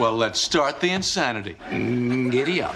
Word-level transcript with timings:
Well, 0.00 0.16
let's 0.16 0.40
start 0.40 0.80
the 0.80 0.88
insanity. 0.88 1.58
Giddy 1.68 2.62
up. 2.62 2.74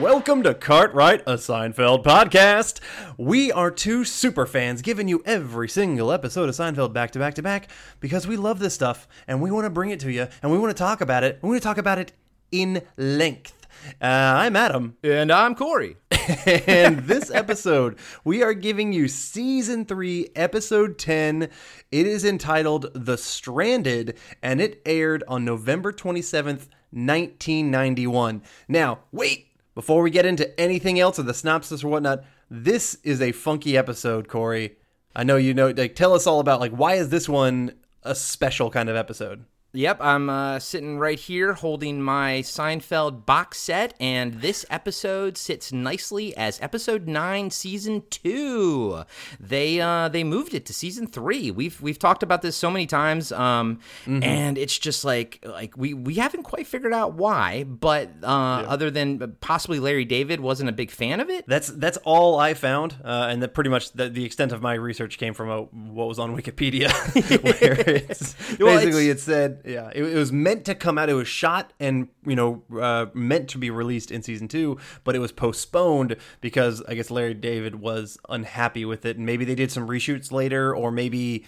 Welcome 0.00 0.42
to 0.42 0.52
Cartwright, 0.52 1.20
a 1.28 1.34
Seinfeld 1.34 2.02
podcast. 2.02 2.80
We 3.16 3.52
are 3.52 3.70
two 3.70 4.04
super 4.04 4.46
fans 4.46 4.82
giving 4.82 5.06
you 5.06 5.22
every 5.24 5.68
single 5.68 6.10
episode 6.10 6.48
of 6.48 6.56
Seinfeld 6.56 6.92
back 6.92 7.12
to 7.12 7.20
back 7.20 7.34
to 7.34 7.42
back 7.42 7.68
because 8.00 8.26
we 8.26 8.36
love 8.36 8.58
this 8.58 8.74
stuff 8.74 9.06
and 9.28 9.40
we 9.40 9.52
want 9.52 9.64
to 9.64 9.70
bring 9.70 9.90
it 9.90 10.00
to 10.00 10.10
you 10.10 10.26
and 10.42 10.50
we 10.50 10.58
want 10.58 10.76
to 10.76 10.82
talk 10.82 11.00
about 11.00 11.22
it. 11.22 11.38
We 11.40 11.50
want 11.50 11.62
to 11.62 11.68
talk 11.68 11.78
about 11.78 12.00
it 12.00 12.10
in 12.50 12.82
length. 12.96 13.68
Uh, 14.02 14.06
I'm 14.06 14.56
Adam. 14.56 14.96
And 15.04 15.30
I'm 15.30 15.54
Corey. 15.54 15.98
and 16.46 17.00
this 17.00 17.30
episode, 17.30 17.98
we 18.24 18.42
are 18.42 18.54
giving 18.54 18.92
you 18.92 19.08
season 19.08 19.84
three, 19.84 20.30
episode 20.34 20.98
10. 20.98 21.42
It 21.42 22.06
is 22.06 22.24
entitled 22.24 22.90
The 22.94 23.18
Stranded, 23.18 24.16
and 24.42 24.60
it 24.60 24.80
aired 24.86 25.22
on 25.28 25.44
November 25.44 25.92
27th, 25.92 26.68
1991. 26.92 28.42
Now, 28.68 29.00
wait, 29.12 29.48
before 29.74 30.02
we 30.02 30.10
get 30.10 30.24
into 30.24 30.58
anything 30.58 30.98
else 30.98 31.18
or 31.18 31.24
the 31.24 31.34
synopsis 31.34 31.84
or 31.84 31.88
whatnot, 31.88 32.24
this 32.48 32.96
is 33.02 33.20
a 33.20 33.32
funky 33.32 33.76
episode, 33.76 34.28
Corey. 34.28 34.76
I 35.14 35.24
know 35.24 35.36
you 35.36 35.52
know, 35.52 35.70
like, 35.76 35.94
tell 35.94 36.14
us 36.14 36.26
all 36.26 36.40
about, 36.40 36.60
like, 36.60 36.72
why 36.72 36.94
is 36.94 37.10
this 37.10 37.28
one 37.28 37.72
a 38.02 38.14
special 38.14 38.70
kind 38.70 38.88
of 38.88 38.96
episode? 38.96 39.44
Yep, 39.76 39.98
I'm 40.00 40.30
uh, 40.30 40.60
sitting 40.60 40.98
right 40.98 41.18
here 41.18 41.52
holding 41.54 42.00
my 42.00 42.42
Seinfeld 42.42 43.26
box 43.26 43.58
set, 43.58 43.92
and 43.98 44.34
this 44.34 44.64
episode 44.70 45.36
sits 45.36 45.72
nicely 45.72 46.36
as 46.36 46.60
episode 46.62 47.08
nine, 47.08 47.50
season 47.50 48.04
two. 48.08 49.02
They 49.40 49.80
uh, 49.80 50.08
they 50.10 50.22
moved 50.22 50.54
it 50.54 50.64
to 50.66 50.72
season 50.72 51.08
three. 51.08 51.50
We've 51.50 51.80
we've 51.82 51.98
talked 51.98 52.22
about 52.22 52.40
this 52.40 52.54
so 52.54 52.70
many 52.70 52.86
times, 52.86 53.32
um, 53.32 53.80
and 54.06 54.56
it's 54.58 54.78
just 54.78 55.04
like 55.04 55.40
like 55.44 55.76
we 55.76 55.92
we 55.92 56.14
haven't 56.14 56.44
quite 56.44 56.68
figured 56.68 56.94
out 56.94 57.14
why, 57.14 57.64
but 57.64 58.10
uh, 58.22 58.26
other 58.68 58.92
than 58.92 59.36
possibly 59.40 59.80
Larry 59.80 60.04
David 60.04 60.38
wasn't 60.38 60.68
a 60.68 60.72
big 60.72 60.92
fan 60.92 61.18
of 61.18 61.28
it. 61.30 61.46
That's 61.48 61.66
that's 61.66 61.98
all 62.04 62.38
I 62.38 62.54
found, 62.54 62.94
uh, 63.04 63.26
and 63.28 63.42
that 63.42 63.54
pretty 63.54 63.70
much 63.70 63.90
the, 63.90 64.08
the 64.08 64.24
extent 64.24 64.52
of 64.52 64.62
my 64.62 64.74
research 64.74 65.18
came 65.18 65.34
from 65.34 65.50
a, 65.50 65.62
what 65.62 66.06
was 66.06 66.20
on 66.20 66.36
Wikipedia, 66.36 66.92
where 67.42 67.80
it's 67.88 68.36
Well, 68.60 68.76
basically 68.76 69.08
it's- 69.10 69.14
it 69.14 69.20
said, 69.20 69.60
yeah, 69.64 69.90
it, 69.94 70.04
it 70.04 70.14
was 70.14 70.32
meant 70.32 70.64
to 70.66 70.74
come 70.74 70.98
out. 70.98 71.08
It 71.08 71.14
was 71.14 71.28
shot 71.28 71.72
and 71.80 72.08
you 72.26 72.36
know 72.36 72.62
uh, 72.78 73.06
meant 73.14 73.48
to 73.50 73.58
be 73.58 73.70
released 73.70 74.10
in 74.10 74.22
season 74.22 74.48
two, 74.48 74.78
but 75.04 75.16
it 75.16 75.18
was 75.18 75.32
postponed 75.32 76.16
because 76.40 76.82
I 76.82 76.94
guess 76.94 77.10
Larry 77.10 77.34
David 77.34 77.76
was 77.76 78.18
unhappy 78.28 78.84
with 78.84 79.04
it, 79.06 79.16
and 79.16 79.26
maybe 79.26 79.44
they 79.44 79.54
did 79.54 79.70
some 79.70 79.88
reshoots 79.88 80.32
later, 80.32 80.74
or 80.74 80.90
maybe. 80.90 81.46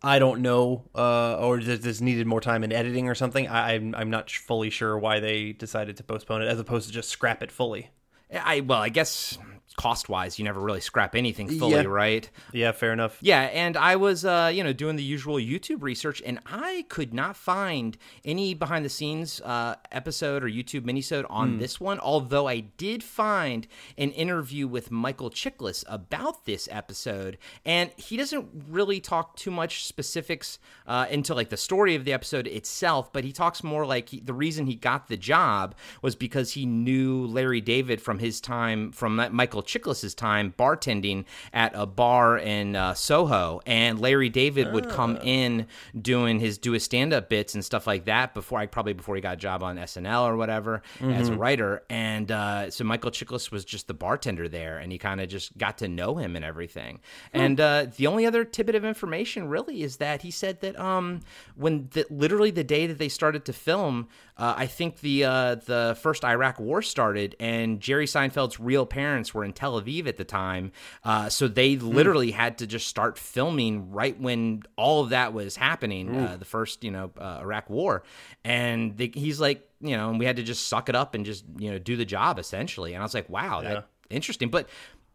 I 0.00 0.20
don't 0.20 0.42
know, 0.42 0.84
uh, 0.94 1.38
or 1.38 1.58
just 1.58 2.00
needed 2.00 2.24
more 2.24 2.40
time 2.40 2.62
in 2.62 2.70
editing 2.70 3.08
or 3.08 3.16
something. 3.16 3.48
I, 3.48 3.74
I'm 3.74 3.96
I'm 3.96 4.10
not 4.10 4.30
fully 4.30 4.70
sure 4.70 4.96
why 4.96 5.18
they 5.18 5.50
decided 5.50 5.96
to 5.96 6.04
postpone 6.04 6.42
it 6.42 6.46
as 6.46 6.60
opposed 6.60 6.86
to 6.86 6.94
just 6.94 7.08
scrap 7.08 7.42
it 7.42 7.50
fully. 7.50 7.90
I 8.32 8.60
well, 8.60 8.80
I 8.80 8.90
guess 8.90 9.38
cost 9.78 10.08
wise, 10.08 10.38
you 10.38 10.44
never 10.44 10.60
really 10.60 10.80
scrap 10.80 11.14
anything 11.14 11.48
fully, 11.58 11.74
Yeah. 11.76 11.84
right? 11.84 12.28
Yeah, 12.52 12.72
fair 12.72 12.92
enough. 12.92 13.16
Yeah, 13.22 13.42
and 13.42 13.76
I 13.76 13.96
was, 13.96 14.24
uh, 14.24 14.50
you 14.52 14.62
know, 14.64 14.72
doing 14.74 14.96
the 14.96 15.02
usual 15.04 15.36
YouTube 15.36 15.82
research, 15.82 16.20
and 16.26 16.40
I 16.44 16.84
could 16.88 17.14
not 17.14 17.36
find 17.36 17.96
any 18.24 18.52
behind 18.54 18.84
the 18.84 18.88
scenes 18.90 19.40
uh, 19.40 19.76
episode 19.92 20.42
or 20.44 20.48
YouTube 20.48 20.82
minisode 20.82 21.24
on 21.30 21.58
this 21.58 21.80
one. 21.80 22.00
Although 22.00 22.48
I 22.48 22.60
did 22.60 23.02
find 23.04 23.66
an 23.96 24.10
interview 24.10 24.66
with 24.66 24.90
Michael 24.90 25.30
Chiklis 25.30 25.84
about 25.88 26.44
this 26.44 26.68
episode, 26.70 27.38
and 27.64 27.90
he 27.96 28.16
doesn't 28.16 28.48
really 28.68 29.00
talk 29.00 29.36
too 29.36 29.52
much 29.52 29.84
specifics 29.84 30.58
uh, 30.86 31.06
into 31.08 31.34
like 31.34 31.50
the 31.50 31.56
story 31.56 31.94
of 31.94 32.04
the 32.04 32.12
episode 32.12 32.48
itself, 32.48 33.12
but 33.12 33.22
he 33.22 33.32
talks 33.32 33.62
more 33.62 33.86
like 33.86 34.08
he, 34.08 34.18
the 34.20 34.34
reason 34.34 34.66
he 34.66 34.74
got 34.74 35.06
the 35.06 35.16
job 35.16 35.76
was 36.02 36.16
because 36.16 36.52
he 36.54 36.66
knew 36.66 37.24
Larry 37.26 37.60
David 37.60 38.00
from 38.02 38.18
his 38.18 38.40
time 38.40 38.90
from 38.90 39.16
that 39.16 39.32
Michael 39.32 39.62
Chiklis's 39.68 40.14
time 40.14 40.54
bartending 40.58 41.24
at 41.52 41.72
a 41.74 41.86
bar 41.86 42.38
in 42.38 42.74
uh, 42.74 42.94
Soho, 42.94 43.60
and 43.66 44.00
Larry 44.00 44.28
David 44.30 44.72
would 44.72 44.88
come 44.88 45.16
in 45.22 45.66
doing 46.00 46.40
his 46.40 46.58
do 46.58 46.72
his 46.72 46.82
stand 46.82 47.12
up 47.12 47.28
bits 47.28 47.54
and 47.54 47.64
stuff 47.64 47.86
like 47.86 48.06
that 48.06 48.34
before 48.34 48.58
I 48.58 48.66
probably 48.66 48.94
before 48.94 49.14
he 49.14 49.20
got 49.20 49.34
a 49.34 49.36
job 49.36 49.62
on 49.62 49.76
SNL 49.76 50.24
or 50.24 50.36
whatever 50.36 50.82
as 51.00 51.28
a 51.28 51.36
writer, 51.36 51.82
and 51.90 52.32
uh, 52.32 52.70
so 52.70 52.84
Michael 52.84 53.10
Chiklis 53.10 53.50
was 53.50 53.64
just 53.64 53.86
the 53.86 53.94
bartender 53.94 54.48
there, 54.48 54.78
and 54.78 54.90
he 54.90 54.98
kind 54.98 55.20
of 55.20 55.28
just 55.28 55.56
got 55.58 55.78
to 55.78 55.88
know 55.88 56.16
him 56.16 56.34
and 56.34 56.44
everything. 56.44 57.00
And 57.32 57.60
uh, 57.60 57.86
the 57.96 58.06
only 58.06 58.26
other 58.26 58.44
tidbit 58.44 58.74
of 58.74 58.84
information 58.84 59.48
really 59.48 59.82
is 59.82 59.98
that 59.98 60.22
he 60.22 60.30
said 60.30 60.60
that 60.62 60.78
um 60.78 61.20
when 61.56 61.88
the, 61.92 62.06
literally 62.10 62.50
the 62.50 62.64
day 62.64 62.86
that 62.86 62.98
they 62.98 63.08
started 63.08 63.44
to 63.44 63.52
film, 63.52 64.08
uh, 64.36 64.54
I 64.56 64.66
think 64.66 65.00
the 65.00 65.24
uh, 65.24 65.54
the 65.56 65.98
first 66.00 66.24
Iraq 66.24 66.58
War 66.60 66.80
started, 66.82 67.36
and 67.40 67.80
Jerry 67.80 68.06
Seinfeld's 68.06 68.60
real 68.60 68.86
parents 68.86 69.34
were 69.34 69.44
in 69.44 69.52
Tel 69.58 69.80
Aviv 69.82 70.06
at 70.06 70.16
the 70.16 70.24
time, 70.24 70.70
uh, 71.02 71.28
so 71.28 71.48
they 71.48 71.76
literally 71.76 72.30
had 72.30 72.58
to 72.58 72.66
just 72.66 72.86
start 72.86 73.18
filming 73.18 73.90
right 73.90 74.18
when 74.20 74.62
all 74.76 75.02
of 75.02 75.10
that 75.10 75.32
was 75.32 75.56
happening, 75.56 76.14
uh, 76.16 76.36
the 76.38 76.44
first 76.44 76.84
you 76.84 76.92
know 76.92 77.10
uh, 77.18 77.40
Iraq 77.42 77.68
War, 77.68 78.04
and 78.44 78.96
they, 78.96 79.10
he's 79.12 79.40
like 79.40 79.68
you 79.80 79.96
know, 79.96 80.10
and 80.10 80.18
we 80.18 80.24
had 80.26 80.36
to 80.36 80.42
just 80.44 80.68
suck 80.68 80.88
it 80.88 80.94
up 80.94 81.14
and 81.16 81.26
just 81.26 81.44
you 81.58 81.72
know 81.72 81.78
do 81.78 81.96
the 81.96 82.04
job 82.04 82.38
essentially, 82.38 82.94
and 82.94 83.02
I 83.02 83.04
was 83.04 83.14
like, 83.14 83.28
wow, 83.28 83.60
Yeah. 83.62 83.68
that 83.74 83.88
interesting, 84.10 84.48
but. 84.48 84.68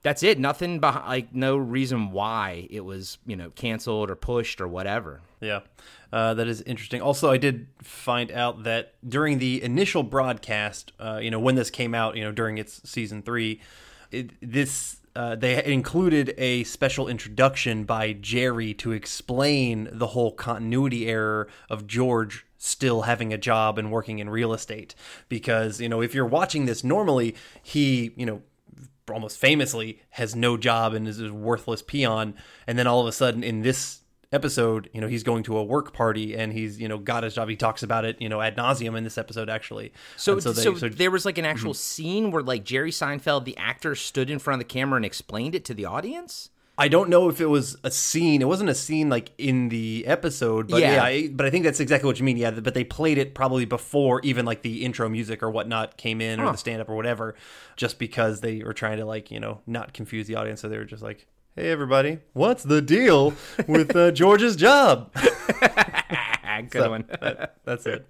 That's 0.06 0.22
it. 0.22 0.38
Nothing 0.38 0.82
behind, 0.82 1.08
like 1.08 1.34
no 1.34 1.56
reason 1.56 2.12
why 2.12 2.68
it 2.70 2.82
was, 2.82 3.20
you 3.26 3.38
know, 3.38 3.52
canceled 3.52 4.12
or 4.12 4.16
pushed 4.18 4.60
or 4.60 4.68
whatever. 4.68 5.22
Yeah, 5.40 5.62
uh, 6.12 6.34
that 6.34 6.46
is 6.46 6.62
interesting. 6.64 7.02
Also, 7.02 7.32
I 7.32 7.38
did 7.38 7.68
find 7.82 8.30
out 8.30 8.64
that 8.64 8.96
during 9.08 9.40
the 9.40 9.64
initial 9.64 10.04
broadcast, 10.04 10.92
uh, 11.00 11.22
you 11.24 11.32
know, 11.32 11.40
when 11.40 11.56
this 11.56 11.70
came 11.70 11.96
out, 11.96 12.18
you 12.18 12.24
know, 12.26 12.34
during 12.34 12.58
its 12.58 12.82
season 12.84 13.22
three, 13.22 13.62
this 14.42 14.98
uh, 15.16 15.36
they 15.36 15.64
included 15.64 16.34
a 16.38 16.64
special 16.64 17.08
introduction 17.08 17.84
by 17.84 18.14
Jerry 18.14 18.74
to 18.76 18.92
explain 18.92 19.88
the 19.92 20.08
whole 20.08 20.32
continuity 20.32 21.08
error 21.08 21.48
of 21.70 21.86
George 21.86 22.46
still 22.58 23.04
having 23.04 23.32
a 23.32 23.38
job 23.38 23.78
and 23.78 23.92
working 23.92 24.20
in 24.20 24.30
real 24.30 24.54
estate. 24.54 24.96
Because 25.30 25.80
you 25.80 25.90
know, 25.90 26.02
if 26.02 26.16
you're 26.16 26.26
watching 26.26 26.66
this 26.66 26.84
normally, 26.84 27.36
he, 27.62 28.12
you 28.16 28.26
know, 28.26 28.42
almost 29.12 29.38
famously 29.38 30.02
has 30.12 30.36
no 30.36 30.58
job 30.58 30.94
and 30.94 31.08
is 31.08 31.20
a 31.20 31.34
worthless 31.34 31.82
peon 31.82 32.34
and 32.66 32.80
then 32.80 32.88
all 32.88 33.02
of 33.02 33.08
a 33.08 33.12
sudden 33.12 33.44
in 33.44 33.62
this 33.62 34.03
episode 34.34 34.90
you 34.94 35.00
know 35.00 35.08
he's 35.08 35.24
going 35.24 35.44
to 35.44 35.56
a 35.58 35.64
work 35.64 35.94
party 35.94 36.36
and 36.36 36.52
he's 36.52 36.80
you 36.82 36.88
know 36.88 36.98
got 36.98 37.24
his 37.24 37.36
job 37.36 37.48
he 37.48 37.56
talks 37.56 37.84
about 37.84 38.04
it 38.04 38.20
you 38.20 38.28
know 38.28 38.42
ad 38.42 38.58
nauseum 38.58 38.98
in 38.98 39.04
this 39.04 39.18
episode 39.18 39.50
actually 39.50 39.94
So, 40.18 40.40
so, 40.40 40.52
they- 40.52 40.90
there 40.90 41.12
was 41.12 41.24
like 41.26 41.38
an 41.38 41.46
actual 41.46 41.72
Mm-hmm. 41.74 41.78
scene 41.78 42.32
where 42.32 42.44
like 42.44 42.64
Jerry 42.66 42.92
Seinfeld, 42.92 43.46
the 43.46 43.56
actor, 43.58 43.96
stood 43.96 44.30
in 44.30 44.40
front 44.40 44.62
of 44.62 44.68
the 44.68 44.74
camera 44.74 44.98
and 44.98 45.06
explained 45.06 45.56
it 45.56 45.64
to 45.66 45.74
the 45.74 45.86
audience. 45.86 46.50
I 46.76 46.88
don't 46.88 47.08
know 47.10 47.30
if 47.30 47.40
it 47.40 47.46
was 47.46 47.78
a 47.84 47.92
scene. 47.92 48.42
It 48.42 48.48
wasn't 48.48 48.72
a 48.72 48.74
scene 48.76 49.08
like 49.08 49.30
in 49.38 49.70
the 49.70 50.04
episode, 50.08 50.70
but 50.70 50.82
Yeah. 50.82 50.96
yeah, 50.96 51.04
I, 51.04 51.28
but 51.32 51.46
I 51.46 51.52
think 51.52 51.64
that's 51.66 51.80
exactly 51.80 52.08
what 52.08 52.18
you 52.18 52.26
mean. 52.26 52.38
Yeah, 52.38 52.50
but 52.50 52.74
they 52.74 52.84
played 52.84 53.20
it 53.20 53.36
probably 53.36 53.66
before 53.66 54.20
even 54.24 54.44
like 54.46 54.64
the 54.64 54.84
intro 54.84 55.08
music 55.08 55.44
or 55.44 55.52
whatnot 55.52 55.98
came 55.98 56.20
in 56.20 56.40
or 56.40 56.52
the 56.52 56.58
stand 56.58 56.82
up 56.82 56.90
or 56.90 56.96
whatever, 56.96 57.36
just 57.76 58.00
because 58.00 58.42
they 58.42 58.64
were 58.64 58.74
trying 58.74 58.98
to 58.98 59.06
like 59.06 59.30
you 59.30 59.40
know 59.40 59.62
not 59.68 59.94
confuse 59.94 60.26
the 60.26 60.34
audience. 60.36 60.62
So 60.62 60.68
they 60.70 60.78
were 60.78 60.86
just 60.86 61.04
like, 61.04 61.28
"Hey 61.56 61.70
everybody, 61.72 62.20
what's 62.34 62.64
the 62.64 62.82
deal 62.82 63.34
with 63.68 63.96
uh, 63.96 64.12
George's 64.20 64.56
job?" 64.56 65.12
Good 66.70 66.72
So, 66.82 66.90
one. 66.90 67.06
that- 67.22 67.58
that's 67.66 67.86
it. 67.86 68.08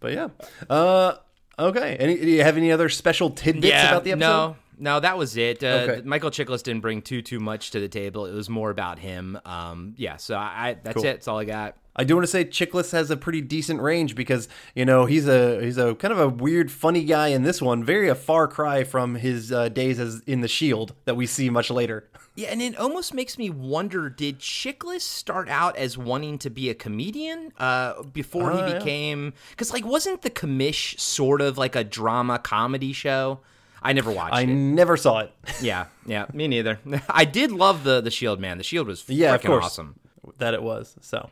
But 0.00 0.12
yeah, 0.12 0.28
uh, 0.68 1.14
okay. 1.58 1.96
Any, 1.96 2.16
do 2.16 2.28
you 2.28 2.42
have 2.42 2.56
any 2.56 2.70
other 2.72 2.88
special 2.88 3.30
tidbits 3.30 3.66
about 3.82 4.04
the 4.04 4.12
episode? 4.12 4.26
No, 4.28 4.56
no, 4.78 5.00
that 5.00 5.16
was 5.18 5.36
it. 5.36 5.62
Uh, 5.64 5.66
Okay. 5.88 6.02
Michael 6.04 6.30
Chiklis 6.30 6.62
didn't 6.62 6.82
bring 6.82 7.02
too 7.02 7.22
too 7.22 7.40
much 7.40 7.70
to 7.72 7.80
the 7.80 7.88
table. 7.88 8.26
It 8.26 8.34
was 8.34 8.48
more 8.50 8.70
about 8.70 8.98
him. 8.98 9.38
Um, 9.44 9.94
yeah, 9.96 10.16
so 10.16 10.36
I, 10.36 10.68
I 10.70 10.76
that's 10.82 10.94
Cool. 10.94 11.04
it. 11.04 11.12
That's 11.14 11.28
all 11.28 11.38
I 11.38 11.44
got. 11.44 11.76
I 11.98 12.04
do 12.04 12.14
want 12.14 12.24
to 12.24 12.30
say 12.30 12.44
Chiklis 12.44 12.92
has 12.92 13.10
a 13.10 13.16
pretty 13.16 13.40
decent 13.40 13.80
range 13.80 14.14
because 14.14 14.48
you 14.74 14.84
know 14.84 15.06
he's 15.06 15.26
a 15.26 15.62
he's 15.62 15.78
a 15.78 15.94
kind 15.94 16.12
of 16.12 16.18
a 16.20 16.28
weird, 16.28 16.70
funny 16.70 17.04
guy 17.04 17.28
in 17.28 17.42
this 17.42 17.62
one. 17.62 17.82
Very 17.82 18.08
a 18.08 18.14
far 18.14 18.46
cry 18.48 18.84
from 18.84 19.14
his 19.14 19.50
uh, 19.50 19.70
days 19.70 19.98
as 19.98 20.20
in 20.26 20.42
the 20.42 20.48
Shield 20.48 20.94
that 21.06 21.16
we 21.16 21.26
see 21.26 21.48
much 21.50 21.70
later. 21.70 22.08
Yeah, 22.38 22.48
and 22.48 22.60
it 22.60 22.76
almost 22.76 23.14
makes 23.14 23.38
me 23.38 23.48
wonder: 23.48 24.10
Did 24.10 24.40
Chiklis 24.40 25.00
start 25.00 25.48
out 25.48 25.74
as 25.78 25.96
wanting 25.96 26.36
to 26.40 26.50
be 26.50 26.68
a 26.68 26.74
comedian 26.74 27.50
uh, 27.56 28.02
before 28.02 28.52
Oh, 28.52 28.66
he 28.66 28.74
became? 28.74 29.32
Because 29.52 29.72
like, 29.72 29.86
wasn't 29.86 30.20
the 30.20 30.28
Commish 30.28 31.00
sort 31.00 31.40
of 31.40 31.56
like 31.56 31.74
a 31.74 31.82
drama 31.82 32.38
comedy 32.38 32.92
show? 32.92 33.40
I 33.82 33.94
never 33.94 34.10
watched 34.10 34.34
I 34.34 34.42
it. 34.42 34.48
never 34.48 34.98
saw 34.98 35.20
it. 35.20 35.32
Yeah, 35.62 35.86
yeah, 36.04 36.26
me 36.34 36.46
neither. 36.46 36.78
I 37.08 37.24
did 37.24 37.52
love 37.52 37.84
the 37.84 38.02
the 38.02 38.10
Shield 38.10 38.38
man. 38.38 38.58
The 38.58 38.64
Shield 38.64 38.86
was 38.86 39.02
Yeah, 39.08 39.34
of 39.34 39.40
freaking 39.40 39.46
course. 39.46 39.64
awesome. 39.64 39.98
That 40.38 40.54
it 40.54 40.62
was 40.62 40.96
so, 41.00 41.30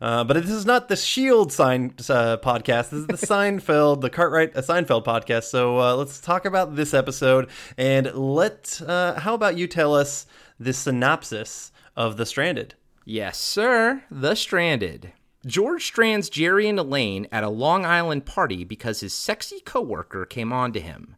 uh, 0.00 0.24
but 0.24 0.34
this 0.34 0.50
is 0.50 0.66
not 0.66 0.88
the 0.88 0.96
Shield 0.96 1.52
sign 1.52 1.94
uh, 2.00 2.36
podcast. 2.38 2.90
This 2.90 3.00
is 3.00 3.06
the 3.06 3.14
Seinfeld, 3.26 4.00
the 4.00 4.10
Cartwright 4.10 4.56
uh, 4.56 4.62
Seinfeld 4.62 5.04
podcast. 5.04 5.44
So 5.44 5.78
uh, 5.78 5.94
let's 5.96 6.20
talk 6.20 6.44
about 6.44 6.76
this 6.76 6.94
episode 6.94 7.48
and 7.76 8.12
let. 8.14 8.80
Uh, 8.86 9.18
how 9.20 9.34
about 9.34 9.56
you 9.56 9.66
tell 9.66 9.94
us 9.94 10.26
the 10.58 10.72
synopsis 10.72 11.72
of 11.96 12.16
the 12.16 12.26
Stranded? 12.26 12.74
Yes, 13.04 13.38
sir. 13.38 14.02
The 14.10 14.34
Stranded. 14.34 15.12
George 15.44 15.84
strands 15.84 16.30
Jerry 16.30 16.68
and 16.68 16.78
Elaine 16.78 17.26
at 17.32 17.42
a 17.42 17.48
Long 17.48 17.84
Island 17.84 18.26
party 18.26 18.62
because 18.62 19.00
his 19.00 19.12
sexy 19.12 19.58
coworker 19.60 20.24
came 20.24 20.52
on 20.52 20.72
to 20.72 20.80
him. 20.80 21.16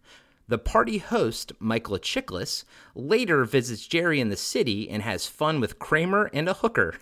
The 0.49 0.59
party 0.59 0.99
host, 0.99 1.53
Michael 1.59 1.99
Chiklis, 1.99 2.65
later 2.95 3.45
visits 3.45 3.87
Jerry 3.87 4.21
in 4.21 4.31
the 4.31 4.37
city 4.37 4.89
and 4.89 5.03
has 5.03 5.27
fun 5.27 5.61
with 5.61 5.79
Kramer 5.79 6.31
and 6.33 6.49
a 6.49 6.55
hooker. 6.55 6.95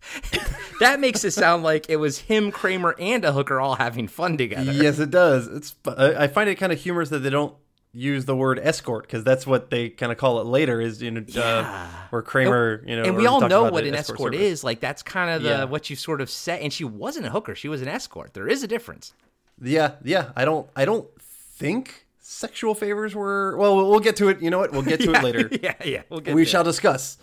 that 0.80 1.00
makes 1.00 1.24
it 1.24 1.32
sound 1.32 1.62
like 1.62 1.86
it 1.88 1.96
was 1.96 2.18
him, 2.18 2.50
Kramer, 2.50 2.94
and 2.98 3.24
a 3.24 3.32
hooker 3.32 3.60
all 3.60 3.74
having 3.76 4.08
fun 4.08 4.36
together. 4.36 4.72
Yes, 4.72 4.98
it 4.98 5.10
does. 5.10 5.46
It's. 5.46 5.74
I 5.86 6.26
find 6.28 6.48
it 6.48 6.56
kind 6.56 6.72
of 6.72 6.80
humorous 6.80 7.10
that 7.10 7.20
they 7.20 7.30
don't 7.30 7.54
use 7.92 8.26
the 8.26 8.36
word 8.36 8.58
escort 8.58 9.04
because 9.04 9.24
that's 9.24 9.46
what 9.46 9.70
they 9.70 9.88
kind 9.88 10.12
of 10.12 10.18
call 10.18 10.40
it 10.40 10.46
later. 10.46 10.80
Is 10.80 11.02
you 11.02 11.10
know 11.10 11.24
uh, 11.36 11.86
where 12.10 12.22
Kramer 12.22 12.82
you 12.86 12.96
know 12.96 13.04
and 13.04 13.16
we 13.16 13.26
all 13.26 13.40
know 13.40 13.70
what 13.70 13.84
an 13.84 13.94
escort, 13.94 14.34
service. 14.34 14.40
is. 14.40 14.64
Like 14.64 14.80
that's 14.80 15.02
kind 15.02 15.30
of 15.30 15.42
the 15.42 15.48
Yeah. 15.48 15.64
what 15.64 15.90
you 15.90 15.96
sort 15.96 16.20
of 16.20 16.30
said. 16.30 16.60
And 16.60 16.72
she 16.72 16.84
wasn't 16.84 17.26
a 17.26 17.30
hooker; 17.30 17.54
she 17.54 17.68
was 17.68 17.82
an 17.82 17.88
escort. 17.88 18.34
There 18.34 18.48
is 18.48 18.62
a 18.62 18.68
difference. 18.68 19.12
Yeah, 19.60 19.92
yeah. 20.04 20.30
I 20.36 20.44
don't. 20.44 20.68
I 20.76 20.84
don't 20.84 21.08
think 21.20 22.06
sexual 22.28 22.74
favors 22.74 23.14
were. 23.14 23.56
Well, 23.56 23.76
we'll 23.88 24.00
get 24.00 24.16
to 24.16 24.28
it. 24.28 24.42
You 24.42 24.50
know 24.50 24.58
what? 24.58 24.72
We'll 24.72 24.82
get 24.82 25.00
to 25.00 25.12
it 25.14 25.22
later. 25.24 25.48
yeah, 25.62 25.74
yeah. 25.84 26.02
We'll 26.10 26.20
get 26.20 26.34
we 26.34 26.44
shall 26.44 26.60
it. 26.60 26.64
discuss 26.64 27.16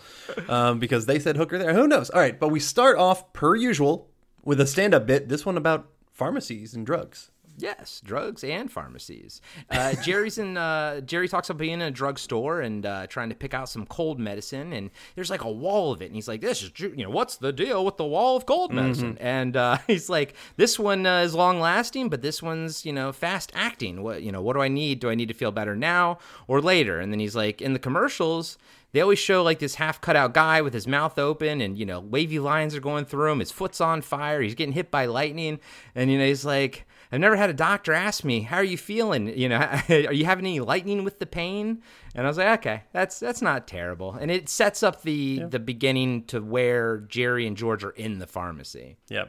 um, 0.48 0.78
because 0.80 1.06
they 1.06 1.18
said 1.18 1.36
hooker 1.36 1.58
there. 1.58 1.74
Who 1.74 1.86
knows? 1.86 2.10
All 2.10 2.20
right, 2.20 2.38
but 2.38 2.48
we 2.48 2.58
start 2.60 2.98
off 2.98 3.32
per 3.32 3.54
usual 3.54 4.10
with 4.44 4.60
a 4.60 4.66
stand-up 4.66 5.06
bit. 5.06 5.28
This 5.28 5.46
one 5.46 5.56
about 5.56 5.88
pharmacies 6.12 6.74
and 6.74 6.84
drugs. 6.84 7.30
Yes, 7.58 8.02
drugs 8.04 8.44
and 8.44 8.70
pharmacies. 8.70 9.40
Uh, 9.70 9.94
Jerry's 10.02 10.36
in. 10.36 10.58
Uh, 10.58 11.00
Jerry 11.00 11.26
talks 11.26 11.48
about 11.48 11.58
being 11.58 11.74
in 11.74 11.82
a 11.82 11.90
drugstore 11.90 12.60
and 12.60 12.84
uh, 12.84 13.06
trying 13.06 13.30
to 13.30 13.34
pick 13.34 13.54
out 13.54 13.68
some 13.70 13.86
cold 13.86 14.20
medicine, 14.20 14.74
and 14.74 14.90
there's 15.14 15.30
like 15.30 15.42
a 15.42 15.50
wall 15.50 15.90
of 15.92 16.02
it, 16.02 16.06
and 16.06 16.14
he's 16.14 16.28
like, 16.28 16.42
"This 16.42 16.62
is, 16.62 16.70
you 16.78 17.04
know, 17.04 17.10
what's 17.10 17.36
the 17.36 17.52
deal 17.52 17.84
with 17.84 17.96
the 17.96 18.04
wall 18.04 18.36
of 18.36 18.44
cold 18.44 18.72
medicine?" 18.74 19.16
And 19.20 19.56
uh, 19.56 19.78
he's 19.86 20.10
like, 20.10 20.34
"This 20.56 20.78
one 20.78 21.06
uh, 21.06 21.20
is 21.20 21.34
long 21.34 21.58
lasting, 21.58 22.10
but 22.10 22.20
this 22.20 22.42
one's, 22.42 22.84
you 22.84 22.92
know, 22.92 23.10
fast 23.10 23.50
acting. 23.54 24.02
What, 24.02 24.22
you 24.22 24.32
know, 24.32 24.42
what 24.42 24.52
do 24.52 24.60
I 24.60 24.68
need? 24.68 25.00
Do 25.00 25.08
I 25.08 25.14
need 25.14 25.28
to 25.28 25.34
feel 25.34 25.50
better 25.52 25.74
now 25.74 26.18
or 26.46 26.60
later?" 26.60 27.00
And 27.00 27.10
then 27.10 27.20
he's 27.20 27.36
like, 27.36 27.62
"In 27.62 27.72
the 27.72 27.78
commercials." 27.78 28.58
They 28.92 29.02
always 29.02 29.18
show 29.18 29.42
like 29.42 29.58
this 29.58 29.74
half 29.74 30.00
cut 30.00 30.16
out 30.16 30.32
guy 30.32 30.62
with 30.62 30.72
his 30.72 30.86
mouth 30.86 31.18
open 31.18 31.60
and, 31.60 31.76
you 31.76 31.84
know, 31.84 32.00
wavy 32.00 32.38
lines 32.38 32.74
are 32.74 32.80
going 32.80 33.04
through 33.04 33.30
him. 33.30 33.40
His 33.40 33.50
foot's 33.50 33.78
on 33.78 34.00
fire. 34.00 34.40
He's 34.40 34.54
getting 34.54 34.72
hit 34.72 34.90
by 34.90 35.04
lightning. 35.04 35.58
And, 35.94 36.10
you 36.10 36.16
know, 36.16 36.24
he's 36.24 36.46
like, 36.46 36.86
I've 37.12 37.20
never 37.20 37.36
had 37.36 37.50
a 37.50 37.54
doctor 37.54 37.92
ask 37.92 38.24
me, 38.24 38.42
"How 38.42 38.56
are 38.56 38.64
you 38.64 38.78
feeling? 38.78 39.28
You 39.38 39.48
know, 39.48 39.56
are 39.88 40.12
you 40.12 40.24
having 40.24 40.46
any 40.46 40.60
lightning 40.60 41.04
with 41.04 41.18
the 41.18 41.26
pain?" 41.26 41.82
And 42.14 42.26
I 42.26 42.28
was 42.28 42.38
like, 42.38 42.60
"Okay, 42.60 42.82
that's 42.92 43.18
that's 43.20 43.42
not 43.42 43.66
terrible." 43.66 44.12
And 44.14 44.30
it 44.30 44.48
sets 44.48 44.82
up 44.82 45.02
the 45.02 45.44
the 45.48 45.58
beginning 45.58 46.24
to 46.24 46.40
where 46.40 46.98
Jerry 46.98 47.46
and 47.46 47.56
George 47.56 47.84
are 47.84 47.90
in 47.90 48.18
the 48.18 48.26
pharmacy. 48.26 48.96
Yeah, 49.08 49.26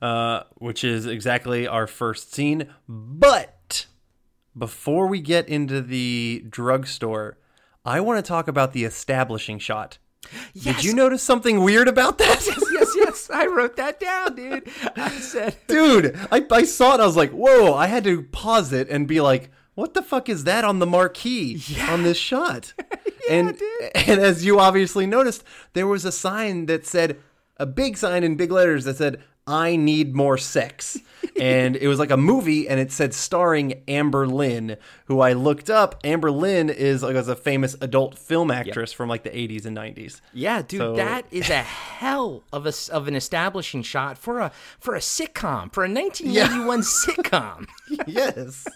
uh, 0.00 0.44
which 0.54 0.84
is 0.84 1.06
exactly 1.06 1.66
our 1.66 1.86
first 1.86 2.32
scene. 2.32 2.68
But 2.88 3.86
before 4.56 5.06
we 5.06 5.20
get 5.20 5.48
into 5.48 5.80
the 5.80 6.44
drugstore, 6.48 7.38
I 7.84 8.00
want 8.00 8.24
to 8.24 8.28
talk 8.28 8.48
about 8.48 8.72
the 8.72 8.84
establishing 8.84 9.58
shot. 9.58 9.98
Did 10.54 10.84
you 10.84 10.94
notice 10.94 11.22
something 11.22 11.62
weird 11.62 11.88
about 11.88 12.18
that? 12.18 12.46
yes, 12.46 12.64
yes, 12.72 12.92
yes. 12.96 13.11
I 13.32 13.46
wrote 13.46 13.76
that 13.76 13.98
down, 13.98 14.34
dude. 14.34 14.68
I 14.96 15.08
said, 15.10 15.56
Dude, 15.66 16.18
I, 16.30 16.44
I 16.50 16.64
saw 16.64 16.94
it. 16.94 17.00
I 17.00 17.06
was 17.06 17.16
like, 17.16 17.30
whoa. 17.30 17.74
I 17.74 17.86
had 17.86 18.04
to 18.04 18.22
pause 18.22 18.72
it 18.72 18.88
and 18.88 19.08
be 19.08 19.20
like, 19.20 19.50
what 19.74 19.94
the 19.94 20.02
fuck 20.02 20.28
is 20.28 20.44
that 20.44 20.64
on 20.64 20.78
the 20.78 20.86
marquee 20.86 21.62
on 21.88 22.02
this 22.02 22.18
shot? 22.18 22.74
yeah, 22.78 22.92
and 23.30 23.60
and 23.94 24.20
as 24.20 24.44
you 24.44 24.60
obviously 24.60 25.06
noticed, 25.06 25.44
there 25.72 25.86
was 25.86 26.04
a 26.04 26.12
sign 26.12 26.66
that 26.66 26.86
said 26.86 27.18
a 27.56 27.64
big 27.64 27.96
sign 27.96 28.22
in 28.22 28.36
big 28.36 28.52
letters 28.52 28.84
that 28.84 28.98
said 28.98 29.22
I 29.46 29.76
need 29.76 30.14
more 30.14 30.38
sex. 30.38 30.98
and 31.40 31.76
it 31.76 31.88
was 31.88 31.98
like 31.98 32.10
a 32.10 32.16
movie 32.16 32.68
and 32.68 32.78
it 32.80 32.92
said 32.92 33.14
starring 33.14 33.82
Amber 33.88 34.26
Lynn, 34.26 34.76
who 35.06 35.20
I 35.20 35.32
looked 35.32 35.70
up. 35.70 36.00
Amber 36.04 36.30
Lynn 36.30 36.68
is 36.68 37.02
like 37.02 37.14
was 37.14 37.28
a 37.28 37.36
famous 37.36 37.76
adult 37.80 38.18
film 38.18 38.50
actress 38.50 38.92
from 38.92 39.08
like 39.08 39.22
the 39.22 39.30
80s 39.30 39.64
and 39.64 39.76
90s. 39.76 40.20
"Yeah, 40.32 40.62
dude, 40.62 40.80
So- 40.80 40.96
that 40.96 41.26
is 41.30 41.48
a 41.50 41.62
hell 41.62 42.44
of 42.52 42.66
a 42.66 42.72
of 42.92 43.08
an 43.08 43.14
establishing 43.16 43.82
shot 43.82 44.18
for 44.18 44.40
a 44.40 44.52
for 44.78 44.94
a 44.94 44.98
sitcom, 45.00 45.72
for 45.72 45.84
a 45.84 45.88
1991 45.88 46.80
sitcom." 46.82 47.66
yes. 48.06 48.66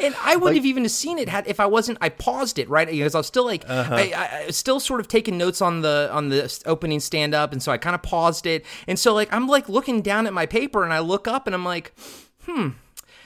and 0.00 0.14
I 0.22 0.36
wouldn't 0.36 0.56
have 0.56 0.66
even 0.66 0.88
seen 0.88 1.18
it 1.18 1.28
had 1.28 1.46
if 1.46 1.60
I 1.60 1.66
wasn't. 1.66 1.98
I 2.00 2.08
paused 2.10 2.58
it 2.58 2.68
right 2.68 2.88
because 2.88 3.14
I 3.14 3.18
was 3.18 3.26
still 3.26 3.44
like, 3.44 3.64
Uh-huh. 3.68 3.94
I, 3.94 4.12
I, 4.14 4.40
I 4.42 4.46
was 4.46 4.56
still 4.56 4.80
sort 4.80 5.00
of 5.00 5.08
taking 5.08 5.38
notes 5.38 5.60
on 5.62 5.80
the 5.82 6.08
on 6.12 6.28
the 6.28 6.62
opening 6.66 7.00
stand 7.00 7.34
up, 7.34 7.52
and 7.52 7.62
so 7.62 7.72
I 7.72 7.78
kind 7.78 7.94
of 7.94 8.02
paused 8.02 8.46
it, 8.46 8.64
and 8.86 8.98
so 8.98 9.14
like 9.14 9.32
I'm 9.32 9.46
like 9.48 9.68
looking 9.68 10.02
down 10.06 10.28
at 10.28 10.32
my 10.32 10.46
paper, 10.46 10.84
and 10.84 10.92
I 10.92 11.00
look 11.00 11.26
up, 11.26 11.46
and 11.48 11.54
I'm 11.54 11.64
like, 11.64 11.92
hmm, 12.44 12.68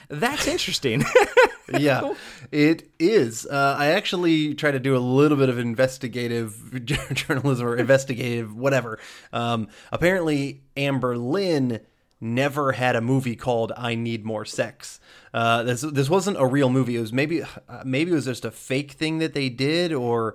that's 0.09 0.47
interesting. 0.47 1.05
yeah, 1.77 2.15
it 2.51 2.89
is. 2.99 3.45
Uh, 3.45 3.75
I 3.77 3.89
actually 3.89 4.55
try 4.55 4.71
to 4.71 4.79
do 4.79 4.97
a 4.97 4.99
little 4.99 5.37
bit 5.37 5.47
of 5.47 5.59
investigative 5.59 6.83
journalism 7.13 7.67
or 7.67 7.77
investigative 7.77 8.55
whatever. 8.55 8.97
Um, 9.31 9.67
apparently, 9.91 10.63
Amber 10.75 11.17
Lynn 11.17 11.81
never 12.19 12.71
had 12.71 12.95
a 12.95 13.01
movie 13.01 13.35
called 13.35 13.71
"I 13.77 13.93
Need 13.93 14.25
More 14.25 14.43
Sex." 14.43 14.99
Uh, 15.35 15.61
this 15.61 15.81
this 15.81 16.09
wasn't 16.09 16.37
a 16.37 16.47
real 16.47 16.71
movie. 16.71 16.97
It 16.97 17.01
was 17.01 17.13
maybe 17.13 17.43
uh, 17.43 17.47
maybe 17.85 18.11
it 18.11 18.15
was 18.15 18.25
just 18.25 18.43
a 18.43 18.51
fake 18.51 18.93
thing 18.93 19.19
that 19.19 19.33
they 19.33 19.49
did, 19.49 19.93
or 19.93 20.33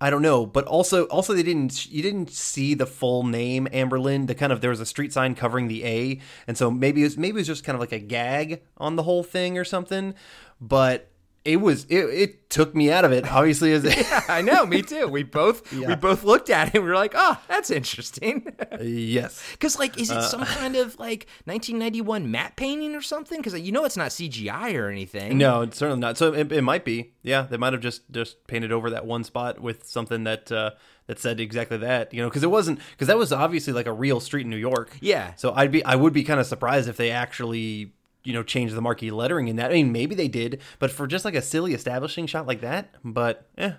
I 0.00 0.10
don't 0.10 0.22
know. 0.22 0.44
But 0.44 0.66
also 0.66 1.04
also 1.04 1.34
they 1.34 1.42
didn't 1.42 1.90
you 1.90 2.02
didn't 2.02 2.30
see 2.30 2.74
the 2.74 2.86
full 2.86 3.24
name 3.24 3.66
Amber 3.72 3.98
Lynn. 3.98 4.26
The 4.26 4.34
kind 4.34 4.52
of 4.52 4.60
there 4.60 4.70
was 4.70 4.80
a 4.80 4.86
street 4.86 5.12
sign 5.12 5.34
covering 5.34 5.68
the 5.68 5.84
A, 5.84 6.20
and 6.46 6.56
so 6.56 6.70
maybe 6.70 7.02
it 7.02 7.04
was 7.04 7.18
maybe 7.18 7.36
it 7.36 7.40
was 7.40 7.46
just 7.46 7.64
kind 7.64 7.74
of 7.74 7.80
like 7.80 7.92
a 7.92 7.98
gag 7.98 8.62
on 8.76 8.96
the 8.96 9.04
whole 9.04 9.22
thing 9.22 9.56
or 9.58 9.64
something. 9.64 10.14
But 10.60 11.10
it 11.46 11.56
was 11.60 11.84
it, 11.84 12.04
it 12.04 12.50
took 12.50 12.74
me 12.74 12.90
out 12.90 13.04
of 13.04 13.12
it. 13.12 13.30
Obviously, 13.30 13.72
as 13.72 13.84
yeah, 13.96 14.22
I 14.28 14.42
know, 14.42 14.66
me 14.66 14.82
too. 14.82 15.08
We 15.08 15.22
both 15.22 15.72
we 15.72 15.94
both 15.96 16.24
looked 16.24 16.50
at 16.50 16.68
it, 16.68 16.74
and 16.74 16.84
we 16.84 16.90
were 16.90 16.96
like, 16.96 17.12
oh, 17.14 17.40
that's 17.48 17.70
interesting. 17.70 18.52
yes. 18.80 19.42
Because 19.52 19.78
like, 19.78 19.96
Uh, 19.98 20.02
is 20.02 20.10
it 20.10 20.22
some 20.22 20.44
kind 20.60 20.76
of 20.76 20.98
like 20.98 21.26
1991 21.44 22.30
matte 22.30 22.56
painting 22.56 22.94
or 22.94 23.00
something? 23.00 23.38
Because 23.40 23.58
you 23.58 23.72
know 23.72 23.84
it's 23.84 23.96
not 23.96 24.10
CGI 24.10 24.74
or 24.78 24.88
anything. 24.90 25.38
No, 25.38 25.62
it's 25.62 25.78
certainly 25.78 26.00
not. 26.00 26.18
So 26.18 26.32
it, 26.34 26.50
it 26.52 26.62
might 26.62 26.84
be. 26.84 27.12
Yeah, 27.22 27.42
they 27.42 27.56
might 27.56 27.72
have 27.72 27.82
just 27.82 28.10
just 28.10 28.46
painted 28.46 28.72
over 28.72 28.90
that 28.90 29.06
one 29.06 29.24
spot 29.24 29.60
with 29.60 29.86
something 29.86 30.24
that 30.24 30.50
uh, 30.52 30.70
that 31.06 31.18
said 31.18 31.40
exactly 31.40 31.78
that. 31.78 32.12
You 32.12 32.22
know, 32.22 32.28
because 32.28 32.42
it 32.42 32.50
wasn't 32.50 32.80
because 32.92 33.08
that 33.08 33.18
was 33.18 33.32
obviously 33.32 33.72
like 33.72 33.86
a 33.86 33.92
real 33.92 34.20
street 34.20 34.42
in 34.44 34.50
New 34.50 34.56
York. 34.56 34.96
Yeah. 35.00 35.34
So 35.36 35.52
I'd 35.54 35.72
be 35.72 35.84
I 35.84 35.96
would 35.96 36.12
be 36.12 36.22
kind 36.24 36.40
of 36.40 36.46
surprised 36.46 36.88
if 36.88 36.96
they 36.96 37.10
actually 37.10 37.92
you 38.26 38.32
know 38.32 38.42
change 38.42 38.72
the 38.72 38.82
marquee 38.82 39.10
lettering 39.10 39.48
in 39.48 39.56
that. 39.56 39.70
I 39.70 39.74
mean, 39.74 39.92
maybe 39.92 40.14
they 40.14 40.28
did, 40.28 40.60
but 40.78 40.90
for 40.90 41.06
just 41.06 41.24
like 41.24 41.34
a 41.34 41.42
silly 41.42 41.74
establishing 41.74 42.26
shot 42.26 42.46
like 42.46 42.60
that. 42.62 42.94
But 43.04 43.48
yeah, 43.56 43.74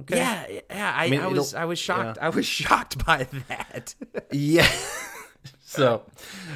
okay. 0.00 0.16
Yeah, 0.16 0.46
yeah. 0.70 0.94
I, 0.96 1.08
mean, 1.08 1.20
I 1.20 1.28
was 1.28 1.54
I 1.54 1.64
was 1.64 1.78
shocked. 1.78 2.18
yeah. 2.20 2.26
I 2.26 2.28
was 2.30 2.46
shocked 2.60 3.04
by 3.04 3.26
that. 3.48 3.94
Yeah. 4.30 4.70
so, 5.64 6.02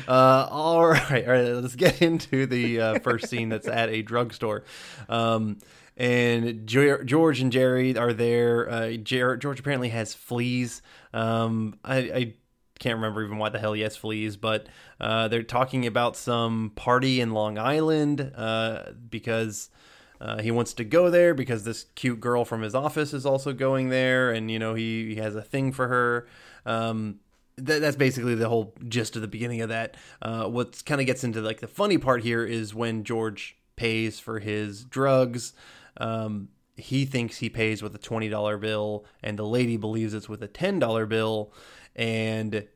uh, 0.09 0.49
all 0.51 0.87
right, 0.87 1.27
all 1.27 1.33
right. 1.33 1.49
Let's 1.53 1.77
get 1.77 2.03
into 2.03 2.47
the 2.47 2.81
uh, 2.81 2.99
first 3.01 3.29
scene 3.29 3.49
that's 3.49 3.69
at 3.69 3.89
a 3.89 4.03
drugstore. 4.03 4.65
Um, 5.09 5.59
and 5.97 6.67
Ge- 6.67 7.05
George 7.05 7.41
and 7.41 7.51
Jerry 7.51 7.97
are 7.97 8.13
there. 8.13 8.69
Uh, 8.69 8.91
Jer- 8.93 9.37
George 9.39 9.61
apparently 9.61 9.89
has 9.89 10.13
fleas. 10.13 10.83
Um, 11.15 11.79
I, 11.83 11.97
I 11.97 12.35
can't 12.79 12.97
remember 12.97 13.25
even 13.25 13.39
why 13.39 13.49
the 13.49 13.59
hell 13.59 13.73
he 13.73 13.83
has 13.83 13.97
fleas, 13.97 14.37
but 14.37 14.67
uh, 15.01 15.29
they're 15.29 15.43
talking 15.43 15.87
about 15.87 16.17
some 16.17 16.73
party 16.75 17.21
in 17.21 17.33
Long 17.33 17.59
Island 17.59 18.33
uh, 18.35 18.93
because. 19.09 19.71
Uh, 20.19 20.41
he 20.41 20.51
wants 20.51 20.73
to 20.73 20.83
go 20.83 21.11
there 21.11 21.35
because 21.35 21.65
this 21.65 21.85
cute 21.95 22.21
girl 22.21 22.43
from 22.43 22.63
his 22.63 22.75
office 22.75 23.13
is 23.13 23.27
also 23.27 23.53
going 23.53 23.91
there, 23.91 24.31
and 24.31 24.51
you 24.51 24.59
know 24.59 24.73
he, 24.73 25.15
he 25.15 25.17
has 25.17 25.37
a 25.37 25.43
thing 25.43 25.73
for 25.73 25.89
her. 25.89 26.27
Um, 26.65 27.21
that, 27.57 27.81
that's 27.81 27.97
basically 27.97 28.35
the 28.35 28.49
whole 28.49 28.75
gist 28.89 29.17
of 29.17 29.23
the 29.23 29.29
beginning 29.29 29.61
of 29.61 29.69
that. 29.69 29.97
Uh, 30.23 30.45
what 30.45 30.85
kind 30.85 31.01
of 31.01 31.07
gets 31.07 31.25
into 31.25 31.41
like 31.41 31.61
the 31.61 31.67
funny 31.67 31.99
part 31.99 32.23
here 32.23 32.45
is 32.45 32.75
when 32.75 33.05
George 33.05 33.57
pays 33.77 34.19
for 34.19 34.39
his 34.39 34.85
drugs. 34.85 35.53
Um, 35.99 36.49
he 36.77 37.07
thinks 37.07 37.39
he 37.39 37.49
pays 37.49 37.83
with 37.83 37.95
a 37.95 37.99
twenty 37.99 38.29
dollar 38.29 38.59
bill, 38.59 39.07
and 39.23 39.39
the 39.39 39.47
lady 39.47 39.77
believes 39.77 40.13
it's 40.13 40.29
with 40.29 40.43
a 40.43 40.49
ten 40.49 40.79
dollar 40.79 41.07
bill, 41.07 41.53
and 41.97 42.69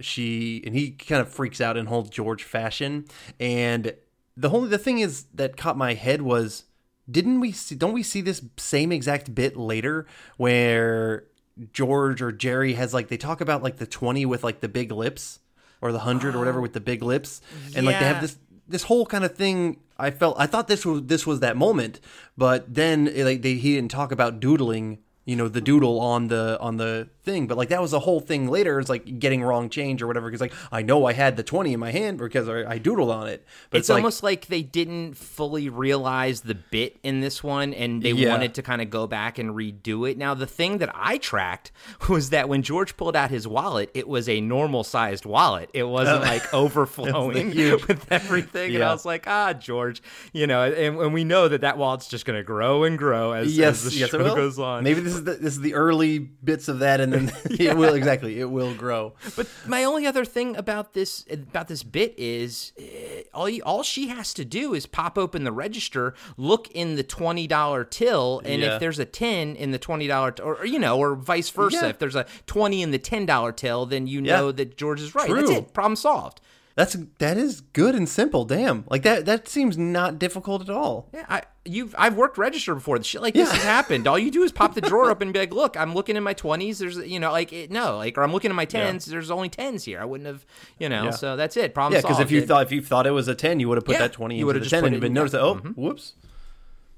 she 0.00 0.62
and 0.64 0.74
he 0.74 0.92
kind 0.92 1.20
of 1.20 1.28
freaks 1.28 1.60
out 1.60 1.76
in 1.76 1.86
whole 1.86 2.04
George 2.04 2.44
fashion. 2.44 3.04
And 3.38 3.94
the 4.36 4.48
whole 4.48 4.62
the 4.62 4.78
thing 4.78 5.00
is 5.00 5.24
that 5.34 5.56
caught 5.56 5.76
my 5.76 5.94
head 5.94 6.22
was 6.22 6.64
didn't 7.10 7.40
we 7.40 7.52
see 7.52 7.74
don't 7.74 7.92
we 7.92 8.02
see 8.02 8.20
this 8.20 8.42
same 8.56 8.92
exact 8.92 9.34
bit 9.34 9.56
later 9.56 10.06
where 10.36 11.24
George 11.72 12.22
or 12.22 12.30
Jerry 12.30 12.74
has 12.74 12.94
like 12.94 13.08
they 13.08 13.16
talk 13.16 13.40
about 13.40 13.62
like 13.62 13.76
the 13.76 13.86
20 13.86 14.24
with 14.26 14.44
like 14.44 14.60
the 14.60 14.68
big 14.68 14.92
lips 14.92 15.40
or 15.80 15.90
the 15.90 15.98
100 15.98 16.34
or 16.34 16.38
whatever 16.38 16.60
with 16.60 16.72
the 16.72 16.80
big 16.80 17.02
lips 17.02 17.40
and 17.74 17.84
like 17.84 17.98
they 17.98 18.04
have 18.04 18.20
this 18.20 18.38
this 18.68 18.84
whole 18.84 19.06
kind 19.06 19.24
of 19.24 19.34
thing 19.34 19.80
I 19.98 20.10
felt 20.10 20.38
I 20.38 20.46
thought 20.46 20.68
this 20.68 20.86
was 20.86 21.04
this 21.06 21.26
was 21.26 21.40
that 21.40 21.56
moment 21.56 22.00
but 22.36 22.72
then 22.72 23.08
it, 23.08 23.24
like 23.24 23.42
they 23.42 23.54
he 23.54 23.74
didn't 23.74 23.90
talk 23.90 24.12
about 24.12 24.38
doodling 24.38 24.98
you 25.28 25.36
know 25.36 25.46
the 25.46 25.60
doodle 25.60 26.00
on 26.00 26.28
the 26.28 26.58
on 26.58 26.78
the 26.78 27.06
thing 27.22 27.46
but 27.46 27.58
like 27.58 27.68
that 27.68 27.82
was 27.82 27.92
a 27.92 27.98
whole 27.98 28.18
thing 28.20 28.48
later 28.48 28.80
it's 28.80 28.88
like 28.88 29.18
getting 29.18 29.42
wrong 29.42 29.68
change 29.68 30.00
or 30.00 30.06
whatever 30.06 30.26
because 30.28 30.40
like 30.40 30.54
I 30.72 30.80
know 30.80 31.04
I 31.04 31.12
had 31.12 31.36
the 31.36 31.42
20 31.42 31.74
in 31.74 31.78
my 31.80 31.90
hand 31.90 32.16
because 32.16 32.48
I, 32.48 32.60
I 32.72 32.78
doodled 32.78 33.12
on 33.12 33.28
it 33.28 33.44
but 33.68 33.78
it's, 33.80 33.90
like, 33.90 33.96
almost 33.96 34.22
like 34.22 34.46
they 34.46 34.62
didn't 34.62 35.14
fully 35.18 35.68
realize 35.68 36.40
the 36.40 36.54
bit 36.54 36.96
in 37.02 37.20
this 37.20 37.44
one 37.44 37.74
and 37.74 38.02
they 38.02 38.12
Yeah. 38.12 38.30
wanted 38.30 38.54
to 38.54 38.62
kind 38.62 38.80
of 38.80 38.88
go 38.88 39.06
back 39.06 39.38
and 39.38 39.50
redo 39.50 40.10
it. 40.10 40.16
Now, 40.16 40.32
the 40.34 40.46
thing 40.46 40.78
that 40.78 40.90
I 40.94 41.18
tracked 41.18 41.70
was 42.08 42.30
that 42.30 42.48
when 42.48 42.62
George 42.62 42.96
pulled 42.96 43.14
out 43.14 43.30
his 43.30 43.46
wallet, 43.46 43.90
it 43.92 44.08
was 44.08 44.28
a 44.28 44.40
normal 44.40 44.82
sized 44.84 45.26
wallet. 45.26 45.68
It 45.74 45.84
wasn't 45.84 46.22
like 46.22 46.52
overflowing 46.54 47.48
with 47.88 48.06
everything. 48.10 48.74
And 48.74 48.84
I 48.84 48.92
was 48.92 49.04
like, 49.04 49.24
ah, 49.26 49.52
George, 49.52 50.02
you 50.32 50.46
know, 50.46 50.64
and, 50.64 50.98
and 50.98 51.12
we 51.12 51.24
know 51.24 51.48
that 51.48 51.60
that 51.60 51.76
wallet's 51.76 52.08
just 52.08 52.24
going 52.24 52.38
to 52.38 52.44
grow 52.44 52.84
and 52.84 52.96
grow 52.96 53.32
as, 53.32 53.56
yes, 53.56 53.84
as 53.84 53.92
the 53.92 53.98
yes, 54.00 54.10
show 54.10 54.34
goes 54.34 54.58
on. 54.58 54.84
Maybe 54.84 55.00
this 55.00 55.17
is 55.18 55.24
the, 55.24 55.34
this 55.34 55.54
is 55.54 55.60
the 55.60 55.74
early 55.74 56.18
bits 56.18 56.68
of 56.68 56.80
that, 56.80 57.00
and 57.00 57.12
then 57.12 57.32
it 57.50 57.76
will 57.76 57.94
exactly 57.94 58.40
it 58.40 58.50
will 58.50 58.74
grow. 58.74 59.14
But 59.36 59.48
my 59.66 59.84
only 59.84 60.06
other 60.06 60.24
thing 60.24 60.56
about 60.56 60.94
this 60.94 61.24
about 61.30 61.68
this 61.68 61.82
bit 61.82 62.14
is 62.16 62.72
eh, 62.78 63.22
all 63.34 63.48
you, 63.48 63.62
all 63.64 63.82
she 63.82 64.08
has 64.08 64.32
to 64.34 64.44
do 64.44 64.74
is 64.74 64.86
pop 64.86 65.18
open 65.18 65.44
the 65.44 65.52
register, 65.52 66.14
look 66.36 66.70
in 66.72 66.96
the 66.96 67.02
twenty 67.04 67.46
dollar 67.46 67.84
till, 67.84 68.40
and 68.44 68.62
Yeah. 68.62 68.74
if 68.74 68.80
there's 68.80 68.98
a 68.98 69.04
ten 69.04 69.54
in 69.56 69.70
the 69.70 69.78
twenty 69.78 70.06
dollar, 70.06 70.34
or, 70.42 70.56
or, 70.56 70.66
you 70.66 70.78
know, 70.78 70.98
or 70.98 71.14
vice 71.14 71.50
versa, 71.50 71.78
Yeah. 71.82 71.88
if 71.88 71.98
there's 71.98 72.16
a 72.16 72.26
twenty 72.46 72.82
in 72.82 72.90
the 72.90 72.98
ten 72.98 73.26
dollar 73.26 73.52
till, 73.52 73.86
then 73.86 74.06
you 74.06 74.20
know 74.20 74.46
Yeah. 74.46 74.52
that 74.52 74.76
George 74.76 75.00
is 75.00 75.14
right. 75.14 75.28
That's 75.28 75.48
True. 75.48 75.56
it. 75.58 75.72
Problem 75.74 75.96
solved. 75.96 76.40
That's 76.78 76.96
that 77.18 77.36
is 77.36 77.60
good 77.60 77.96
and 77.96 78.08
simple. 78.08 78.44
Damn, 78.44 78.84
like 78.88 79.02
that 79.02 79.26
that 79.26 79.48
seems 79.48 79.76
not 79.76 80.16
difficult 80.20 80.62
at 80.62 80.70
all. 80.70 81.08
Yeah, 81.12 81.24
I 81.28 81.42
you've 81.64 81.92
I've 81.98 82.14
worked 82.14 82.38
register 82.38 82.72
before. 82.72 83.02
Shit 83.02 83.20
like 83.20 83.34
this 83.34 83.48
Yeah. 83.48 83.54
has 83.56 83.64
happened. 83.64 84.06
All 84.06 84.16
you 84.16 84.30
do 84.30 84.44
is 84.44 84.52
pop 84.52 84.74
the 84.74 84.80
drawer 84.80 85.10
up 85.10 85.20
and 85.20 85.32
be 85.32 85.40
like, 85.40 85.52
"Look, 85.52 85.76
I'm 85.76 85.92
looking 85.92 86.14
in 86.16 86.22
my 86.22 86.34
20s. 86.34 86.78
There's 86.78 86.96
you 86.98 87.18
know 87.18 87.32
like 87.32 87.52
it, 87.52 87.72
no, 87.72 87.96
like 87.96 88.16
or 88.16 88.22
I'm 88.22 88.32
looking 88.32 88.50
in 88.52 88.54
my 88.56 88.64
10s. 88.64 89.06
There's 89.06 89.28
only 89.28 89.50
10s 89.50 89.82
here. 89.82 90.00
I 90.00 90.04
wouldn't 90.04 90.28
have, 90.28 90.46
you 90.78 90.88
know. 90.88 91.06
Yeah. 91.06 91.10
So 91.10 91.34
that's 91.34 91.56
it. 91.56 91.74
Problem 91.74 91.94
Yeah, 91.96 92.02
because 92.02 92.20
if 92.20 92.30
you 92.30 92.42
It- 92.42 92.46
thought 92.46 92.62
if 92.64 92.70
you 92.70 92.80
thought 92.80 93.08
it 93.08 93.10
was 93.10 93.26
a 93.26 93.34
ten, 93.34 93.58
you 93.58 93.68
would 93.68 93.78
have 93.78 93.84
put 93.84 93.94
Yeah, 93.94 94.02
that 94.06 94.12
twenty 94.12 94.36
you 94.36 94.42
into 94.42 94.46
would've 94.46 94.62
the 94.62 94.68
just 94.68 94.84
ten 94.84 94.92
and 94.92 95.00
been 95.00 95.12
noticed. 95.12 95.34
Oh, 95.34 95.56
mm-hmm. 95.56 95.70
whoops. 95.70 96.12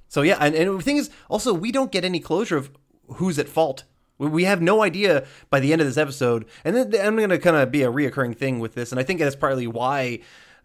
So 0.08 0.20
yeah, 0.20 0.36
and, 0.40 0.54
and 0.54 0.78
the 0.78 0.82
thing 0.82 0.98
is, 0.98 1.08
also 1.30 1.54
we 1.54 1.72
don't 1.72 1.90
get 1.90 2.04
any 2.04 2.20
closure 2.20 2.58
of 2.58 2.70
who's 3.14 3.38
at 3.38 3.48
fault. 3.48 3.84
We- 4.20 4.28
We 4.28 4.44
have 4.44 4.60
no 4.62 4.82
idea 4.82 5.24
by 5.50 5.58
the 5.60 5.72
end 5.72 5.80
of 5.80 5.86
this 5.88 5.96
episode, 5.96 6.44
and 6.64 6.76
then 6.76 6.94
I'm 7.06 7.16
going 7.16 7.30
to 7.30 7.38
kind 7.38 7.56
of 7.56 7.70
be 7.72 7.82
a 7.82 7.90
reoccurring 7.90 8.36
thing 8.36 8.60
with 8.60 8.74
this, 8.74 8.92
and 8.92 9.00
I 9.00 9.02
think 9.02 9.18
that's 9.18 9.34
partly 9.36 9.66
why, 9.66 10.20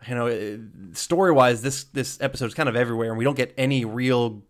you 0.08 0.14
know, 0.16 0.60
story 0.94 1.32
wise, 1.32 1.62
this 1.62 1.86
this 1.86 2.20
episode 2.22 2.46
is 2.48 2.54
kind 2.54 2.70
of 2.70 2.76
everywhere, 2.76 3.10
and 3.10 3.18
we 3.18 3.24
don't 3.24 3.38
get 3.38 3.54
any 3.58 3.86
real 3.86 4.44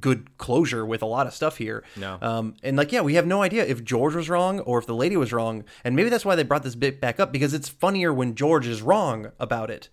good 0.00 0.36
closure 0.36 0.84
with 0.84 1.00
a 1.00 1.06
lot 1.06 1.26
of 1.28 1.32
stuff 1.32 1.58
here. 1.58 1.84
No. 1.96 2.18
Um, 2.20 2.54
and 2.62 2.76
like, 2.76 2.90
yeah, 2.92 3.02
we 3.02 3.14
have 3.14 3.26
no 3.26 3.40
idea 3.42 3.64
if 3.64 3.84
George 3.84 4.14
was 4.16 4.28
wrong 4.28 4.58
or 4.60 4.78
if 4.78 4.86
the 4.86 4.94
lady 4.94 5.16
was 5.16 5.32
wrong, 5.32 5.64
and 5.84 5.94
maybe 5.94 6.08
that's 6.10 6.24
why 6.24 6.34
they 6.34 6.42
brought 6.42 6.64
this 6.64 6.74
bit 6.74 7.00
back 7.00 7.20
up 7.20 7.32
because 7.32 7.54
it's 7.54 7.68
funnier 7.68 8.12
when 8.12 8.34
George 8.34 8.66
is 8.66 8.82
wrong 8.82 9.30
about 9.38 9.70
it. 9.70 9.88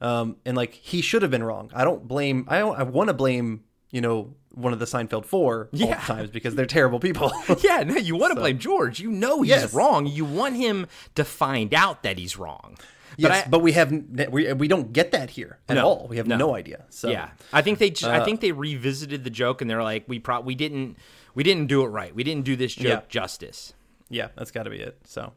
Um, 0.00 0.36
and 0.46 0.56
like 0.56 0.72
he 0.74 1.02
should 1.02 1.22
have 1.22 1.30
been 1.30 1.44
wrong. 1.44 1.70
I 1.74 1.84
don't 1.84 2.08
blame. 2.08 2.46
I 2.48 2.58
don't, 2.58 2.78
I 2.78 2.82
want 2.84 3.08
to 3.08 3.14
blame. 3.14 3.64
You 3.90 4.00
know, 4.00 4.34
one 4.54 4.72
of 4.72 4.78
the 4.78 4.84
Seinfeld 4.84 5.24
Four 5.26 5.68
all 5.72 5.78
Yeah. 5.80 6.00
times 6.00 6.30
because 6.30 6.54
they're 6.54 6.66
terrible 6.66 7.00
people. 7.00 7.32
Yeah, 7.62 7.82
no, 7.82 7.96
you 7.96 8.16
want 8.16 8.34
to 8.34 8.40
blame 8.40 8.58
George. 8.58 9.00
You 9.00 9.10
know 9.10 9.42
he's 9.42 9.50
Yes. 9.50 9.74
wrong. 9.74 10.06
You 10.06 10.24
want 10.24 10.56
him 10.56 10.86
to 11.14 11.24
find 11.24 11.72
out 11.74 12.02
that 12.02 12.18
he's 12.18 12.36
wrong. 12.38 12.76
yes, 13.16 13.46
I- 13.46 13.48
but 13.48 13.60
we 13.60 13.72
have 13.72 13.90
we 14.30 14.52
we 14.54 14.66
don't 14.68 14.92
get 14.92 15.12
that 15.12 15.30
here 15.30 15.58
at 15.68 15.76
No, 15.76 15.84
all. 15.86 16.06
We 16.08 16.16
have 16.16 16.26
no. 16.26 16.36
no, 16.36 16.54
idea. 16.56 16.84
So 16.90 17.10
yeah, 17.10 17.30
I 17.52 17.62
think 17.62 17.78
they 17.78 17.90
just, 17.90 18.04
Uh, 18.04 18.10
I 18.10 18.24
think 18.24 18.40
they 18.40 18.52
revisited 18.52 19.22
the 19.24 19.30
joke 19.30 19.60
and 19.60 19.70
they're 19.70 19.82
like, 19.84 20.04
we 20.08 20.18
pro- 20.18 20.40
we 20.40 20.54
didn't 20.54 20.96
we 21.34 21.42
didn't 21.44 21.66
do 21.66 21.82
it 21.84 21.88
right. 21.88 22.14
We 22.14 22.22
didn't 22.24 22.44
do 22.44 22.56
this 22.56 22.74
joke 22.74 22.86
Yeah. 23.04 23.08
justice. 23.08 23.72
Yeah, 24.10 24.28
that's 24.36 24.50
got 24.50 24.64
to 24.64 24.70
be 24.70 24.78
it. 24.78 24.98
So, 25.04 25.32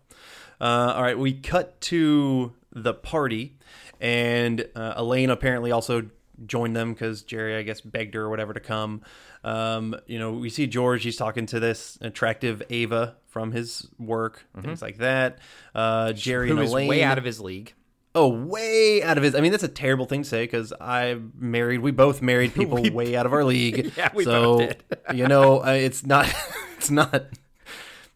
uh, 0.60 0.94
all 0.96 1.02
right, 1.04 1.18
we 1.18 1.34
cut 1.34 1.80
to 1.82 2.54
the 2.72 2.94
party, 2.94 3.56
and 4.00 4.68
uh, 4.76 4.94
Elaine 4.98 5.30
apparently 5.30 5.72
also 5.72 6.10
joined 6.46 6.75
them 6.75 6.94
because 6.94 7.24
Jerry, 7.24 7.56
I 7.56 7.63
guess, 7.63 7.82
begged 7.82 8.13
her 8.15 8.24
or 8.24 8.29
whatever 8.29 8.53
to 8.53 8.60
come. 8.60 9.01
Um, 9.44 9.96
you 10.08 10.20
know, 10.20 10.32
we 10.34 10.50
see 10.50 10.67
George. 10.67 11.03
He's 11.03 11.15
talking 11.17 11.46
to 11.48 11.60
this 11.60 11.98
attractive 12.01 12.62
Ava 12.70 13.15
from 13.27 13.51
his 13.51 13.88
work, 13.98 14.46
things 14.62 14.82
like 14.82 14.98
that. 14.98 15.39
Uh, 15.75 16.13
Jerry 16.13 16.48
Mm-hmm. 16.50 16.56
Who 16.56 16.60
and 16.62 16.65
is 16.67 16.72
Elaine, 16.72 16.88
way 16.88 17.03
out 17.03 17.17
of 17.17 17.24
his 17.24 17.39
league. 17.39 17.74
oh, 18.15 18.27
way 18.29 19.03
out 19.03 19.17
of 19.17 19.24
his. 19.24 19.36
I 19.36 19.41
mean, 19.41 19.51
that's 19.51 19.63
a 19.63 19.67
terrible 19.67 20.06
thing 20.06 20.24
to 20.24 20.27
say 20.29 20.44
because 20.44 20.74
I 20.82 21.20
married. 21.38 21.79
We 21.79 21.91
both 21.91 22.22
married 22.22 22.53
people 22.56 22.82
We- 22.82 22.89
way 22.89 23.15
out 23.15 23.25
of 23.25 23.34
our 23.34 23.44
league. 23.44 23.91
Yeah, 23.98 24.10
we 24.13 24.24
so, 24.24 24.58
both 24.58 24.60
did. 24.70 24.84
you 25.17 25.27
know, 25.27 25.63
uh, 25.63 25.72
it's 25.72 26.06
not. 26.06 26.34
It's 26.77 26.89
not. 26.91 27.25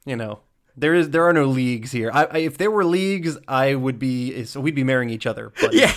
You 0.06 0.16
know, 0.16 0.40
there 0.76 0.96
is 0.96 1.12
there 1.12 1.24
are 1.26 1.34
no 1.34 1.46
leagues 1.46 1.92
here. 1.92 2.10
I, 2.14 2.26
I, 2.26 2.38
if 2.40 2.58
there 2.58 2.72
were 2.72 2.84
leagues, 2.84 3.38
I 3.48 3.76
would 3.76 4.00
be. 4.00 4.44
So 4.46 4.60
we'd 4.60 4.74
be 4.76 4.84
marrying 4.84 5.12
each 5.12 5.28
other. 5.28 5.54
But 5.62 5.74
Yeah. 5.74 5.94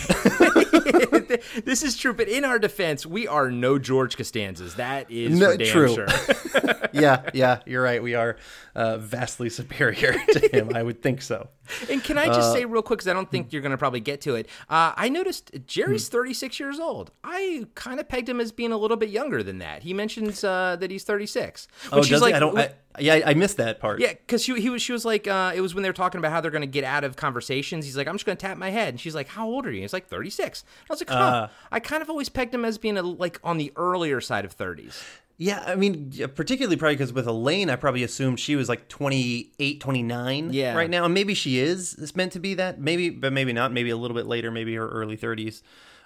this 1.65 1.83
is 1.83 1.97
true, 1.97 2.13
but 2.13 2.29
in 2.29 2.45
our 2.45 2.59
defense, 2.59 3.05
we 3.07 3.27
are 3.29 3.51
no 3.51 3.79
George 3.79 4.17
Costanzas. 4.17 4.77
That 4.77 5.11
is 5.11 5.39
No, 5.39 5.57
true. 5.57 5.95
sure. 5.95 6.07
yeah, 6.93 7.29
yeah, 7.33 7.61
you're 7.67 7.83
right. 7.83 8.03
We 8.03 8.15
are 8.15 8.37
uh, 8.75 8.99
vastly 8.99 9.51
superior 9.51 10.13
to 10.33 10.49
him. 10.57 10.71
I 10.75 10.83
would 10.83 11.03
think 11.03 11.23
so. 11.23 11.49
And 11.91 12.03
can 12.03 12.19
I 12.19 12.27
just 12.27 12.51
Uh, 12.51 12.53
say 12.55 12.65
real 12.65 12.83
quick, 12.83 12.99
because 12.99 13.09
I 13.09 13.13
don't 13.13 13.27
hmm. 13.27 13.31
think 13.31 13.53
you're 13.53 13.63
going 13.63 13.73
to 13.73 13.79
probably 13.79 14.01
get 14.01 14.21
to 14.23 14.35
it. 14.35 14.49
Uh, 14.69 14.93
I 14.97 15.09
noticed 15.09 15.51
Jerry's 15.67 16.09
36 16.09 16.59
years 16.61 16.79
old. 16.79 17.11
I 17.23 17.67
kind 17.75 18.01
of 18.01 18.09
pegged 18.09 18.29
him 18.29 18.41
as 18.41 18.53
being 18.53 18.73
a 18.73 18.77
little 18.77 18.97
bit 18.97 19.11
younger 19.11 19.43
than 19.43 19.59
that. 19.59 19.83
He 19.83 19.95
mentions 19.95 20.45
uh, 20.45 20.77
that 20.81 20.91
he's 20.91 21.05
36. 21.05 21.69
Oh, 21.93 22.03
does 22.03 22.23
like, 22.23 22.35
I 22.35 22.39
don't. 22.39 22.57
I, 22.57 22.73
yeah, 22.99 23.23
I 23.27 23.35
missed 23.35 23.57
that 23.57 23.81
part. 23.81 24.01
yeah, 24.01 24.13
because 24.13 24.43
she, 24.45 24.61
he 24.61 24.71
was, 24.71 24.81
she 24.81 24.93
was 24.93 25.05
like, 25.05 25.27
uh, 25.27 25.53
it 25.55 25.61
was 25.61 25.75
when 25.75 25.83
they 25.83 25.89
were 25.89 25.95
talking 25.95 26.21
about 26.21 26.31
how 26.31 26.41
they're 26.41 26.51
going 26.51 26.63
to 26.63 26.67
get 26.67 26.85
out 26.85 27.03
of 27.03 27.17
conversations. 27.17 27.85
He's 27.85 27.97
like, 27.97 28.07
I'm 28.07 28.15
just 28.15 28.25
going 28.25 28.37
to 28.37 28.41
tap 28.41 28.57
my 28.57 28.71
head. 28.71 28.91
And 28.91 29.01
she's 29.01 29.15
like, 29.15 29.29
How 29.29 29.49
old 29.49 29.67
are 29.67 29.73
you? 29.73 29.81
He's 29.81 29.93
like, 29.93 30.07
36. 30.07 30.65
I 30.89 30.93
was 30.93 31.01
like, 31.01 31.11
huh. 31.11 31.17
Uh. 31.17 31.49
I 31.73 31.81
kind 31.81 32.03
of 32.03 32.11
always 32.11 32.29
pegged 32.29 32.55
him 32.55 32.65
as 32.65 32.79
being 32.79 32.97
a, 32.97 33.03
like 33.03 33.41
on 33.43 33.59
the 33.59 33.73
earlier 33.77 34.21
side 34.21 34.45
of 34.45 34.57
30s. 34.57 35.03
Yeah, 35.37 35.65
I 35.67 35.75
mean, 35.75 36.13
particularly 36.35 36.77
probably 36.77 36.95
because 36.95 37.13
with 37.13 37.27
Elaine, 37.27 37.69
I 37.69 37.77
probably 37.77 38.05
assumed 38.05 38.39
she 38.39 38.55
was 38.55 38.69
like 38.69 38.89
28, 38.89 39.81
29 39.81 40.53
Yeah. 40.53 40.75
right 40.77 40.89
now. 40.89 41.05
And 41.05 41.13
maybe 41.15 41.35
she 41.35 41.59
is. 41.59 41.95
It's 41.95 42.15
meant 42.15 42.33
to 42.33 42.39
be 42.41 42.55
that. 42.55 42.81
Maybe, 42.81 43.11
but 43.11 43.33
maybe 43.33 43.53
not. 43.53 43.73
Maybe 43.73 43.91
a 43.91 43.97
little 43.97 44.15
bit 44.17 44.27
later, 44.27 44.51
maybe 44.53 44.75
her 44.77 44.89
early 44.89 45.17
30s. 45.17 45.63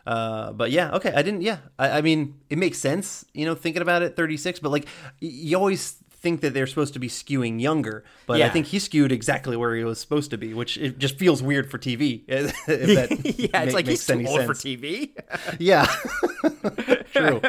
Uh, 0.06 0.52
but 0.52 0.70
yeah, 0.70 0.92
okay. 0.92 1.12
I 1.14 1.20
didn't, 1.20 1.42
yeah. 1.42 1.58
I, 1.78 1.98
I 1.98 2.00
mean, 2.00 2.40
it 2.48 2.56
makes 2.56 2.78
sense, 2.78 3.26
you 3.34 3.44
know, 3.44 3.54
thinking 3.54 3.82
about 3.82 4.00
it, 4.00 4.16
36. 4.16 4.60
But 4.60 4.70
like, 4.70 4.86
you 5.20 5.58
always 5.58 6.02
think 6.20 6.40
that 6.40 6.54
they're 6.54 6.66
supposed 6.66 6.94
to 6.94 6.98
be 6.98 7.08
skewing 7.08 7.60
younger. 7.60 8.04
But 8.26 8.40
I 8.40 8.48
think 8.48 8.66
he 8.66 8.78
skewed 8.78 9.12
exactly 9.12 9.56
where 9.56 9.74
he 9.76 9.84
was 9.84 10.00
supposed 10.00 10.30
to 10.30 10.38
be, 10.38 10.54
which 10.54 10.78
it 10.78 10.98
just 10.98 11.16
feels 11.18 11.42
weird 11.42 11.70
for 11.70 11.78
TV. 11.78 12.22
yeah, 12.28 13.62
it's 13.62 13.72
ma- 13.72 13.76
like 13.76 13.86
he's 13.86 14.06
too 14.06 14.24
old 14.26 14.44
for. 14.46 14.54
TV. 14.54 15.10
Yeah. 15.58 15.86
True. 17.12 17.40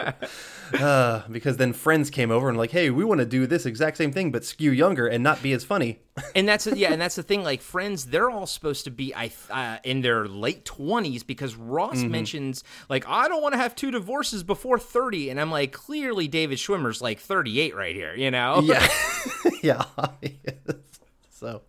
Uh, 0.74 1.24
because 1.32 1.58
then 1.58 1.74
friends 1.74 2.10
came 2.10 2.32
over 2.32 2.50
and 2.50 2.58
like, 2.58 2.72
hey, 2.72 2.90
we 2.90 3.04
want 3.04 3.20
to 3.20 3.26
do 3.26 3.48
this 3.48 3.66
exact 3.66 3.98
same 3.98 4.12
thing, 4.12 4.32
but 4.32 4.44
skew 4.46 4.72
younger 4.72 5.08
and 5.08 5.24
not 5.24 5.42
be 5.42 5.54
as 5.54 5.64
funny. 5.64 6.00
and 6.36 6.48
that's 6.48 6.68
yeah, 6.68 6.92
and 6.92 7.02
that's 7.02 7.16
the 7.16 7.24
thing. 7.24 7.44
Like 7.44 7.62
friends, 7.62 8.06
they're 8.06 8.30
all 8.30 8.46
supposed 8.46 8.84
to 8.84 8.92
be 8.92 9.14
I 9.16 9.32
uh, 9.50 9.78
in 9.84 10.02
their 10.02 10.28
late 10.28 10.66
twenties 10.66 11.24
because 11.24 11.56
Ross 11.56 11.98
Mm-hmm. 12.00 12.12
mentions 12.12 12.64
like 12.90 13.08
I 13.08 13.28
don't 13.28 13.42
want 13.42 13.54
to 13.54 13.58
have 13.60 13.74
two 13.76 13.90
divorces 13.92 14.44
before 14.44 14.78
thirty, 14.80 15.30
and 15.30 15.40
I'm 15.40 15.50
like, 15.52 15.72
clearly 15.72 16.28
David 16.28 16.58
Schwimmer's 16.58 17.02
like 17.02 17.20
thirty 17.20 17.60
eight 17.60 17.76
right 17.76 17.96
here, 17.96 18.14
you 18.16 18.30
know? 18.32 18.62
Yeah. 18.62 18.88
yeah. 19.64 19.86
so, 21.40 21.62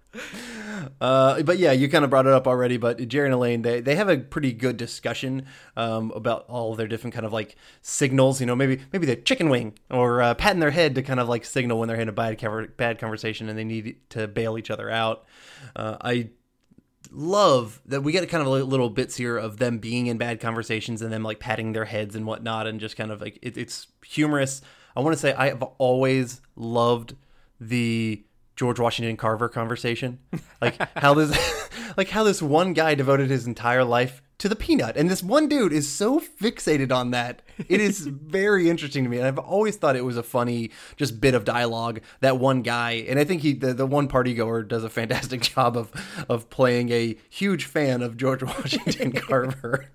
uh, 1.00 1.42
but 1.42 1.58
yeah, 1.58 1.70
you 1.70 1.88
kind 1.88 2.04
of 2.04 2.10
brought 2.10 2.26
it 2.26 2.32
up 2.32 2.48
already. 2.48 2.76
But 2.76 3.06
Jerry 3.06 3.26
and 3.26 3.34
Elaine, 3.34 3.62
they, 3.62 3.80
they 3.80 3.94
have 3.94 4.08
a 4.08 4.18
pretty 4.18 4.52
good 4.52 4.76
discussion 4.76 5.46
um, 5.76 6.10
about 6.16 6.44
all 6.48 6.74
their 6.74 6.88
different 6.88 7.14
kind 7.14 7.24
of 7.24 7.32
like 7.32 7.54
signals. 7.80 8.40
You 8.40 8.46
know, 8.46 8.56
maybe 8.56 8.80
maybe 8.92 9.06
the 9.06 9.14
chicken 9.14 9.48
wing 9.48 9.78
or 9.88 10.22
uh, 10.22 10.34
patting 10.34 10.58
their 10.58 10.72
head 10.72 10.96
to 10.96 11.02
kind 11.02 11.20
of 11.20 11.28
like 11.28 11.44
signal 11.44 11.78
when 11.78 11.88
they're 11.88 12.00
in 12.00 12.08
a 12.08 12.12
bad 12.12 12.36
bad 12.76 12.98
conversation 12.98 13.48
and 13.48 13.56
they 13.56 13.64
need 13.64 13.96
to 14.10 14.26
bail 14.26 14.58
each 14.58 14.70
other 14.70 14.90
out. 14.90 15.24
Uh, 15.76 15.96
I 16.00 16.30
love 17.12 17.80
that 17.86 18.02
we 18.02 18.10
get 18.10 18.28
kind 18.28 18.44
of 18.44 18.48
little 18.48 18.90
bits 18.90 19.16
here 19.16 19.36
of 19.36 19.58
them 19.58 19.78
being 19.78 20.08
in 20.08 20.18
bad 20.18 20.40
conversations 20.40 21.00
and 21.00 21.12
them 21.12 21.22
like 21.22 21.38
patting 21.38 21.72
their 21.72 21.84
heads 21.84 22.16
and 22.16 22.26
whatnot, 22.26 22.66
and 22.66 22.80
just 22.80 22.96
kind 22.96 23.12
of 23.12 23.20
like 23.20 23.38
it, 23.40 23.56
it's 23.56 23.86
humorous. 24.04 24.62
I 24.96 25.00
want 25.00 25.14
to 25.14 25.20
say 25.20 25.32
I 25.32 25.48
have 25.50 25.62
always 25.78 26.40
loved 26.56 27.14
the 27.60 28.24
George 28.60 28.78
Washington 28.78 29.16
Carver 29.16 29.48
conversation, 29.48 30.18
like 30.60 30.76
how 30.98 31.14
this, 31.14 31.34
like 31.96 32.10
how 32.10 32.22
this 32.22 32.42
one 32.42 32.74
guy 32.74 32.94
devoted 32.94 33.30
his 33.30 33.46
entire 33.46 33.84
life 33.84 34.20
to 34.36 34.50
the 34.50 34.54
peanut, 34.54 34.98
and 34.98 35.08
this 35.08 35.22
one 35.22 35.48
dude 35.48 35.72
is 35.72 35.90
so 35.90 36.20
fixated 36.20 36.92
on 36.92 37.10
that. 37.10 37.40
It 37.70 37.80
is 37.80 38.00
very 38.06 38.68
interesting 38.68 39.02
to 39.04 39.08
me, 39.08 39.16
and 39.16 39.26
I've 39.26 39.38
always 39.38 39.76
thought 39.76 39.96
it 39.96 40.04
was 40.04 40.18
a 40.18 40.22
funny 40.22 40.72
just 40.98 41.22
bit 41.22 41.32
of 41.32 41.46
dialogue. 41.46 42.02
That 42.20 42.36
one 42.36 42.60
guy, 42.60 43.06
and 43.08 43.18
I 43.18 43.24
think 43.24 43.40
he, 43.40 43.54
the, 43.54 43.72
the 43.72 43.86
one 43.86 44.08
party 44.08 44.34
goer, 44.34 44.62
does 44.62 44.84
a 44.84 44.90
fantastic 44.90 45.40
job 45.54 45.74
of 45.74 45.90
of 46.28 46.50
playing 46.50 46.90
a 46.90 47.16
huge 47.30 47.64
fan 47.64 48.02
of 48.02 48.18
George 48.18 48.42
Washington 48.42 49.12
Carver. 49.12 49.88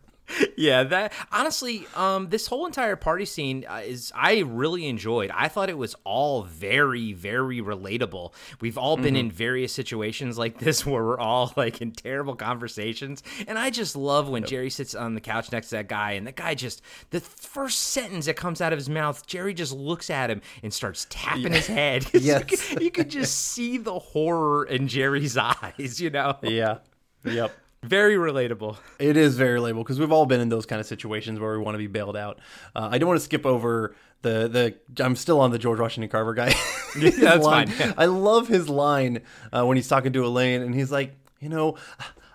Yeah, 0.58 0.84
that 0.84 1.13
honestly, 1.32 1.88
um, 1.96 2.29
this 2.29 2.48
whole 2.48 2.65
entire 2.65 2.96
party 2.96 3.25
scene 3.25 3.65
uh, 3.70 3.82
is 3.86 4.12
I 4.15 4.39
really 4.39 4.88
enjoyed. 4.88 5.32
I 5.32 5.48
thought 5.48 5.70
it 5.70 5.77
was 5.77 5.96
all 6.03 6.44
very, 6.44 7.13
very 7.13 7.62
relatable. 7.62 8.34
We've 8.62 8.77
all 8.77 8.98
been 8.98 9.15
in 9.15 9.32
various 9.32 9.72
situations 9.74 10.38
like 10.38 10.60
this 10.60 10.86
where 10.86 11.03
we're 11.03 11.20
all 11.20 11.53
like 11.55 11.82
in 11.82 11.91
terrible 11.91 12.36
conversations, 12.36 13.24
and 13.48 13.58
I 13.60 13.70
just 13.70 13.96
love 13.96 14.27
when 14.29 14.44
Jerry 14.46 14.70
sits 14.70 14.96
on 14.96 15.13
the 15.13 15.22
couch 15.22 15.51
next 15.51 15.70
to 15.70 15.75
that 15.75 15.88
guy, 15.88 16.13
and 16.13 16.25
the 16.25 16.32
guy 16.32 16.55
just 16.55 16.82
the 17.12 17.20
first 17.20 17.79
sentence 17.79 18.25
that 18.25 18.36
comes 18.36 18.62
out 18.62 18.74
of 18.74 18.79
his 18.79 18.89
mouth, 18.89 19.25
Jerry 19.27 19.53
just 19.53 19.74
looks 19.74 20.10
at 20.10 20.29
him 20.29 20.41
and 20.63 20.74
starts 20.74 21.05
tapping 21.10 21.53
his 21.53 21.67
head. 21.67 22.05
Yes. 22.25 22.39
you, 22.39 22.58
could, 22.58 22.82
you 22.84 22.91
could 22.91 23.10
just 23.10 23.36
see 23.51 23.77
the 23.77 24.00
horror 24.00 24.65
in 24.65 24.88
Jerry's 24.88 25.38
eyes. 25.38 26.00
You 26.00 26.10
know, 26.10 26.38
yeah. 26.41 26.77
Yep. 27.24 27.51
Very 27.86 28.15
relatable. 28.15 28.77
It 29.00 29.18
is 29.18 29.38
very 29.38 29.60
relatable 29.60 29.80
because 29.84 30.00
we've 30.00 30.12
all 30.12 30.25
been 30.25 30.42
in 30.42 30.50
those 30.50 30.65
kind 30.65 30.80
of 30.80 30.86
situations 30.86 31.39
where 31.39 31.58
we 31.58 31.63
want 31.63 31.75
to 31.75 31.80
be 31.80 31.88
bailed 31.88 32.18
out. 32.18 32.39
Uh, 32.75 32.89
I 32.92 32.98
don't 32.98 33.08
want 33.08 33.20
to 33.20 33.24
skip 33.25 33.46
over 33.46 33.96
the 34.22 34.75
the. 34.96 35.04
I'm 35.04 35.15
still 35.15 35.39
on 35.39 35.51
the 35.51 35.60
George 35.60 35.80
Washington 35.80 36.10
Carver 36.10 36.34
guy. 36.34 36.51
His 36.94 37.18
that's 37.18 37.44
line- 37.44 37.68
fine. 37.68 37.94
I 37.98 38.06
love 38.06 38.48
his 38.48 38.70
line 38.70 39.22
uh, 39.51 39.65
when 39.65 39.75
he's 39.77 39.88
talking 39.88 40.13
to 40.13 40.25
Elaine 40.25 40.62
and 40.62 40.74
he's 40.74 40.92
like, 40.92 41.15
you 41.39 41.50
know. 41.50 41.77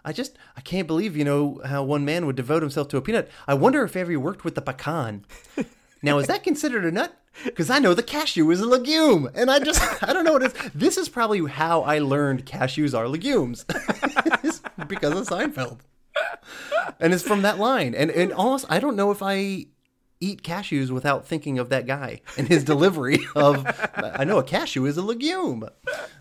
I 0.02 0.14
just 0.14 0.38
I 0.56 0.62
can't 0.62 0.86
believe 0.86 1.14
you 1.14 1.24
know 1.26 1.60
how 1.62 1.82
one 1.82 2.06
man 2.06 2.24
would 2.24 2.34
devote 2.36 2.62
himself 2.62 2.88
to 2.88 2.96
a 2.96 3.02
peanut. 3.02 3.28
I 3.46 3.52
wonder 3.52 3.82
if 3.84 3.94
ever 3.96 4.10
he 4.10 4.16
worked 4.16 4.44
with 4.44 4.54
the 4.54 4.62
pecan. 4.62 5.26
Now 6.02 6.18
is 6.18 6.26
that 6.28 6.42
considered 6.42 6.86
a 6.86 6.90
nut? 6.90 7.19
Because 7.44 7.70
I 7.70 7.78
know 7.78 7.94
the 7.94 8.02
cashew 8.02 8.50
is 8.50 8.60
a 8.60 8.66
legume, 8.66 9.28
and 9.34 9.50
I 9.50 9.60
just 9.60 9.80
I 10.02 10.12
don't 10.12 10.24
know 10.24 10.32
what 10.34 10.42
it 10.42 10.54
is. 10.54 10.70
This 10.74 10.96
is 10.98 11.08
probably 11.08 11.46
how 11.46 11.82
I 11.82 11.98
learned 11.98 12.44
cashews 12.44 12.96
are 12.96 13.08
legumes 13.08 13.64
It's 14.44 14.60
because 14.88 15.12
of 15.18 15.26
Seinfeld 15.28 15.78
and 16.98 17.14
it's 17.14 17.22
from 17.22 17.42
that 17.42 17.58
line. 17.58 17.94
And 17.94 18.10
and 18.10 18.32
almost, 18.32 18.66
I 18.68 18.78
don't 18.80 18.96
know 18.96 19.10
if 19.10 19.22
I 19.22 19.66
eat 20.20 20.42
cashews 20.42 20.90
without 20.90 21.26
thinking 21.26 21.58
of 21.58 21.68
that 21.70 21.86
guy 21.86 22.20
and 22.36 22.48
his 22.48 22.64
delivery 22.64 23.20
of. 23.34 23.64
I 23.94 24.24
know 24.24 24.38
a 24.38 24.42
cashew 24.44 24.84
is 24.86 24.96
a 24.96 25.02
legume, 25.02 25.68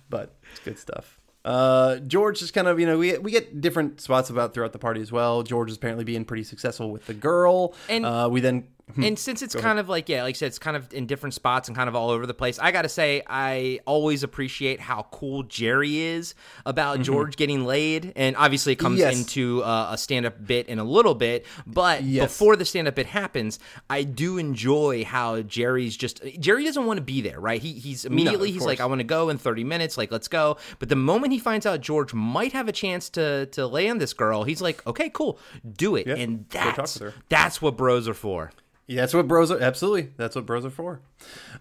but 0.09 0.37
it's 0.51 0.59
good 0.63 0.79
stuff. 0.79 1.19
Uh, 1.45 1.97
George 1.99 2.41
is 2.41 2.51
kind 2.51 2.67
of 2.67 2.79
you 2.79 2.85
know 2.85 2.97
we 2.97 3.17
we 3.17 3.31
get 3.31 3.59
different 3.61 3.99
spots 4.01 4.29
about 4.29 4.53
throughout 4.53 4.73
the 4.73 4.79
party 4.79 5.01
as 5.01 5.11
well. 5.11 5.41
George 5.43 5.69
is 5.71 5.77
apparently 5.77 6.03
being 6.05 6.23
pretty 6.25 6.43
successful 6.43 6.91
with 6.91 7.05
the 7.07 7.13
girl, 7.13 7.73
And- 7.89 8.05
uh, 8.05 8.29
we 8.31 8.41
then 8.41 8.67
and 8.97 9.17
since 9.19 9.41
it's 9.41 9.55
kind 9.55 9.79
of 9.79 9.87
like 9.87 10.09
yeah 10.09 10.23
like 10.23 10.35
i 10.35 10.37
said 10.37 10.47
it's 10.47 10.59
kind 10.59 10.75
of 10.75 10.91
in 10.93 11.05
different 11.05 11.33
spots 11.33 11.67
and 11.67 11.75
kind 11.77 11.87
of 11.87 11.95
all 11.95 12.09
over 12.09 12.25
the 12.25 12.33
place 12.33 12.57
i 12.59 12.71
gotta 12.71 12.89
say 12.89 13.21
i 13.27 13.79
always 13.85 14.23
appreciate 14.23 14.79
how 14.79 15.05
cool 15.11 15.43
jerry 15.43 15.97
is 15.99 16.33
about 16.65 16.99
george 17.01 17.35
getting 17.35 17.65
laid. 17.65 18.11
And 18.15 18.35
obviously 18.35 18.73
it 18.73 18.77
comes 18.77 18.99
Mm-hmm. 18.99 19.09
Yes. 19.11 19.19
into 19.19 19.63
uh, 19.63 19.89
a 19.91 19.97
stand-up 19.97 20.45
bit 20.45 20.67
in 20.67 20.79
a 20.79 20.83
little 20.83 21.15
bit 21.15 21.45
but 21.67 22.03
Yes. 22.03 22.25
before 22.31 22.55
the 22.55 22.65
stand-up 22.65 22.95
bit 22.95 23.05
happens 23.05 23.59
i 23.89 24.03
do 24.03 24.37
enjoy 24.37 25.03
how 25.05 25.41
jerry's 25.41 25.95
just 25.95 26.21
jerry 26.39 26.63
doesn't 26.63 26.85
want 26.85 26.97
to 26.97 27.03
be 27.03 27.21
there 27.21 27.39
right? 27.39 27.61
He, 27.61 27.73
he's 27.73 28.05
immediately 28.05 28.49
of 28.49 28.55
he's 28.55 28.65
like 28.65 28.79
i 28.79 28.85
want 28.85 28.99
to 28.99 29.05
go 29.05 29.29
in 29.29 29.37
30 29.37 29.63
minutes 29.63 29.97
like 29.97 30.11
let's 30.11 30.27
go. 30.27 30.57
But 30.79 30.89
the 30.89 30.95
moment 30.95 31.31
he 31.33 31.39
finds 31.39 31.65
out 31.65 31.81
george 31.81 32.13
might 32.13 32.53
have 32.53 32.67
a 32.67 32.71
chance 32.73 33.09
to 33.11 33.45
to 33.47 33.67
land 33.67 34.01
this 34.01 34.13
girl 34.13 34.43
he's 34.43 34.61
like 34.61 34.85
okay 34.87 35.09
cool 35.09 35.37
do 35.77 35.95
it. 35.95 36.07
And 36.07 36.45
that's 36.49 36.99
that's 37.29 37.61
what 37.61 37.77
bros 37.77 38.07
are 38.07 38.13
for 38.13 38.51
Yeah, 38.89 39.01
that's 39.01 39.13
what 39.13 39.27
bros 39.27 39.51
are. 39.51 39.59
Absolutely, 39.59 40.13
that's 40.17 40.35
what 40.35 40.47
bros 40.47 40.65
are 40.65 40.71
for. 40.71 40.99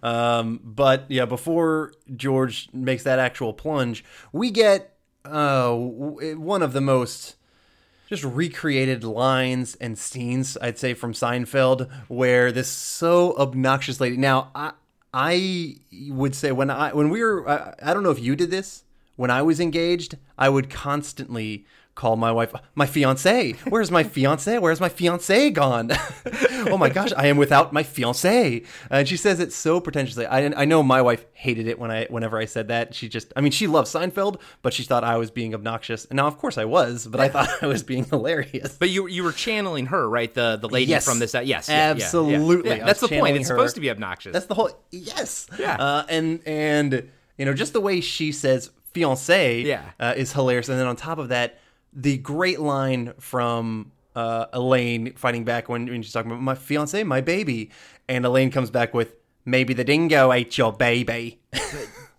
Um, 0.02 0.60
but 0.64 1.04
yeah, 1.08 1.26
before 1.26 1.92
George 2.16 2.70
makes 2.72 3.02
that 3.02 3.18
actual 3.18 3.52
plunge, 3.52 4.02
we 4.32 4.50
get 4.50 4.96
uh, 5.26 5.74
one 5.74 6.62
of 6.62 6.72
the 6.72 6.80
most 6.80 7.36
just 8.08 8.24
recreated 8.24 9.04
lines 9.04 9.76
and 9.78 9.98
scenes 9.98 10.56
I'd 10.62 10.78
say 10.78 10.94
from 10.94 11.12
Seinfeld, 11.12 11.90
where 12.08 12.50
this 12.50 12.68
so 12.68 13.36
obnoxious 13.36 14.00
lady. 14.00 14.16
Now, 14.16 14.50
I 14.54 14.72
I 15.12 15.76
would 16.08 16.34
say 16.34 16.50
when 16.50 16.70
I 16.70 16.94
when 16.94 17.10
we 17.10 17.22
were 17.22 17.46
I, 17.46 17.74
I 17.82 17.92
don't 17.92 18.04
know 18.04 18.10
if 18.10 18.20
you 18.20 18.36
did 18.36 18.50
this 18.50 18.84
when 19.16 19.30
I 19.30 19.42
was 19.42 19.60
engaged, 19.60 20.16
I 20.38 20.48
would 20.48 20.70
constantly 20.70 21.66
call 21.98 22.16
my 22.16 22.30
wife 22.30 22.52
my 22.74 22.86
fiance. 22.86 23.52
Where's 23.68 23.90
my 23.90 24.04
fiance? 24.04 24.56
Where's 24.58 24.80
my 24.80 24.88
fiance 24.88 25.50
gone? 25.50 25.90
oh 26.70 26.78
my 26.78 26.88
gosh, 26.88 27.12
I 27.16 27.26
am 27.26 27.36
without 27.36 27.72
my 27.72 27.82
fiance. 27.82 28.62
And 28.90 29.08
she 29.08 29.16
says 29.16 29.40
it 29.40 29.52
so 29.52 29.80
pretentiously. 29.80 30.24
I 30.26 30.38
I 30.62 30.64
know 30.64 30.82
my 30.82 31.02
wife 31.02 31.26
hated 31.32 31.66
it 31.66 31.78
when 31.78 31.90
I 31.90 32.06
whenever 32.06 32.38
I 32.38 32.44
said 32.44 32.68
that. 32.68 32.94
She 32.94 33.08
just 33.08 33.32
I 33.36 33.40
mean 33.40 33.52
she 33.52 33.66
loves 33.66 33.92
Seinfeld, 33.92 34.40
but 34.62 34.72
she 34.72 34.84
thought 34.84 35.02
I 35.04 35.16
was 35.16 35.30
being 35.32 35.54
obnoxious. 35.54 36.04
And 36.06 36.16
now 36.16 36.26
of 36.28 36.38
course 36.38 36.56
I 36.56 36.64
was, 36.64 37.06
but 37.06 37.20
I 37.20 37.28
thought 37.28 37.48
I 37.62 37.66
was 37.66 37.82
being 37.82 38.04
hilarious. 38.04 38.76
But 38.78 38.90
you 38.90 39.08
you 39.08 39.24
were 39.24 39.32
channeling 39.32 39.86
her, 39.86 40.08
right? 40.08 40.32
The 40.32 40.56
the 40.56 40.68
lady 40.68 40.90
Yes. 40.92 41.04
from 41.04 41.18
this. 41.18 41.34
Uh, 41.34 41.40
yes, 41.40 41.68
yeah, 41.68 41.74
yeah, 41.74 41.86
yeah. 41.88 41.90
Absolutely. 42.04 42.70
Yeah, 42.76 42.86
that's 42.86 43.00
the 43.00 43.08
point. 43.08 43.36
It's 43.36 43.48
her. 43.48 43.56
supposed 43.56 43.74
to 43.74 43.80
be 43.80 43.90
obnoxious. 43.90 44.32
That's 44.32 44.46
the 44.46 44.54
whole 44.54 44.70
yes. 44.90 45.48
Yeah. 45.58 45.74
Uh, 45.76 46.04
and 46.08 46.40
and 46.46 47.10
you 47.36 47.44
know 47.44 47.54
just 47.54 47.72
the 47.72 47.80
way 47.80 48.00
she 48.00 48.30
says 48.32 48.70
fiance 48.94 49.62
Yeah. 49.62 49.82
uh, 50.00 50.14
is 50.16 50.32
hilarious. 50.32 50.68
And 50.68 50.78
then 50.78 50.86
on 50.86 50.96
top 50.96 51.18
of 51.18 51.28
that, 51.28 51.58
the 51.98 52.16
great 52.18 52.60
line 52.60 53.12
from 53.18 53.90
uh, 54.14 54.46
Elaine 54.52 55.14
fighting 55.14 55.44
back 55.44 55.68
when, 55.68 55.86
when 55.86 56.02
she's 56.02 56.12
talking 56.12 56.30
about 56.30 56.40
my 56.42 56.54
fiance, 56.54 57.02
my 57.02 57.20
baby, 57.20 57.70
and 58.08 58.24
Elaine 58.24 58.50
comes 58.50 58.70
back 58.70 58.94
with 58.94 59.16
maybe 59.44 59.74
the 59.74 59.84
dingo 59.84 60.32
ate 60.32 60.56
your 60.56 60.72
baby. 60.72 61.40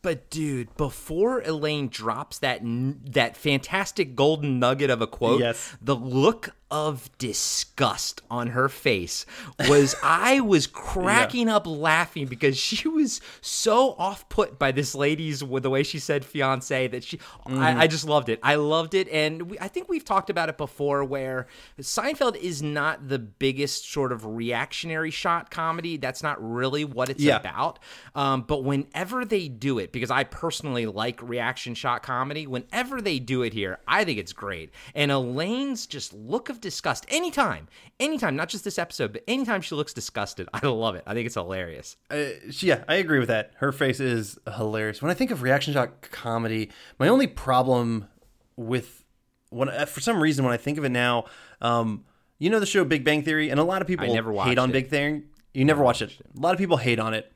But 0.02 0.30
dude, 0.30 0.78
before 0.78 1.42
Elaine 1.42 1.90
drops 1.90 2.40
that 2.40 2.62
that 2.64 3.36
fantastic 3.36 4.16
golden 4.16 4.58
nugget 4.58 4.90
of 4.90 5.02
a 5.02 5.08
quote, 5.08 5.42
Yes. 5.42 5.76
the 5.82 5.94
look 5.94 6.56
of 6.72 7.10
disgust 7.18 8.22
on 8.30 8.48
her 8.48 8.70
face 8.70 9.26
was 9.68 9.96
I 10.04 10.40
was 10.40 10.68
cracking 10.68 11.50
up 11.50 11.66
laughing 11.66 12.28
because 12.28 12.58
she 12.58 12.88
was 12.88 13.22
so 13.42 13.94
off 13.94 14.28
put 14.30 14.60
by 14.60 14.72
this 14.72 14.94
lady's 14.94 15.44
with 15.44 15.64
the 15.64 15.70
way 15.70 15.84
she 15.84 16.00
said 16.00 16.24
fiance 16.24 16.88
that 16.90 17.04
she 17.04 17.20
I, 17.46 17.84
I 17.84 17.88
just 17.88 18.08
loved 18.08 18.30
it. 18.30 18.40
I 18.44 18.56
loved 18.56 18.94
it, 18.94 19.10
and 19.10 19.50
we, 19.52 19.60
I 19.60 19.68
think 19.68 19.90
we've 19.90 20.06
talked 20.06 20.30
about 20.30 20.50
it 20.50 20.58
before 20.58 21.04
where 21.04 21.48
Seinfeld 21.80 22.36
is 22.36 22.62
not 22.62 23.08
the 23.10 23.18
biggest 23.20 23.92
sort 23.92 24.12
of 24.12 24.26
reactionary 24.26 25.12
shot 25.12 25.50
comedy. 25.50 25.98
That's 25.98 26.22
not 26.22 26.38
really 26.40 26.86
what 26.86 27.10
it's 27.10 27.22
Yeah. 27.22 27.38
about. 27.38 27.80
Um, 28.16 28.42
but 28.42 28.64
whenever 28.64 29.26
they 29.26 29.48
do 29.48 29.80
it, 29.80 29.92
because 29.92 30.12
I 30.12 30.24
personally 30.24 30.86
like 30.86 31.22
reaction 31.22 31.74
shot 31.74 32.04
comedy, 32.04 32.46
whenever 32.48 33.02
they 33.02 33.20
do 33.20 33.42
it 33.42 33.54
here, 33.54 33.80
I 33.88 34.04
think 34.04 34.20
it's 34.20 34.34
great. 34.34 34.72
And 34.94 35.12
Elaine's 35.12 35.88
just 35.88 36.14
look 36.14 36.50
of 36.50 36.59
disgust, 36.62 37.06
anytime, 37.10 37.68
anytime, 38.00 38.36
not 38.36 38.50
just 38.50 38.64
this 38.64 38.80
episode, 38.80 39.14
but 39.14 39.24
anytime 39.28 39.62
she 39.62 39.76
looks 39.76 39.94
disgusted, 39.94 40.48
I 40.54 40.66
love 40.68 40.96
it. 40.96 41.04
I 41.06 41.14
think 41.14 41.26
it's 41.26 41.36
hilarious. 41.36 41.98
Uh, 42.10 42.26
yeah, 42.60 42.84
I 42.88 42.96
agree 42.96 43.20
with 43.20 43.30
that. 43.30 43.52
Her 43.58 43.72
face 43.72 44.00
is 44.00 44.38
hilarious. 44.56 45.02
When 45.02 45.12
I 45.12 45.14
think 45.14 45.32
of 45.32 45.42
reaction 45.42 45.74
shot 45.74 46.02
comedy, 46.12 46.72
my 46.98 47.08
only 47.08 47.28
problem 47.28 48.08
with 48.56 49.04
when 49.50 49.70
uh, 49.70 49.86
for 49.86 50.00
some 50.00 50.22
reason 50.22 50.46
when 50.46 50.54
I 50.54 50.58
think 50.58 50.78
of 50.78 50.86
it 50.86 50.90
now, 50.90 51.26
um, 51.62 52.06
you 52.38 52.50
know 52.50 52.60
the 52.60 52.66
show 52.66 52.84
Big 52.86 53.04
Bang 53.04 53.24
Theory, 53.24 53.50
and 53.50 53.60
a 53.60 53.64
lot 53.64 53.82
of 53.82 53.88
people 53.88 54.14
never 54.14 54.34
hate 54.44 54.58
on 54.58 54.70
it. 54.70 54.74
Big 54.74 54.90
Bang. 54.90 55.24
You 55.54 55.66
never 55.66 55.82
watched 55.82 56.04
it. 56.04 56.14
A 56.38 56.40
lot 56.40 56.54
of 56.54 56.60
people 56.60 56.78
hate 56.78 57.00
on 57.00 57.14
it. 57.14 57.32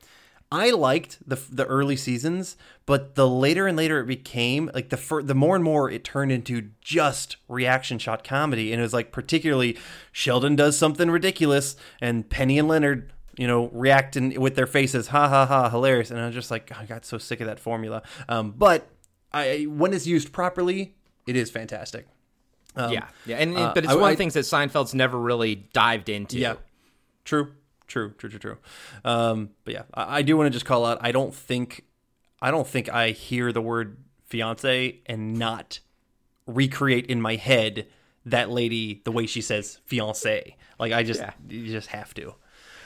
I 0.52 0.70
liked 0.70 1.18
the 1.26 1.36
the 1.50 1.64
early 1.66 1.96
seasons, 1.96 2.56
but 2.86 3.14
the 3.16 3.28
later 3.28 3.66
and 3.66 3.76
later 3.76 4.00
it 4.00 4.06
became 4.06 4.70
like 4.74 4.90
the 4.90 4.96
fir- 4.96 5.22
the 5.22 5.34
more 5.34 5.56
and 5.56 5.64
more 5.64 5.90
it 5.90 6.04
turned 6.04 6.30
into 6.30 6.70
just 6.80 7.36
reaction 7.48 7.98
shot 7.98 8.22
comedy, 8.24 8.72
and 8.72 8.80
it 8.80 8.82
was 8.84 8.92
like 8.92 9.10
particularly 9.10 9.76
Sheldon 10.12 10.54
does 10.54 10.78
something 10.78 11.10
ridiculous, 11.10 11.74
and 12.00 12.28
Penny 12.28 12.58
and 12.58 12.68
Leonard 12.68 13.12
you 13.36 13.48
know 13.48 13.68
reacting 13.72 14.40
with 14.40 14.54
their 14.54 14.66
faces, 14.68 15.08
ha 15.08 15.28
ha 15.28 15.44
ha, 15.46 15.70
hilarious, 15.70 16.10
and 16.12 16.20
I 16.20 16.26
was 16.26 16.34
just 16.34 16.50
like 16.52 16.70
I 16.78 16.84
got 16.84 17.04
so 17.04 17.18
sick 17.18 17.40
of 17.40 17.46
that 17.48 17.58
formula. 17.58 18.02
Um, 18.28 18.52
but 18.56 18.86
I 19.32 19.64
when 19.64 19.92
it's 19.92 20.06
used 20.06 20.32
properly, 20.32 20.94
it 21.26 21.34
is 21.34 21.50
fantastic. 21.50 22.06
yeah, 22.76 23.08
yeah, 23.26 23.36
and 23.38 23.56
uh, 23.56 23.72
but 23.74 23.84
it's 23.84 23.92
I- 23.92 23.96
one 23.96 24.04
I- 24.04 24.10
of 24.12 24.16
the 24.16 24.22
things 24.22 24.34
that 24.34 24.44
Seinfeld's 24.44 24.94
never 24.94 25.18
really 25.18 25.56
dived 25.72 26.08
into. 26.08 26.38
Yeah. 26.38 26.54
True. 27.24 27.54
True. 27.86 28.12
True. 28.18 28.30
True. 28.30 28.38
True. 28.38 28.58
Um, 29.04 29.50
but 29.64 29.74
yeah, 29.74 29.82
I, 29.92 30.18
I 30.18 30.22
do 30.22 30.36
want 30.36 30.46
to 30.46 30.50
just 30.50 30.66
call 30.66 30.84
out. 30.84 30.98
I 31.00 31.12
don't 31.12 31.34
think, 31.34 31.84
I 32.40 32.50
don't 32.50 32.66
think 32.66 32.88
I 32.88 33.10
hear 33.10 33.52
the 33.52 33.62
word 33.62 33.98
fiance 34.26 35.00
and 35.06 35.38
not 35.38 35.80
recreate 36.46 37.06
in 37.06 37.20
my 37.20 37.36
head 37.36 37.86
that 38.26 38.50
lady 38.50 39.02
the 39.04 39.12
way 39.12 39.26
she 39.26 39.40
says 39.40 39.78
fiance. 39.84 40.56
Like 40.78 40.92
I 40.92 41.02
just 41.02 41.22
you 41.48 41.66
just 41.66 41.88
have 41.88 42.14
to. 42.14 42.34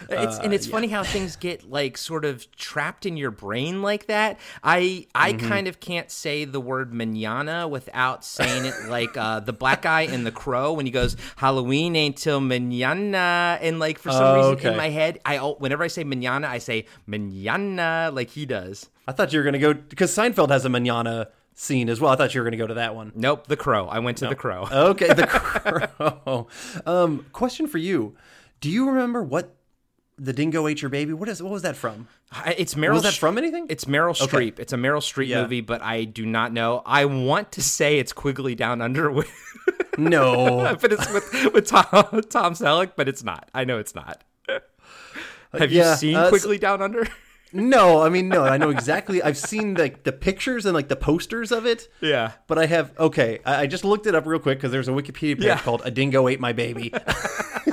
It's, 0.08 0.38
and 0.38 0.52
it's 0.54 0.66
funny 0.66 0.88
how 0.88 1.02
things 1.02 1.36
get 1.36 1.68
like 1.70 1.96
sort 1.98 2.24
of 2.24 2.50
trapped 2.56 3.06
in 3.06 3.16
your 3.16 3.30
brain 3.30 3.82
like 3.82 4.06
that. 4.06 4.38
I 4.62 5.06
I 5.14 5.32
kind 5.32 5.68
of 5.68 5.80
can't 5.80 6.10
say 6.10 6.44
the 6.44 6.60
word 6.60 6.92
manana 6.94 7.66
without 7.68 8.24
saying 8.24 8.64
it 8.64 8.74
like 8.88 9.16
uh, 9.16 9.40
the 9.40 9.52
black 9.52 9.82
guy 9.82 10.02
in 10.02 10.24
The 10.24 10.32
Crow 10.32 10.72
when 10.72 10.86
he 10.86 10.92
goes 10.92 11.16
Halloween 11.36 11.96
ain't 11.96 12.16
till 12.16 12.40
manana, 12.40 13.58
and 13.60 13.78
like 13.78 13.98
for 13.98 14.10
some 14.10 14.24
Oh, 14.24 14.36
reason 14.36 14.52
okay. 14.54 14.70
in 14.70 14.76
my 14.76 14.88
head, 14.90 15.18
I 15.24 15.38
whenever 15.38 15.82
I 15.84 15.88
say 15.88 16.04
manana, 16.04 16.46
I 16.48 16.58
say 16.58 16.86
manana 17.06 18.10
like 18.12 18.30
he 18.30 18.46
does. 18.46 18.88
I 19.06 19.12
thought 19.12 19.32
you 19.32 19.38
were 19.38 19.44
gonna 19.44 19.58
go 19.58 19.74
because 19.74 20.14
Seinfeld 20.14 20.50
has 20.50 20.64
a 20.64 20.68
manana 20.68 21.28
scene 21.54 21.88
as 21.88 22.00
well. 22.00 22.12
I 22.12 22.16
thought 22.16 22.34
you 22.34 22.40
were 22.40 22.44
gonna 22.44 22.56
go 22.56 22.66
to 22.66 22.74
that 22.74 22.94
one. 22.94 23.12
Nope, 23.14 23.46
The 23.46 23.56
Crow. 23.56 23.86
I 23.88 23.98
went 24.00 24.18
to 24.18 24.28
The 24.28 24.34
Crow. 24.34 24.68
Okay, 24.70 25.08
the 25.12 25.26
crow. 25.26 26.46
Um, 26.86 27.26
question 27.32 27.66
for 27.66 27.78
you: 27.78 28.16
Do 28.60 28.70
you 28.70 28.88
remember 28.88 29.22
what 29.22 29.54
the 30.18 30.32
dingo 30.32 30.66
ate 30.66 30.82
your 30.82 30.88
baby? 30.88 31.12
What 31.12 31.28
is 31.28 31.42
what 31.42 31.52
was 31.52 31.62
that 31.62 31.76
from? 31.76 32.08
It's 32.56 32.74
Meryl. 32.74 32.94
Was 32.94 33.04
that 33.04 33.14
from 33.14 33.38
anything? 33.38 33.66
It's 33.68 33.84
Meryl 33.86 34.10
Okay. 34.20 34.50
Streep. 34.50 34.58
It's 34.58 34.72
a 34.72 34.76
Meryl 34.76 35.00
Streep 35.00 35.28
Yeah. 35.28 35.42
movie, 35.42 35.60
but 35.60 35.80
I 35.82 36.04
do 36.04 36.26
not 36.26 36.52
know. 36.52 36.82
I 36.84 37.04
want 37.04 37.52
to 37.52 37.62
say 37.62 37.98
it's 37.98 38.12
Quigley 38.12 38.54
Down 38.54 38.80
Under 38.82 39.10
with, 39.18 39.30
No, 39.96 40.76
but 40.80 40.92
it's 40.92 41.12
with 41.12 41.52
with 41.54 41.66
Tom 41.66 41.84
Tom 42.30 42.52
Selleck, 42.54 42.92
but 42.96 43.08
it's 43.08 43.24
not. 43.24 43.48
I 43.54 43.64
know 43.64 43.78
it's 43.78 43.94
not. 43.94 44.22
Have 45.52 45.72
you 45.72 45.84
seen 45.94 46.14
uh, 46.16 46.28
Quigley 46.28 46.58
Down 46.58 46.82
Under? 46.82 47.06
No. 47.52 48.02
I 48.02 48.08
mean, 48.08 48.28
no. 48.28 48.44
I 48.44 48.56
know 48.58 48.70
exactly. 48.70 49.22
I've 49.22 49.38
seen 49.38 49.74
like 49.74 50.04
the 50.04 50.12
pictures 50.12 50.66
and 50.66 50.74
like 50.74 50.88
the 50.88 50.96
posters 50.96 51.50
of 51.52 51.66
it. 51.66 51.88
Yeah. 52.00 52.32
But 52.46 52.58
I 52.58 52.66
have 52.66 52.92
okay. 52.98 53.40
I, 53.44 53.62
I 53.62 53.66
just 53.66 53.84
looked 53.84 54.06
it 54.06 54.14
up 54.14 54.26
real 54.26 54.40
quick 54.40 54.58
because 54.58 54.72
there's 54.72 54.88
a 54.88 54.92
Wikipedia 54.92 55.36
page 55.36 55.44
Yeah. 55.44 55.58
called 55.58 55.82
"A 55.84 55.90
Dingo 55.90 56.28
Ate 56.28 56.40
My 56.40 56.52
Baby." 56.52 56.92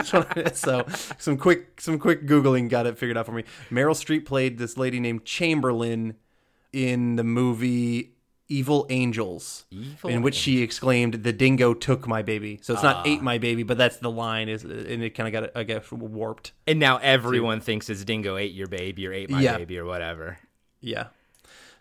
so 0.53 0.85
some 1.17 1.37
quick 1.37 1.79
some 1.81 1.97
quick 1.99 2.25
googling 2.27 2.69
got 2.69 2.85
it 2.85 2.97
figured 2.97 3.17
out 3.17 3.25
for 3.25 3.31
me. 3.31 3.43
Meryl 3.71 3.95
Streep 3.95 4.25
played 4.25 4.57
this 4.57 4.77
lady 4.77 4.99
named 4.99 5.25
Chamberlain 5.25 6.15
in 6.73 7.15
the 7.15 7.23
movie 7.23 8.14
Evil 8.47 8.85
Angels, 8.89 9.65
Evil 9.71 10.09
in 10.09 10.21
which 10.21 10.35
she 10.35 10.61
exclaimed, 10.61 11.23
"The 11.23 11.33
dingo 11.33 11.73
took 11.73 12.07
my 12.07 12.21
baby." 12.21 12.59
So 12.61 12.73
it's 12.73 12.83
Ah. 12.83 12.93
not 12.93 13.07
ate 13.07 13.21
my 13.21 13.37
baby, 13.39 13.63
but 13.63 13.77
that's 13.77 13.97
the 13.97 14.11
line 14.11 14.49
is, 14.49 14.63
and 14.63 15.01
it 15.03 15.11
kind 15.15 15.27
of 15.27 15.41
got 15.43 15.51
I 15.57 15.63
guess 15.63 15.91
warped. 15.91 16.51
And 16.67 16.79
now 16.79 16.97
everyone 16.97 17.59
thinks 17.59 17.89
it's 17.89 18.03
Dingo 18.03 18.37
ate 18.37 18.51
your 18.53 18.67
baby 18.67 19.07
or 19.07 19.13
ate 19.13 19.29
my 19.29 19.41
Yeah. 19.41 19.57
baby 19.57 19.79
or 19.79 19.85
whatever. 19.85 20.37
Yeah. 20.79 21.07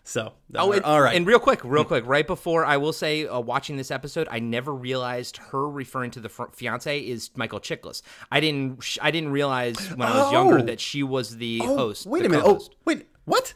So 0.07 0.33
Oh, 0.53 0.71
and, 0.71 0.83
all 0.83 1.01
right. 1.01 1.15
And 1.15 1.25
real 1.25 1.39
quick, 1.39 1.61
real 1.63 1.83
quick, 1.83 2.03
right 2.05 2.27
before 2.27 2.63
I 2.63 2.77
will 2.77 2.93
say, 2.93 3.25
uh, 3.27 3.39
watching 3.39 3.75
this 3.75 3.89
episode, 3.89 4.27
I 4.29 4.37
never 4.39 4.71
realized 4.73 5.37
her 5.51 5.67
referring 5.67 6.11
to 6.11 6.19
the 6.19 6.29
fr- 6.29 6.45
fiance 6.53 6.99
is 6.99 7.31
Michael 7.35 7.59
Chiklis. 7.59 8.03
I 8.31 8.39
didn't, 8.39 8.83
sh- 8.83 8.99
I 9.01 9.09
didn't 9.09 9.31
realize 9.31 9.77
when 9.95 10.07
I 10.07 10.15
was 10.15 10.31
younger 10.31 10.59
Oh. 10.59 10.61
that 10.63 10.79
she 10.79 11.01
was 11.01 11.37
the 11.37 11.59
Oh, 11.63 11.75
host. 11.77 12.05
Wait 12.05 12.23
a 12.23 12.29
minute. 12.29 12.43
co-host. 12.45 12.71
Oh, 12.73 12.77
wait. 12.85 13.07
What? 13.25 13.55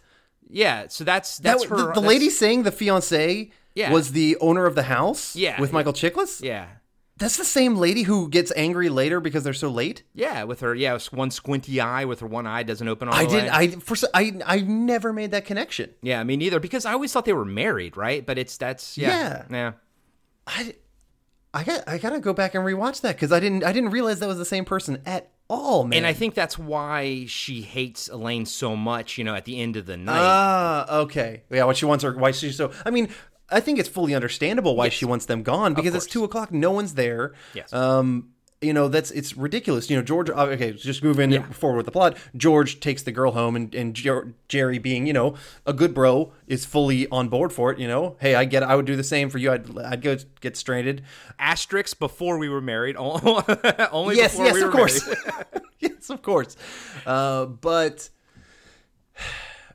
Yeah. 0.49 0.87
So 0.89 1.03
that's 1.03 1.37
that's 1.37 1.63
w- 1.63 1.69
her. 1.69 1.77
the, 1.77 1.93
the 1.93 2.01
that's- 2.01 2.07
lady 2.09 2.29
saying 2.29 2.63
the 2.63 2.71
fiance 2.71 3.51
Yeah. 3.75 3.91
was 3.91 4.11
the 4.11 4.35
owner 4.41 4.65
of 4.65 4.75
the 4.75 4.83
house 4.83 5.35
Yeah. 5.35 5.59
with 5.61 5.71
Michael 5.71 5.93
Chiklis? 5.93 6.41
Yeah. 6.43 6.67
That's 7.17 7.35
the 7.35 7.43
same 7.45 7.75
lady 7.75 8.03
who 8.03 8.29
gets 8.29 8.49
angry 8.55 8.87
later 8.87 9.19
because 9.19 9.43
they're 9.43 9.53
so 9.53 9.69
late? 9.69 10.03
Yeah, 10.13 10.45
with 10.45 10.61
her, 10.61 10.73
yeah, 10.73 10.97
one 11.11 11.31
squinty 11.31 11.81
eye 11.81 12.05
with 12.05 12.21
her 12.21 12.27
one 12.27 12.47
eye 12.47 12.63
doesn't 12.63 12.87
open 12.87 13.09
all 13.09 13.13
I 13.13 13.25
the 13.25 13.29
did 13.29 13.43
way. 13.43 13.49
I 13.51 13.67
for 13.71 13.97
I 14.13 14.39
I 14.45 14.61
never 14.61 15.11
made 15.11 15.31
that 15.31 15.43
connection. 15.43 15.89
yeah, 16.01 16.23
me 16.23 16.37
neither. 16.37 16.61
Because 16.61 16.85
I 16.85 16.93
always 16.93 17.11
thought 17.11 17.25
they 17.25 17.33
were 17.33 17.43
married, 17.43 17.97
right? 17.97 18.25
But 18.25 18.37
it's 18.37 18.55
that's 18.55 18.97
yeah, 18.97 19.09
Yeah. 19.09 19.43
yeah. 19.51 19.71
I 20.47 20.75
I 21.53 21.63
got 21.65 21.83
I 21.89 21.97
got 21.97 22.11
to 22.11 22.19
go 22.21 22.31
back 22.31 22.55
and 22.55 22.63
rewatch 22.63 23.01
that 23.01 23.17
cuz 23.17 23.33
I 23.33 23.41
didn't 23.41 23.65
I 23.65 23.73
didn't 23.73 23.89
realize 23.89 24.19
that 24.21 24.27
was 24.27 24.37
the 24.37 24.45
same 24.45 24.63
person 24.63 25.01
at 25.05 25.29
all, 25.49 25.83
man. 25.83 25.97
And 25.97 26.05
I 26.05 26.13
think 26.13 26.35
that's 26.35 26.57
why 26.57 27.25
she 27.27 27.61
hates 27.61 28.07
Elaine 28.07 28.45
so 28.45 28.75
much. 28.75 29.17
You 29.17 29.23
know, 29.23 29.35
at 29.35 29.45
the 29.45 29.59
end 29.59 29.75
of 29.75 29.85
the 29.85 29.97
night. 29.97 30.19
Ah, 30.19 30.97
okay. 30.99 31.43
Yeah, 31.49 31.65
what 31.65 31.77
she 31.77 31.85
wants 31.85 32.03
her 32.03 32.15
why 32.15 32.31
she's 32.31 32.55
so 32.55 32.71
I 32.85 32.91
mean, 32.91 33.09
I 33.49 33.59
think 33.59 33.79
it's 33.79 33.89
fully 33.89 34.15
understandable 34.15 34.75
why 34.75 34.89
she 34.89 35.05
wants 35.05 35.25
them 35.25 35.43
gone 35.43 35.73
because 35.73 35.95
it's 35.95 36.05
two 36.05 36.23
o'clock, 36.23 36.51
no 36.51 36.71
one's 36.71 36.93
there. 36.93 37.33
Yes. 37.53 37.73
Um, 37.73 38.29
you 38.61 38.73
know 38.73 38.87
that's 38.89 39.09
it's 39.11 39.37
ridiculous. 39.37 39.89
You 39.89 39.95
know, 39.97 40.03
George. 40.03 40.29
uh, 40.29 40.33
Okay, 40.33 40.73
just 40.73 41.01
moving 41.03 41.41
forward 41.43 41.77
with 41.77 41.85
the 41.85 41.91
plot. 41.91 42.17
George 42.35 42.79
takes 42.79 43.01
the 43.03 43.11
girl 43.11 43.31
home, 43.31 43.55
and 43.55 43.73
and 43.73 43.93
Jer- 43.95 44.33
Jerry, 44.49 44.77
being 44.79 45.07
you 45.07 45.13
know 45.13 45.35
a 45.65 45.71
good 45.73 45.93
bro, 45.93 46.33
is 46.47 46.65
fully 46.65 47.07
on 47.09 47.29
board 47.29 47.53
for 47.53 47.71
it. 47.71 47.79
You 47.79 47.87
know, 47.87 48.17
hey, 48.19 48.35
I 48.35 48.43
get. 48.45 48.61
I 48.63 48.75
would 48.75 48.85
do 48.85 48.95
the 48.97 49.03
same 49.03 49.29
for 49.29 49.37
you. 49.37 49.51
I'd 49.51 49.77
I'd 49.79 50.01
go 50.01 50.17
get 50.41 50.57
stranded. 50.57 51.03
Asterix 51.39 51.97
before 51.97 52.37
we 52.37 52.49
were 52.49 52.61
married. 52.61 52.95
Only 52.99 54.15
yes, 54.17 54.31
before 54.33 54.45
yes, 54.45 54.53
we 54.55 54.61
of 54.61 54.67
were 54.67 54.71
course. 54.77 55.15
yes, 55.79 56.09
of 56.09 56.21
course. 56.21 56.57
Uh, 57.05 57.45
but 57.45 58.09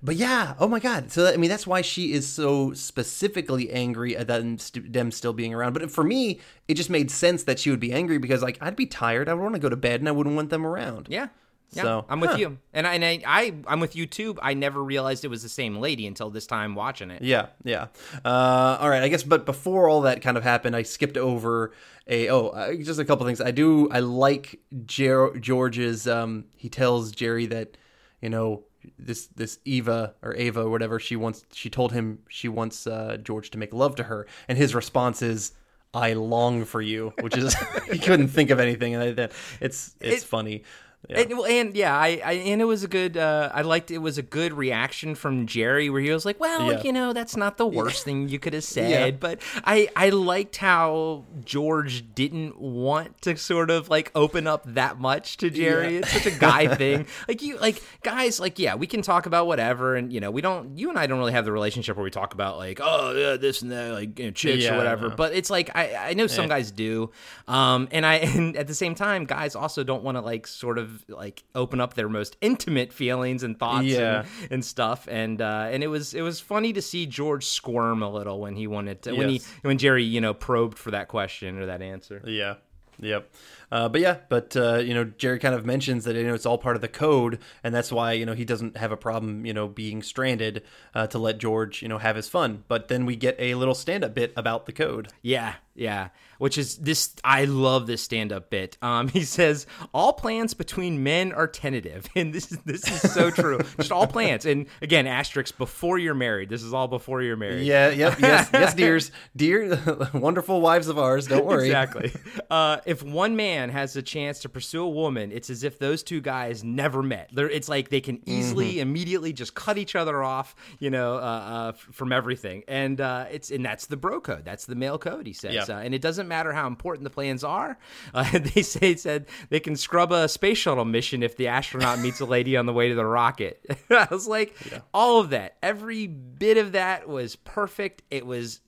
but 0.05 0.17
yeah, 0.17 0.55
oh 0.61 0.69
my 0.69 0.79
god. 0.79 1.11
So 1.11 1.27
I 1.27 1.39
mean, 1.39 1.49
that's 1.49 1.67
why 1.67 1.81
she 1.81 2.13
is 2.13 2.29
so 2.29 2.75
specifically 2.75 3.71
angry 3.71 4.15
at 4.17 4.29
them, 4.29 4.59
st- 4.59 4.93
them 4.93 5.11
still 5.11 5.33
being 5.33 5.55
around. 5.55 5.73
But 5.73 5.91
for 5.91 6.05
me, 6.05 6.41
it 6.69 6.75
just 6.75 6.91
made 6.91 7.11
sense 7.11 7.45
that 7.45 7.59
she 7.59 7.71
would 7.71 7.81
be 7.81 7.93
angry 7.93 8.19
because 8.19 8.43
like 8.43 8.59
I'd 8.61 8.77
be 8.77 8.87
tired. 8.87 9.29
I 9.29 9.35
would 9.35 9.43
want 9.43 9.55
to 9.55 9.61
go 9.61 9.71
to 9.71 9.77
bed, 9.77 10.01
and 10.01 10.09
I 10.09 10.13
wouldn't 10.13 10.37
want 10.37 10.51
them 10.51 10.67
around. 10.67 11.09
Yeah. 11.11 11.29
Yeah, 11.73 11.83
So, 11.83 12.05
I'm 12.09 12.21
with 12.21 12.31
huh. 12.31 12.37
you, 12.37 12.59
and 12.73 12.87
I, 12.87 12.95
and 12.95 13.05
I, 13.05 13.21
I, 13.27 13.55
I'm 13.67 13.81
with 13.81 13.97
you 13.97 14.07
too. 14.07 14.39
I 14.41 14.55
never 14.55 14.85
realized 14.85 15.25
it 15.25 15.29
was 15.29 15.43
the 15.43 15.49
same 15.49 15.79
lady 15.79 16.07
until 16.07 16.31
this 16.31 16.47
time 16.47 16.77
watching 16.77 17.11
it. 17.11 17.23
Yeah, 17.23 17.47
yeah. 17.65 17.87
Uh, 18.25 18.77
all 18.81 18.89
right, 18.89 19.03
I 19.03 19.09
guess. 19.09 19.25
But 19.25 19.45
before 19.45 19.89
all 19.89 20.03
that 20.03 20.23
kind 20.23 20.37
of 20.37 20.45
happened, 20.45 20.77
I 20.77 20.83
skipped 20.83 21.17
over 21.17 21.73
a 22.07 22.29
oh, 22.29 22.49
uh, 22.49 22.75
just 22.75 23.01
a 23.01 23.05
couple 23.05 23.27
things. 23.27 23.41
I 23.41 23.51
do. 23.51 23.91
I 23.91 24.01
like 24.01 24.61
Jer- 24.87 25.37
George's. 25.39 26.07
Um, 26.07 26.45
he 26.55 26.69
tells 26.69 27.11
Jerry 27.11 27.47
that 27.47 27.77
you 28.23 28.29
know 28.29 28.63
this 28.99 29.27
this 29.29 29.59
Eva 29.65 30.15
or 30.23 30.35
Ava 30.37 30.63
or 30.63 30.71
whatever 30.71 30.99
she 31.01 31.17
wants. 31.17 31.45
She 31.53 31.71
told 31.71 31.93
him 31.93 32.21
she 32.29 32.49
wants 32.49 32.87
uh, 32.87 33.17
George 33.23 33.51
to 33.51 33.59
make 33.59 33.73
love 33.75 33.97
to 33.97 34.05
her, 34.05 34.27
and 34.49 34.59
his 34.59 34.75
response 34.75 35.23
is. 35.23 35.53
I 35.97 36.15
long 36.15 36.65
for 36.65 36.83
you, 36.83 37.13
which 37.21 37.37
is 37.37 37.55
he 37.93 38.01
couldn't 38.01 38.27
think 38.27 38.51
of 38.51 38.59
anything, 38.59 38.95
and 38.95 39.03
I, 39.05 39.13
that 39.13 39.31
it's 39.61 39.95
it's 40.01 40.25
It- 40.25 40.27
funny. 40.27 40.65
Yeah. 41.09 41.21
And, 41.21 41.33
and 41.33 41.77
yeah, 41.77 41.95
I, 41.97 42.21
I 42.25 42.33
and 42.33 42.63
it 42.63 42.65
was 42.65 42.83
a 42.83 42.89
good. 42.89 43.17
Uh, 43.17 43.51
I 43.53 43.63
liked 43.63 43.91
it 43.91 43.99
was 43.99 44.17
a 44.17 44.23
good 44.23 44.53
reaction 44.55 45.15
from 45.15 45.47
Jerry, 45.47 45.91
where 45.91 46.01
he 46.01 46.11
was 46.11 46.25
like, 46.25 46.41
"Well, 46.41 46.73
Yeah. 46.73 46.83
you 46.83 46.93
know, 46.93 47.13
that's 47.13 47.37
not 47.37 47.59
the 47.59 47.67
worst 47.67 48.05
thing 48.05 48.29
you 48.29 48.39
could 48.39 48.55
have 48.55 48.65
said." 48.77 48.91
Yeah. 48.91 49.11
But 49.11 49.41
I, 49.65 49.89
I 49.95 50.09
liked 50.09 50.57
how 50.57 51.25
George 51.45 52.15
didn't 52.15 52.59
want 52.59 53.21
to 53.23 53.37
sort 53.37 53.71
of 53.71 53.89
like 53.91 54.11
open 54.15 54.47
up 54.47 54.65
that 54.75 54.99
much 54.99 55.37
to 55.39 55.51
Jerry. 55.51 55.97
It's 55.99 56.11
such 56.11 56.27
a 56.27 56.31
guy 56.39 56.75
thing. 56.77 57.07
Like 57.29 57.43
you, 57.43 57.59
like 57.59 57.83
guys, 58.03 58.41
like 58.41 58.59
yeah, 58.59 58.75
we 58.75 58.87
can 58.87 59.03
talk 59.03 59.27
about 59.27 59.47
whatever, 59.47 59.97
and 59.97 60.13
you 60.13 60.21
know, 60.21 60.31
we 60.31 60.41
don't. 60.41 60.79
You 60.79 60.89
and 60.89 60.99
I 60.99 61.07
don't 61.07 61.19
really 61.19 61.33
have 61.33 61.45
the 61.45 61.53
relationship 61.53 61.97
where 61.97 62.05
we 62.05 62.11
talk 62.11 62.33
about 62.33 62.57
like, 62.57 62.81
oh 62.83 63.13
yeah, 63.15 63.37
this 63.37 63.61
and 63.63 63.71
that, 63.73 63.93
like 63.93 64.19
you 64.19 64.27
know, 64.27 64.31
chicks 64.31 64.65
or 64.67 64.77
whatever. 64.77 65.11
But 65.11 65.35
it's 65.35 65.51
like 65.51 65.71
I, 65.75 66.11
I 66.11 66.15
know 66.15 66.27
some 66.27 66.49
guys 66.49 66.71
do, 66.71 67.11
um, 67.47 67.89
and 67.93 68.07
I 68.07 68.15
and 68.35 68.57
at 68.57 68.67
the 68.69 68.75
same 68.75 68.95
time, 68.95 69.27
guys 69.27 69.55
also 69.55 69.85
don't 69.85 70.03
want 70.03 70.17
to 70.17 70.23
like 70.23 70.47
sort 70.47 70.79
of 70.79 70.94
like 71.09 71.43
open 71.55 71.81
up 71.81 71.95
their 71.95 72.09
most 72.09 72.37
intimate 72.41 72.93
feelings 72.93 73.43
and 73.43 73.59
thoughts 73.59 73.87
Yeah. 73.87 74.21
and, 74.43 74.53
and 74.53 74.65
stuff. 74.65 75.07
And 75.11 75.41
uh, 75.41 75.69
and 75.71 75.83
it 75.83 75.89
was 75.89 76.15
it 76.15 76.23
was 76.23 76.41
funny 76.41 76.73
to 76.73 76.83
see 76.83 77.07
George 77.07 77.45
squirm 77.47 78.03
a 78.03 78.11
little 78.11 78.41
when 78.41 78.57
he 78.57 78.67
wanted 78.67 79.03
to 79.03 79.13
when 79.15 79.29
he 79.29 79.43
when 79.63 79.79
Jerry 79.79 80.05
you 80.05 80.21
know 80.21 80.35
probed 80.35 80.79
for 80.79 80.91
that 80.93 81.09
question 81.09 81.59
or 81.59 81.67
that 81.67 81.83
answer. 81.83 82.23
Yeah. 82.27 82.55
Yep. 83.01 83.29
Uh, 83.73 83.89
but 83.89 84.01
yeah, 84.01 84.19
but 84.29 84.57
uh, 84.57 84.77
you 84.77 84.95
know, 84.95 85.03
Jerry 85.03 85.41
kind 85.41 85.53
of 85.53 85.67
mentions 85.67 86.05
that 86.05 86.15
you 86.15 86.23
know 86.23 86.33
it's 86.35 86.47
all 86.47 86.59
part 86.59 86.77
of 86.77 86.81
the 86.81 86.87
code, 86.87 87.41
and 87.65 87.75
that's 87.75 87.91
why 87.91 88.13
you 88.13 88.25
know 88.25 88.35
he 88.35 88.45
doesn't 88.45 88.77
have 88.77 88.93
a 88.93 88.97
problem 88.97 89.45
you 89.45 89.53
know 89.53 89.67
being 89.67 90.01
stranded 90.01 90.63
uh, 90.95 91.09
to 91.09 91.19
let 91.19 91.39
George 91.39 91.83
you 91.83 91.89
know 91.89 91.99
have 91.99 92.15
his 92.15 92.29
fun. 92.29 92.63
But 92.69 92.87
then 92.87 93.05
we 93.05 93.17
get 93.17 93.35
a 93.41 93.57
little 93.57 93.75
stand-up 93.75 94.15
bit 94.15 94.33
about 94.37 94.67
the 94.67 94.73
code. 94.73 95.09
Yeah, 95.23 95.55
yeah. 95.75 96.09
Which 96.39 96.59
is 96.59 96.77
this? 96.79 97.15
I 97.23 97.45
love 97.45 97.87
this 97.87 98.03
stand-up 98.03 98.51
bit. 98.51 98.77
Um, 98.83 99.09
he 99.15 99.25
says 99.25 99.67
all 99.93 100.13
plans 100.13 100.55
between 100.55 101.03
men 101.03 101.33
are 101.33 101.47
tentative, 101.47 102.09
and 102.17 102.33
this 102.33 102.53
is 102.53 102.59
this 102.59 102.91
is 102.91 103.13
so 103.13 103.31
true. 103.31 103.61
Just 103.79 103.93
all 103.93 104.07
plans, 104.07 104.45
and 104.45 104.67
again, 104.83 105.07
asterisk 105.07 105.57
before 105.57 105.99
you're 105.99 106.15
married. 106.15 106.49
This 106.49 106.63
is 106.63 106.75
all 106.75 106.89
before 106.89 107.23
you're 107.23 107.37
married. 107.37 107.67
Yeah. 107.67 107.91
Yep. 107.91 108.21
Yes. 108.21 108.51
yes, 108.53 108.75
dears, 108.75 109.11
dear, 109.37 110.11
wonderful 110.13 110.61
wives 110.61 110.89
of 110.89 110.99
ours. 110.99 111.27
Don't 111.27 111.45
worry. 111.45 111.67
Exactly. 111.67 112.13
Uh, 112.51 112.79
if 112.85 113.03
one 113.03 113.37
man 113.37 113.71
has 113.71 113.97
a 113.97 114.03
chance 114.03 114.41
to 114.41 114.49
pursue 114.49 114.83
a 114.83 114.89
woman, 114.89 115.33
it's 115.33 115.51
as 115.51 115.63
if 115.65 115.79
those 115.79 116.03
two 116.03 116.21
guys 116.21 116.65
never 116.65 117.03
met. 117.03 117.31
They're, 117.33 117.51
it's 117.51 117.69
like 117.69 117.89
they 117.89 118.01
can 118.01 118.21
easily, 118.27 118.81
immediately 118.81 119.33
just 119.33 119.55
cut 119.55 119.79
each 119.79 119.95
other 119.97 120.23
off, 120.23 120.55
you 120.79 120.91
know, 120.91 121.15
uh, 121.15 121.19
uh, 121.19 121.73
from 121.73 122.13
everything. 122.13 122.65
And 122.69 123.01
uh, 123.01 123.27
it's 123.31 123.51
and 123.51 123.65
that's 123.65 123.87
the 123.87 123.97
bro 123.97 124.21
code. 124.21 124.45
That's 124.45 124.67
the 124.67 124.75
male 124.75 124.99
code. 124.99 125.27
He 125.27 125.33
says, 125.33 125.55
Yeah. 125.55 125.64
Uh, 125.69 125.79
and 125.79 125.95
it 125.95 126.03
doesn't 126.03 126.29
matter 126.29 126.53
how 126.53 126.67
important 126.67 127.05
the 127.05 127.11
plans 127.11 127.45
are. 127.45 127.79
Uh, 128.13 128.39
they 128.39 128.63
say 128.63 128.95
said 128.97 129.27
they 129.49 129.61
can 129.61 129.77
scrub 129.77 130.13
a 130.13 130.29
space 130.29 130.59
shuttle 130.59 130.85
mission 130.85 131.23
if 131.23 131.37
the 131.37 131.49
astronaut 131.49 131.99
meets 131.99 132.21
a 132.21 132.25
lady 132.25 132.57
on 132.57 132.67
the 132.67 132.73
way 132.73 132.89
to 132.89 132.95
the 132.95 133.07
rocket. 133.07 133.65
I 133.91 134.09
was 134.11 134.27
like, 134.27 134.57
all 134.93 135.21
of 135.21 135.31
that, 135.31 135.57
every 135.63 136.07
bit 136.07 136.57
of 136.57 136.73
that 136.73 137.09
was 137.09 137.37
perfect. 137.37 138.03
It 138.11 138.27
was 138.27 138.61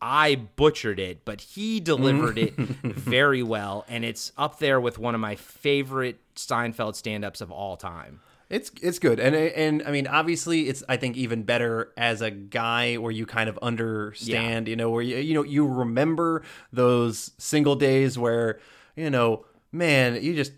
I 0.00 0.36
butchered 0.56 1.00
it, 1.00 1.24
but 1.24 1.40
he 1.40 1.80
delivered 1.80 2.38
it 2.38 2.54
very 2.56 3.42
well, 3.42 3.84
and 3.88 4.04
it's 4.04 4.32
up 4.36 4.58
there 4.58 4.80
with 4.80 4.98
one 4.98 5.14
of 5.14 5.20
my 5.20 5.36
favorite 5.36 6.20
Seinfeld 6.36 6.94
stand-ups 6.96 7.40
of 7.40 7.50
all 7.50 7.76
time. 7.76 8.20
It's 8.50 8.70
it's 8.82 8.98
good, 8.98 9.18
and 9.20 9.34
and 9.34 9.82
I 9.86 9.90
mean, 9.90 10.06
obviously, 10.06 10.68
it's 10.68 10.84
I 10.88 10.96
think 10.98 11.16
even 11.16 11.44
better 11.44 11.92
as 11.96 12.20
a 12.20 12.30
guy 12.30 12.96
where 12.96 13.10
you 13.10 13.24
kind 13.24 13.48
of 13.48 13.58
understand, 13.62 14.68
you 14.68 14.76
know, 14.76 14.90
where 14.90 15.02
you 15.02 15.16
you 15.16 15.34
know 15.34 15.42
you 15.42 15.66
remember 15.66 16.42
those 16.72 17.30
single 17.38 17.74
days 17.74 18.18
where 18.18 18.60
you 18.96 19.08
know, 19.10 19.46
man, 19.72 20.22
you 20.22 20.34
just 20.34 20.52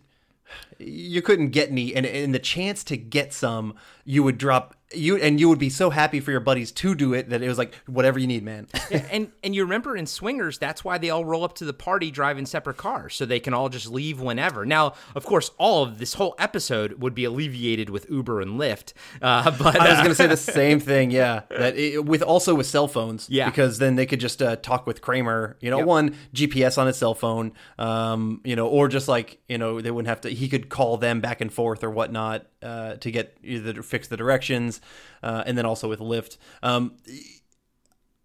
you 0.79 1.23
couldn't 1.23 1.51
get 1.51 1.71
any, 1.71 1.95
and 1.95 2.35
the 2.35 2.39
chance 2.39 2.85
to 2.85 2.97
get 2.97 3.33
some, 3.33 3.75
you 4.05 4.23
would 4.23 4.39
drop 4.39 4.75
you, 4.95 5.17
and 5.17 5.41
you 5.41 5.49
would 5.49 5.59
be 5.59 5.69
so 5.69 5.91
happy 5.91 6.21
for 6.21 6.31
your 6.31 6.39
buddies 6.41 6.71
to 6.71 6.95
do 6.95 7.13
it 7.13 7.29
that 7.31 7.43
it 7.43 7.49
was 7.49 7.59
like 7.59 7.75
whatever 7.87 8.21
you 8.21 8.27
need, 8.29 8.45
man. 8.45 8.69
and 9.11 9.33
and 9.43 9.55
you 9.55 9.65
remember 9.65 9.97
in 9.97 10.07
swingers 10.07 10.59
that's 10.59 10.85
why 10.85 10.97
they 10.97 11.11
all 11.11 11.25
roll 11.25 11.43
up 11.43 11.55
to 11.57 11.65
the 11.65 11.73
party 11.73 12.11
driving 12.11 12.47
separate 12.47 12.77
cars 12.77 13.15
so 13.17 13.27
they 13.27 13.41
can 13.41 13.53
all 13.53 13.69
just 13.69 13.89
leave 13.89 14.21
whenever 14.21 14.65
now 14.65 14.95
of 15.17 15.25
course 15.25 15.51
all 15.59 15.83
of 15.83 15.99
this 15.99 16.15
whole 16.15 16.35
episode 16.39 16.95
would 17.01 17.15
be 17.15 17.25
alleviated 17.25 17.91
with 17.91 18.09
uber 18.09 18.41
and 18.41 18.61
lyft 18.61 18.93
uh, 19.21 19.51
but 19.59 19.79
I 19.81 19.91
was 19.91 19.99
uh, 19.99 20.03
going 20.03 20.09
to 20.11 20.15
say 20.15 20.27
the 20.29 20.37
same 20.37 20.79
thing. 20.79 21.11
Yeah, 21.11 21.43
that 21.51 21.77
it, 21.77 22.05
with 22.05 22.23
also 22.23 22.55
with 22.55 22.67
cell 22.67 22.87
phones. 22.89 23.29
Yeah. 23.29 23.47
because 23.47 23.79
then 23.79 23.97
they 23.97 24.07
could 24.07 24.21
just 24.21 24.41
uh, 24.41 24.57
talk 24.57 24.87
with 24.87 25.01
Kramer. 25.01 25.57
You 25.61 25.71
know, 25.71 25.79
Yep. 25.79 25.87
one 25.87 26.17
GPS 26.33 26.79
on 26.79 26.87
his 26.87 26.97
cell 26.97 27.15
phone. 27.15 27.53
Um, 27.79 28.41
you 28.45 28.55
know, 28.57 28.69
or 28.69 28.89
just 28.89 29.09
like 29.09 29.39
you 29.49 29.59
know, 29.59 29.81
they 29.81 29.91
wouldn't 29.91 30.09
have 30.09 30.21
to. 30.23 30.31
He 30.31 30.49
could 30.49 30.66
call 30.69 30.97
them 30.97 31.21
back 31.21 31.41
and 31.41 31.53
forth 31.53 31.83
or 31.83 31.91
whatnot 31.91 32.47
uh, 32.63 32.95
to 32.97 33.11
get 33.11 33.37
either 33.43 33.83
fix 33.83 34.09
the 34.09 34.17
directions, 34.17 34.81
uh, 35.23 35.45
and 35.47 35.57
then 35.57 35.67
also 35.67 35.89
with 35.89 36.01
Lyft. 36.01 36.37
Um, 36.63 36.97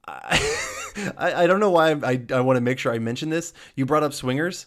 I, 0.08 0.58
I 1.18 1.48
don't 1.48 1.60
know 1.60 1.72
why 1.72 1.92
I, 1.92 2.22
I 2.34 2.42
want 2.42 2.58
to 2.58 2.62
make 2.62 2.80
sure 2.80 2.94
I 2.94 3.00
mention 3.00 3.30
this. 3.30 3.54
You 3.76 3.86
brought 3.86 4.04
up 4.04 4.14
Swingers. 4.14 4.66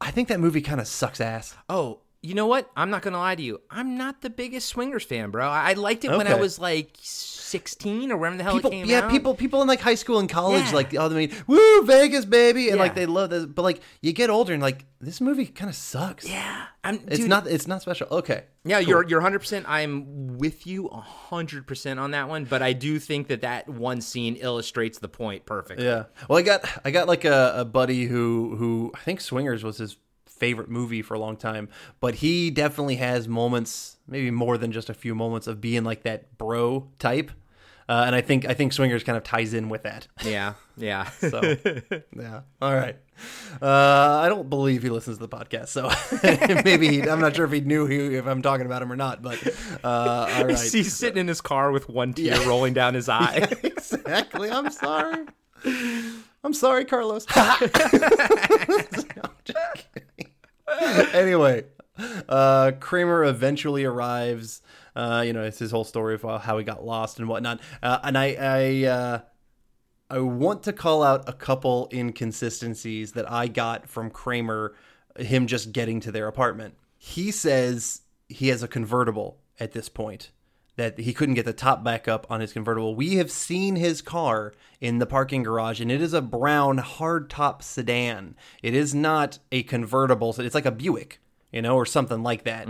I 0.00 0.10
think 0.10 0.28
that 0.28 0.40
movie 0.40 0.62
kind 0.62 0.80
of 0.80 0.86
sucks 0.86 1.20
ass. 1.20 1.54
oh 1.68 2.00
you 2.22 2.34
know 2.34 2.46
what 2.46 2.70
i'm 2.76 2.90
not 2.90 3.02
gonna 3.02 3.18
lie 3.18 3.34
to 3.34 3.42
you 3.42 3.60
i'm 3.70 3.96
not 3.96 4.20
the 4.20 4.30
biggest 4.30 4.68
swingers 4.68 5.04
fan 5.04 5.30
bro 5.30 5.48
i, 5.48 5.70
I 5.70 5.72
liked 5.74 6.04
it 6.04 6.10
when 6.10 6.26
i 6.26 6.34
was 6.34 6.58
like 6.58 6.96
16 7.50 8.12
or 8.12 8.16
whenever 8.16 8.36
the 8.36 8.42
hell 8.44 8.54
people, 8.54 8.70
it 8.70 8.74
came 8.74 8.86
yeah, 8.86 9.00
out 9.00 9.10
people, 9.10 9.34
people 9.34 9.60
in 9.60 9.66
like 9.66 9.80
high 9.80 9.96
school 9.96 10.20
and 10.20 10.28
college, 10.28 10.62
Yeah. 10.66 10.70
like, 10.72 10.94
oh, 10.94 11.06
I 11.06 11.08
mean, 11.08 11.32
woo, 11.48 11.82
Vegas, 11.82 12.24
baby, 12.24 12.68
and 12.68 12.78
like 12.78 12.94
they 12.94 13.06
love 13.06 13.30
this. 13.30 13.44
But 13.44 13.62
like, 13.62 13.80
you 14.02 14.12
get 14.12 14.30
older 14.30 14.52
and 14.52 14.62
like, 14.62 14.84
this 15.00 15.20
movie 15.20 15.46
kind 15.46 15.68
of 15.68 15.74
sucks. 15.74 16.28
yeah 16.28 16.66
I'm, 16.84 17.00
it's 17.08 17.18
dude, 17.18 17.28
not, 17.28 17.48
it's 17.48 17.66
not 17.66 17.82
special. 17.82 18.06
Okay, 18.12 18.44
Yeah, 18.64 18.78
cool. 18.78 18.88
you're 18.88 19.08
you're 19.08 19.20
100%. 19.20 19.64
I'm 19.66 20.38
with 20.38 20.64
you 20.64 20.88
100% 20.90 21.98
on 22.00 22.12
that 22.12 22.28
one, 22.28 22.44
but 22.44 22.62
I 22.62 22.72
do 22.72 23.00
think 23.00 23.26
that 23.26 23.40
that 23.40 23.68
one 23.68 24.00
scene 24.00 24.36
illustrates 24.36 25.00
the 25.00 25.08
point 25.08 25.44
perfectly. 25.44 25.84
yeah. 25.86 26.04
Well, 26.28 26.38
I 26.38 26.42
got, 26.42 26.64
I 26.84 26.92
got 26.92 27.08
like 27.08 27.24
a, 27.24 27.54
a 27.56 27.64
buddy 27.64 28.04
who, 28.04 28.54
who 28.56 28.92
I 28.94 29.00
think 29.00 29.20
Swingers 29.20 29.64
was 29.64 29.78
his 29.78 29.96
favorite 30.40 30.68
movie 30.68 31.02
for 31.02 31.14
a 31.14 31.18
long 31.20 31.36
time, 31.36 31.68
but 32.00 32.16
he 32.16 32.50
definitely 32.50 32.96
has 32.96 33.28
moments, 33.28 33.98
maybe 34.08 34.30
more 34.32 34.58
than 34.58 34.72
just 34.72 34.90
a 34.90 34.94
few 34.94 35.14
moments 35.14 35.46
of 35.46 35.60
being 35.60 35.84
like 35.84 36.02
that 36.02 36.36
bro 36.38 36.88
type. 36.98 37.30
Uh, 37.88 38.04
and 38.06 38.14
I 38.14 38.20
think 38.20 38.46
I 38.46 38.54
think 38.54 38.72
Swingers 38.72 39.02
kind 39.02 39.18
of 39.18 39.24
ties 39.24 39.52
in 39.52 39.68
with 39.68 39.82
that. 39.82 40.06
Yeah, 40.24 40.54
yeah. 40.76 41.10
So 41.20 41.40
yeah, 42.16 42.40
all 42.62 42.74
right. 42.74 42.96
Uh, 43.60 44.20
I 44.24 44.28
don't 44.28 44.48
believe 44.48 44.82
he 44.84 44.88
listens 44.90 45.18
to 45.18 45.26
the 45.26 45.28
podcast, 45.36 45.68
so 45.68 45.90
maybe 46.64 46.88
he, 46.88 47.02
I'm 47.02 47.20
not 47.20 47.34
sure 47.36 47.44
if 47.44 47.52
he 47.52 47.60
knew 47.60 47.86
who, 47.86 48.12
if 48.12 48.26
I'm 48.26 48.42
talking 48.42 48.64
about 48.64 48.80
him 48.80 48.90
or 48.92 48.96
not. 48.96 49.22
But 49.22 49.44
uh, 49.84 49.88
all 50.36 50.44
right, 50.46 50.58
He's 50.58 50.94
sitting 50.94 51.18
in 51.18 51.28
his 51.28 51.40
car 51.40 51.72
with 51.72 51.88
one 51.88 52.14
tear 52.14 52.40
rolling 52.46 52.74
down 52.74 52.94
his 52.94 53.08
eye. 53.08 53.46
exactly. 53.62 54.50
I'm 54.50 54.70
sorry. 54.70 55.26
I'm 56.44 56.54
sorry, 56.54 56.84
Carlos. 56.86 57.26
Kidding. 57.26 57.50
anyway, 61.12 61.64
uh, 62.28 62.72
Kramer 62.80 63.24
eventually 63.24 63.84
arrives. 63.84 64.62
Uh, 64.94 65.22
you 65.24 65.32
know, 65.32 65.42
it's 65.42 65.58
his 65.58 65.70
whole 65.70 65.84
story 65.84 66.14
of 66.14 66.22
how 66.42 66.58
he 66.58 66.64
got 66.64 66.84
lost 66.84 67.18
and 67.18 67.28
whatnot. 67.28 67.60
Uh, 67.82 67.98
and 68.02 68.18
I, 68.18 68.36
I, 68.38 68.84
uh, 68.86 69.20
I 70.10 70.18
want 70.18 70.64
to 70.64 70.72
call 70.72 71.02
out 71.02 71.28
a 71.28 71.32
couple 71.32 71.88
inconsistencies 71.92 73.12
that 73.12 73.30
I 73.30 73.46
got 73.46 73.88
from 73.88 74.10
Kramer, 74.10 74.74
him 75.18 75.46
just 75.46 75.72
getting 75.72 76.00
to 76.00 76.12
their 76.12 76.26
apartment. 76.26 76.74
He 76.98 77.30
says 77.30 78.02
he 78.28 78.48
has 78.48 78.62
a 78.62 78.68
convertible 78.68 79.38
at 79.60 79.72
this 79.72 79.88
point, 79.88 80.30
that 80.76 80.98
he 80.98 81.12
couldn't 81.12 81.34
get 81.34 81.44
the 81.44 81.52
top 81.52 81.84
back 81.84 82.08
up 82.08 82.26
on 82.30 82.40
his 82.40 82.52
convertible. 82.52 82.94
We 82.94 83.16
have 83.16 83.30
seen 83.30 83.76
his 83.76 84.02
car 84.02 84.54
in 84.80 84.98
the 84.98 85.06
parking 85.06 85.42
garage, 85.42 85.80
and 85.80 85.90
it 85.90 86.00
is 86.00 86.14
a 86.14 86.22
brown 86.22 86.78
hardtop 86.78 87.62
sedan. 87.62 88.36
It 88.62 88.74
is 88.74 88.94
not 88.94 89.38
a 89.52 89.62
convertible, 89.64 90.32
so 90.32 90.42
it's 90.42 90.54
like 90.54 90.66
a 90.66 90.72
Buick. 90.72 91.20
You 91.52 91.62
know, 91.62 91.74
or 91.74 91.84
something 91.84 92.22
like 92.22 92.44
that. 92.44 92.68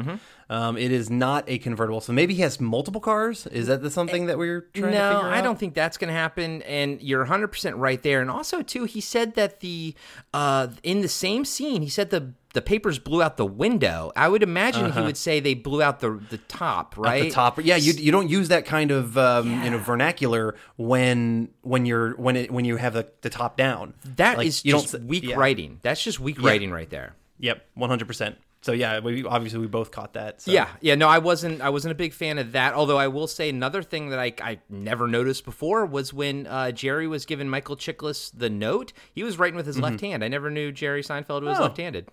Um, 0.49 0.79
it 0.79 0.91
is 0.91 1.11
not 1.11 1.45
a 1.49 1.59
convertible, 1.59 2.01
so 2.01 2.15
maybe 2.15 2.33
he 2.33 2.41
has 2.41 2.59
multiple 2.59 3.03
cars. 3.03 3.47
Is 3.49 3.67
that 3.67 3.83
the 3.83 3.91
something 3.91 4.25
that 4.25 4.39
we're 4.39 4.63
trying 4.73 4.93
to 4.93 4.99
no, 4.99 5.17
figure 5.17 5.29
out? 5.29 5.35
I 5.35 5.43
don't 5.43 5.59
think 5.59 5.75
that's 5.75 5.99
going 5.99 6.09
to 6.09 6.19
happen. 6.19 6.63
And 6.63 6.99
you're 7.03 7.27
100% 7.27 7.75
right 7.77 8.03
there. 8.03 8.23
And 8.23 8.31
also, 8.31 8.63
too, 8.63 8.85
he 8.85 9.03
said 9.03 9.35
that 9.35 9.61
the, 9.61 9.95
uh, 10.33 10.69
in 10.83 11.03
the 11.03 11.09
same 11.09 11.45
scene, 11.45 11.83
he 11.83 11.91
said 11.91 12.09
the, 12.09 12.33
the 12.53 12.63
papers 12.63 12.99
blew 12.99 13.23
out 13.23 13.37
the 13.37 13.47
window. 13.47 14.11
I 14.17 14.29
would 14.29 14.43
imagine 14.43 14.93
he 14.93 15.01
would 15.01 15.17
say 15.17 15.41
they 15.41 15.55
blew 15.55 15.83
out 15.83 16.01
the 16.01 16.21
the 16.31 16.39
top, 16.39 16.97
right? 16.97 17.07
Uh-huh. 17.09 17.19
At 17.19 17.25
the 17.25 17.31
top. 17.31 17.65
Yeah, 17.65 17.77
you 17.77 17.93
you 17.93 18.11
don't 18.13 18.29
use 18.29 18.49
that 18.49 18.67
kind 18.67 18.91
of 18.91 19.17
um, 19.17 19.63
you 19.65 19.71
know 19.71 19.79
vernacular 19.79 20.57
when 20.77 21.51
when 21.63 21.87
you're 21.87 22.13
when 22.17 22.37
it 22.37 22.51
when 22.51 22.65
you 22.65 22.77
have 22.77 22.95
the, 22.95 23.09
the 23.21 23.31
top 23.31 23.57
down. 23.57 23.95
That 24.17 24.39
Like, 24.39 24.47
is 24.47 24.63
just 24.63 24.99
weak 25.01 25.25
yeah. 25.25 25.37
writing. 25.37 25.79
That's 25.83 26.03
just 26.03 26.19
weak 26.21 26.43
writing 26.43 26.71
right 26.71 26.91
there. 26.91 27.15
Yep, 27.39 27.65
one 27.75 27.89
hundred 27.91 28.09
percent. 28.09 28.37
So 28.63 28.73
yeah, 28.73 29.01
we 29.01 29.25
obviously 29.25 29.59
we 29.61 29.69
both 29.69 29.91
caught 29.91 30.13
that. 30.13 30.43
So. 30.43 30.51
Yeah, 30.53 30.69
yeah. 30.83 30.95
No, 30.95 31.09
I 31.09 31.17
wasn't. 31.17 31.63
I 31.63 31.71
wasn't 31.71 31.93
a 31.93 31.95
big 31.95 32.13
fan 32.13 32.37
of 32.37 32.53
that. 32.53 32.75
Although 32.75 32.99
I 32.99 33.09
will 33.09 33.27
say 33.27 33.49
another 33.49 33.83
thing 33.83 34.11
that 34.11 34.19
I, 34.19 34.35
I 34.43 34.59
never 34.69 35.09
noticed 35.09 35.47
before 35.47 35.87
was 35.87 36.13
when 36.13 36.47
uh, 36.47 36.71
Jerry 36.71 37.07
was 37.09 37.25
giving 37.25 37.49
Michael 37.49 37.77
Chiklis 37.77 38.31
the 38.37 38.51
note. 38.51 38.93
He 39.15 39.23
was 39.23 39.39
writing 39.39 39.57
with 39.57 39.65
his 39.65 39.79
left 39.79 40.03
hand. 40.03 40.23
I 40.23 40.29
never 40.29 40.51
knew 40.51 40.73
Jerry 40.73 41.03
Seinfeld 41.03 41.43
was 41.43 41.59
Oh. 41.59 41.63
left-handed. 41.63 42.09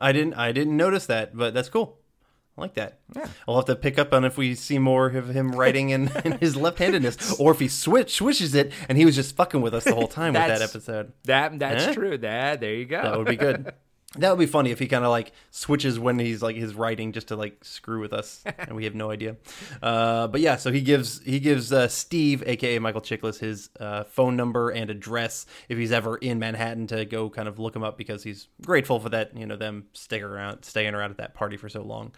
I 0.00 0.12
didn't 0.12 0.34
I 0.34 0.52
didn't 0.52 0.76
notice 0.76 1.06
that, 1.06 1.36
but 1.36 1.54
that's 1.54 1.68
cool. 1.68 1.98
I 2.56 2.62
like 2.62 2.74
that. 2.74 2.98
Yeah. 3.14 3.26
I'll 3.46 3.54
have 3.56 3.66
to 3.66 3.76
pick 3.76 3.98
up 4.00 4.12
on 4.12 4.24
if 4.24 4.36
we 4.36 4.54
see 4.56 4.78
more 4.80 5.06
of 5.06 5.28
him 5.28 5.52
writing 5.52 5.90
in, 5.90 6.10
in 6.24 6.32
his 6.38 6.56
left-handedness, 6.56 7.38
or 7.38 7.52
if 7.52 7.60
he 7.60 7.68
switch 7.68 8.14
switches 8.16 8.54
it 8.54 8.72
and 8.88 8.98
he 8.98 9.04
was 9.04 9.14
just 9.14 9.36
fucking 9.36 9.60
with 9.60 9.74
us 9.74 9.84
the 9.84 9.94
whole 9.94 10.08
time 10.08 10.32
with 10.34 10.46
that 10.46 10.60
episode. 10.62 11.12
That 11.24 11.58
that's 11.60 11.84
Eh? 11.86 11.92
true. 11.94 12.18
That 12.18 12.60
there 12.60 12.74
you 12.74 12.84
go. 12.86 13.00
That 13.02 13.16
would 13.18 13.28
be 13.28 13.36
good. 13.36 13.72
That 14.16 14.30
would 14.30 14.38
be 14.38 14.46
funny 14.46 14.70
if 14.70 14.78
he 14.78 14.88
kind 14.88 15.04
of 15.04 15.10
like 15.10 15.32
switches 15.50 15.98
when 15.98 16.18
he's 16.18 16.40
like 16.40 16.56
his 16.56 16.74
writing 16.74 17.12
just 17.12 17.28
to 17.28 17.36
like 17.36 17.62
screw 17.62 18.00
with 18.00 18.14
us, 18.14 18.42
and 18.58 18.74
we 18.74 18.84
have 18.84 18.94
no 18.94 19.10
idea. 19.10 19.36
Uh, 19.82 20.26
but 20.28 20.40
yeah, 20.40 20.56
so 20.56 20.72
he 20.72 20.80
gives 20.80 21.22
he 21.24 21.38
gives 21.38 21.72
uh, 21.74 21.88
Steve, 21.88 22.42
aka 22.46 22.78
Michael 22.78 23.02
Chiklis, 23.02 23.38
his 23.38 23.68
uh, 23.78 24.04
phone 24.04 24.34
number 24.34 24.70
and 24.70 24.90
address 24.90 25.44
if 25.68 25.76
he's 25.76 25.92
ever 25.92 26.16
in 26.16 26.38
Manhattan 26.38 26.86
to 26.86 27.04
go 27.04 27.28
kind 27.28 27.48
of 27.48 27.58
look 27.58 27.76
him 27.76 27.82
up 27.82 27.98
because 27.98 28.22
he's 28.22 28.48
grateful 28.64 28.98
for 28.98 29.10
that 29.10 29.36
you 29.36 29.44
know 29.44 29.56
them 29.56 29.84
sticking 29.92 30.24
around 30.24 30.64
staying 30.64 30.94
around 30.94 31.10
at 31.10 31.18
that 31.18 31.34
party 31.34 31.58
for 31.58 31.68
so 31.68 31.82
long. 31.82 32.12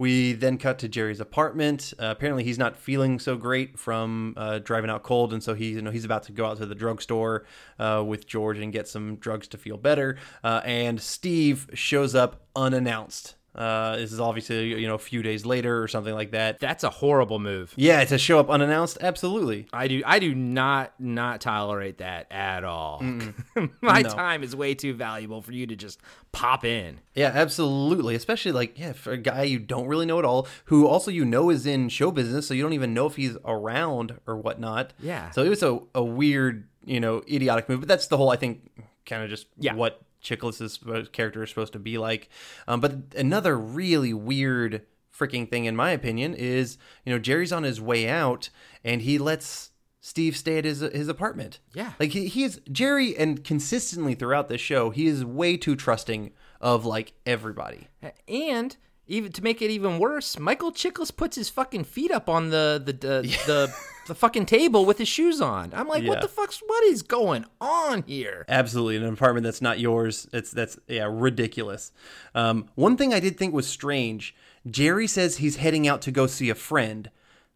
We 0.00 0.32
then 0.32 0.56
cut 0.56 0.78
to 0.78 0.88
Jerry's 0.88 1.20
apartment. 1.20 1.92
Uh, 2.00 2.06
apparently, 2.06 2.42
he's 2.42 2.58
not 2.58 2.74
feeling 2.74 3.18
so 3.18 3.36
great 3.36 3.78
from 3.78 4.32
uh, 4.34 4.58
driving 4.60 4.88
out 4.88 5.02
cold, 5.02 5.34
and 5.34 5.42
so 5.42 5.52
he, 5.52 5.72
you 5.72 5.82
know, 5.82 5.90
he's 5.90 6.06
about 6.06 6.22
to 6.22 6.32
go 6.32 6.46
out 6.46 6.56
to 6.56 6.64
the 6.64 6.74
drugstore 6.74 7.44
uh, 7.78 8.02
with 8.06 8.26
George 8.26 8.58
and 8.60 8.72
get 8.72 8.88
some 8.88 9.16
drugs 9.16 9.46
to 9.48 9.58
feel 9.58 9.76
better. 9.76 10.16
Uh, 10.42 10.62
and 10.64 11.02
Steve 11.02 11.68
shows 11.74 12.14
up 12.14 12.46
unannounced. 12.56 13.34
Uh, 13.54 13.96
this 13.96 14.12
is 14.12 14.20
obviously 14.20 14.80
you 14.80 14.86
know 14.86 14.94
a 14.94 14.98
few 14.98 15.22
days 15.22 15.44
later 15.44 15.82
or 15.82 15.88
something 15.88 16.14
like 16.14 16.30
that. 16.30 16.60
That's 16.60 16.84
a 16.84 16.90
horrible 16.90 17.38
move. 17.40 17.72
Yeah, 17.76 18.04
to 18.04 18.16
show 18.18 18.38
up 18.38 18.48
unannounced, 18.48 18.98
absolutely. 19.00 19.66
I 19.72 19.88
do. 19.88 20.02
I 20.06 20.18
do 20.20 20.34
not 20.34 20.92
not 21.00 21.40
tolerate 21.40 21.98
that 21.98 22.26
at 22.30 22.62
all. 22.64 23.02
My 23.80 24.02
No. 24.02 24.08
time 24.10 24.42
is 24.42 24.54
way 24.54 24.74
too 24.74 24.94
valuable 24.94 25.42
for 25.42 25.52
you 25.52 25.66
to 25.66 25.74
just 25.76 26.00
pop 26.32 26.64
in. 26.64 27.00
Yeah, 27.14 27.32
absolutely. 27.34 28.14
Especially 28.14 28.52
like 28.52 28.78
yeah, 28.78 28.92
for 28.92 29.12
a 29.12 29.18
guy 29.18 29.42
you 29.42 29.58
don't 29.58 29.86
really 29.88 30.06
know 30.06 30.18
at 30.20 30.24
all, 30.24 30.46
who 30.66 30.86
also 30.86 31.10
you 31.10 31.24
know 31.24 31.50
is 31.50 31.66
in 31.66 31.88
show 31.88 32.10
business, 32.12 32.46
so 32.46 32.54
you 32.54 32.62
don't 32.62 32.72
even 32.74 32.94
know 32.94 33.06
if 33.06 33.16
he's 33.16 33.36
around 33.44 34.18
or 34.26 34.36
whatnot. 34.36 34.92
Yeah. 35.00 35.30
So 35.30 35.42
it 35.42 35.48
was 35.48 35.62
a, 35.64 35.80
a 35.94 36.04
weird, 36.04 36.68
you 36.84 37.00
know, 37.00 37.22
idiotic 37.28 37.68
move. 37.68 37.80
But 37.80 37.88
that's 37.88 38.06
the 38.06 38.16
whole 38.16 38.30
I 38.30 38.36
think 38.36 38.70
kind 39.06 39.24
of 39.24 39.28
just 39.30 39.46
Yeah. 39.58 39.74
what 39.74 40.00
Chiklis' 40.22 41.12
character 41.12 41.42
is 41.42 41.48
supposed 41.50 41.72
to 41.72 41.78
be 41.78 41.98
like. 41.98 42.28
Um, 42.68 42.80
but 42.80 42.94
another 43.16 43.58
really 43.58 44.12
weird 44.12 44.82
freaking 45.16 45.48
thing, 45.48 45.64
in 45.64 45.76
my 45.76 45.90
opinion, 45.90 46.34
is 46.34 46.78
you 47.04 47.12
know 47.12 47.18
Jerry's 47.18 47.52
on 47.52 47.62
his 47.62 47.80
way 47.80 48.08
out 48.08 48.50
and 48.84 49.02
he 49.02 49.18
lets 49.18 49.70
Steve 50.00 50.36
stay 50.36 50.58
at 50.58 50.64
his 50.64 50.80
his 50.80 51.08
apartment. 51.08 51.60
Yeah. 51.74 51.92
like 52.00 52.10
he, 52.12 52.26
he 52.26 52.44
is 52.44 52.60
Jerry, 52.70 53.16
and 53.16 53.44
consistently 53.44 54.14
throughout 54.14 54.48
this 54.48 54.60
show, 54.60 54.90
he 54.90 55.06
is 55.06 55.24
way 55.24 55.56
too 55.56 55.76
trusting 55.76 56.32
of 56.60 56.84
like 56.84 57.12
everybody. 57.26 57.88
And 58.28 58.76
even 59.06 59.32
to 59.32 59.42
make 59.42 59.60
it 59.60 59.70
even 59.70 59.98
worse, 59.98 60.38
Michael 60.38 60.72
Chiklis 60.72 61.14
puts 61.14 61.36
his 61.36 61.50
fucking 61.50 61.84
feet 61.84 62.10
up 62.10 62.28
on 62.28 62.50
the 62.50 62.80
the 62.82 62.92
the 62.92 63.38
the, 63.46 63.74
the 64.10 64.14
fucking 64.16 64.44
table 64.44 64.84
with 64.84 64.98
his 64.98 65.06
shoes 65.06 65.40
on. 65.40 65.72
I'm 65.72 65.86
like, 65.86 66.04
what 66.04 66.20
the 66.20 66.26
fuck's 66.26 66.60
what 66.66 66.82
is 66.82 67.02
going 67.02 67.44
on 67.60 68.02
here? 68.08 68.44
Absolutely, 68.48 68.96
in 68.96 69.04
an 69.04 69.12
apartment 69.14 69.44
that's 69.44 69.62
not 69.62 69.78
yours. 69.78 70.28
It's 70.32 70.50
that's 70.50 70.76
yeah, 70.88 71.08
ridiculous. 71.08 71.92
Um, 72.34 72.68
one 72.74 72.96
thing 72.96 73.14
I 73.14 73.20
did 73.20 73.38
think 73.38 73.54
was 73.54 73.68
strange. 73.68 74.34
Jerry 74.68 75.06
says 75.06 75.36
he's 75.36 75.56
heading 75.56 75.86
out 75.86 76.02
to 76.02 76.10
go 76.10 76.26
see 76.26 76.50
a 76.50 76.56
friend. 76.56 77.08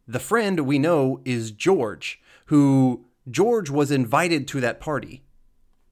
The 0.06 0.20
friend 0.20 0.60
we 0.60 0.78
know 0.78 1.20
is 1.24 1.50
George, 1.50 2.20
who 2.46 3.04
George 3.28 3.68
was 3.68 3.90
invited 3.90 4.46
to 4.48 4.60
that 4.60 4.78
party. 4.78 5.24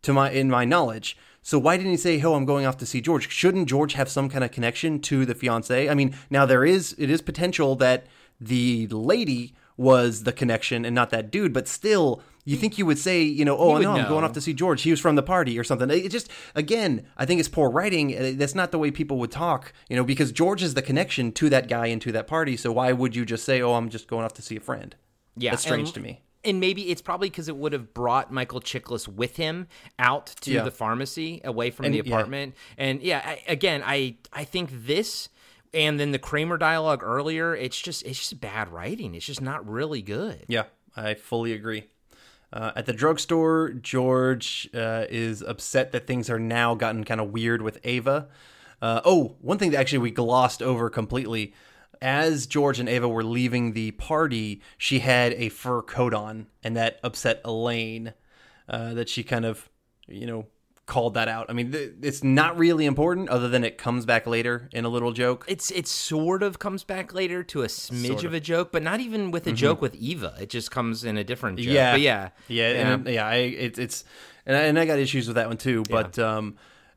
To 0.03 0.13
my 0.13 0.31
in 0.31 0.49
my 0.49 0.65
knowledge. 0.65 1.17
So 1.43 1.59
why 1.59 1.77
didn't 1.77 1.91
he 1.91 1.97
say, 1.97 2.23
"Oh, 2.23 2.35
I'm 2.35 2.45
going 2.45 2.67
off 2.67 2.77
to 2.77 2.87
see 2.87 3.01
George"? 3.01 3.29
Shouldn't 3.29 3.69
George 3.69 3.95
have 3.95 4.09
some 4.09 4.29
kind 4.29 4.45
of 4.45 4.53
connection 4.53 5.01
to 5.01 5.27
the 5.27 5.35
fiance? 5.35 5.89
I 5.89 5.95
mean, 5.95 6.15
now 6.31 6.47
there 6.47 6.65
is 6.65 6.95
it 6.99 7.11
is 7.11 7.21
potential 7.21 7.75
that 7.77 8.07
the 8.41 8.87
lady 8.87 9.55
was 9.77 10.25
the 10.25 10.33
connection 10.33 10.85
and 10.85 10.95
not 10.95 11.11
that 11.11 11.31
dude, 11.31 11.53
but 11.53 11.67
still, 11.69 12.23
you 12.45 12.57
think 12.57 12.77
you 12.79 12.85
would 12.87 12.99
say, 12.99 13.23
you 13.23 13.45
know, 13.45 13.57
oh 13.57 13.79
no, 13.79 13.93
I'm 13.93 14.09
going 14.09 14.25
off 14.25 14.33
to 14.33 14.41
see 14.41 14.53
George. 14.53 14.83
He 14.83 14.91
was 14.91 15.01
from 15.01 15.15
the 15.17 15.23
party 15.23 15.59
or 15.59 15.65
something. 15.65 15.89
It 15.91 16.09
just 16.11 16.29
again, 16.55 17.07
I 17.17 17.25
think 17.25 17.41
it's 17.41 17.49
poor 17.49 17.71
writing. 17.71 18.17
Uh, 18.17 18.33
That's 18.35 18.55
not 18.55 18.71
the 18.73 18.79
way 18.79 18.91
people 18.91 19.19
would 19.19 19.31
talk, 19.31 19.73
you 19.89 19.97
know, 19.97 20.05
because 20.05 20.33
George 20.33 20.63
is 20.63 20.75
the 20.75 20.83
connection 20.83 21.33
to 21.33 21.49
that 21.51 21.69
guy 21.69 21.87
and 21.87 22.03
to 22.03 22.13
that 22.13 22.27
party. 22.27 22.57
So 22.57 22.73
why 22.73 22.93
would 22.93 23.15
you 23.17 23.25
just 23.25 23.45
say, 23.45 23.63
"Oh, 23.63 23.75
I'm 23.75 23.89
just 23.91 24.09
going 24.09 24.25
off 24.25 24.35
to 24.35 24.43
see 24.43 24.57
a 24.57 24.61
friend"? 24.61 24.95
Yeah, 25.37 25.51
that's 25.51 25.63
strange 25.63 25.89
and- 25.89 25.95
to 25.95 26.01
me. 26.01 26.21
And 26.45 26.59
maybe 26.59 26.91
it's 26.91 27.01
probably 27.01 27.31
because 27.31 27.47
it 27.47 27.57
would 27.57 27.73
have 27.73 27.95
brought 27.95 28.33
Michael 28.33 28.61
Chiklis 28.61 29.07
with 29.07 29.37
him 29.37 29.69
out 30.01 30.27
to 30.41 30.51
Yeah. 30.51 30.65
the 30.65 30.73
pharmacy, 30.73 31.41
away 31.45 31.71
from 31.71 31.85
And- 31.87 31.95
the 31.95 31.99
yeah. 32.05 32.13
apartment. 32.17 32.57
And 32.77 33.01
yeah, 33.01 33.23
I, 33.25 33.43
again, 33.47 33.81
I 33.87 34.17
I 34.33 34.43
think 34.43 34.71
this 34.73 35.29
and 35.75 35.99
then 35.99 36.13
the 36.13 36.19
Kramer 36.19 36.59
dialogue 36.59 37.03
earlier, 37.03 37.55
it's 37.55 37.81
just 37.81 38.05
it's 38.05 38.19
just 38.19 38.41
bad 38.41 38.69
writing. 38.69 39.15
It's 39.15 39.27
just 39.27 39.43
not 39.43 39.69
really 39.69 40.03
good. 40.03 40.45
Yeah, 40.49 40.65
I 40.97 41.15
fully 41.15 41.53
agree. 41.53 41.85
Uh, 42.53 42.73
at 42.77 42.87
the 42.87 42.93
drugstore, 42.93 43.71
George 43.71 44.69
uh, 44.75 45.07
is 45.09 45.43
upset 45.43 45.93
that 45.93 46.07
things 46.07 46.29
are 46.29 46.39
now 46.39 46.75
gotten 46.75 47.03
kind 47.05 47.21
of 47.21 47.31
weird 47.31 47.63
with 47.63 47.79
Ava. 47.85 48.29
Uh, 48.83 49.01
oh, 49.05 49.37
one 49.41 49.59
thing 49.59 49.71
that 49.71 49.81
actually 49.81 49.99
we 49.99 50.11
glossed 50.11 50.63
over 50.63 50.91
completely. 50.91 51.55
As 52.03 52.47
George 52.47 52.81
and 52.81 52.89
Ava 52.89 53.09
were 53.09 53.23
leaving 53.25 53.73
the 53.73 53.93
party, 53.93 54.61
she 54.77 54.99
had 54.99 55.33
a 55.35 55.49
fur 55.49 55.83
coat 55.83 56.13
on, 56.13 56.49
and 56.63 56.77
that 56.77 56.99
upset 57.03 57.41
Elaine. 57.45 58.13
Uh, 58.69 58.95
that 58.95 59.09
she 59.09 59.23
kind 59.23 59.45
of, 59.45 59.69
you 60.07 60.25
know, 60.25 60.47
called 60.93 61.15
that 61.15 61.27
out. 61.27 61.47
I 61.49 61.55
mean, 61.55 61.73
th- 61.73 61.93
it's 62.03 62.23
not 62.23 62.59
really 62.59 62.85
important, 62.85 63.31
other 63.31 63.49
than 63.49 63.65
it 63.65 63.79
comes 63.79 64.05
back 64.05 64.27
later 64.27 64.69
in 64.73 64.85
a 64.85 64.91
little 64.91 65.13
joke. 65.13 65.47
It's 65.49 65.71
it 65.71 65.87
sort 65.87 66.43
of 66.43 66.59
comes 66.59 66.85
back 66.85 67.15
later 67.15 67.43
to 67.45 67.63
a 67.63 67.67
smidge 67.67 68.07
Sort 68.09 68.19
of. 68.19 68.25
of. 68.27 68.35
a 68.35 68.41
joke, 68.41 68.73
but 68.73 68.83
not 68.83 69.01
even 69.01 69.31
with 69.31 69.47
a 69.47 69.53
joke 69.53 69.81
with 69.81 69.95
Eva. 69.95 70.35
It 70.39 70.51
just 70.51 70.71
comes 70.71 71.03
in 71.03 71.17
a 71.17 71.25
different 71.25 71.59
joke. 71.59 71.73
Yeah, 71.73 71.93
but 71.93 72.03
yeah, 72.03 72.29
yeah, 72.47 72.69
and 72.69 73.09
yeah. 73.09 73.27
I 73.27 73.37
it's 73.37 73.79
it's 73.79 74.05
and 74.45 74.55
I, 74.55 74.61
and 74.65 74.79
I 74.79 74.85
got 74.85 74.99
issues 74.99 75.27
with 75.29 75.37
that 75.37 75.49
one 75.49 75.57
too. 75.57 75.83
But 75.89 76.19
um, 76.19 76.57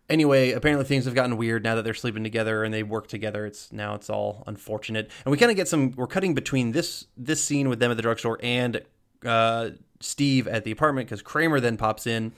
anyway, 0.10 0.52
apparently 0.52 0.84
things 0.84 1.06
have 1.06 1.16
gotten 1.16 1.38
weird 1.38 1.64
now 1.64 1.76
that 1.76 1.84
they're 1.84 1.94
sleeping 1.94 2.24
together 2.24 2.66
and 2.66 2.74
they 2.74 2.84
work 2.84 3.08
together. 3.08 3.46
It's 3.46 3.72
now 3.72 3.96
it's 3.96 4.10
all 4.10 4.44
unfortunate, 4.46 5.10
and 5.24 5.32
we 5.32 5.38
kind 5.38 5.52
of 5.52 5.56
get 5.56 5.70
some. 5.70 5.92
We're 5.92 6.08
cutting 6.08 6.34
between 6.34 6.74
this 6.74 7.06
this 7.16 7.42
scene 7.42 7.70
with 7.70 7.80
them 7.80 7.92
at 7.92 7.98
the 7.98 8.04
drugstore 8.04 8.40
and 8.44 8.82
uh, 9.26 9.72
Steve 10.00 10.48
at 10.48 10.64
the 10.64 10.72
apartment 10.72 11.08
because 11.08 11.22
Kramer 11.22 11.60
then 11.60 11.78
pops 11.78 12.06
in. 12.08 12.34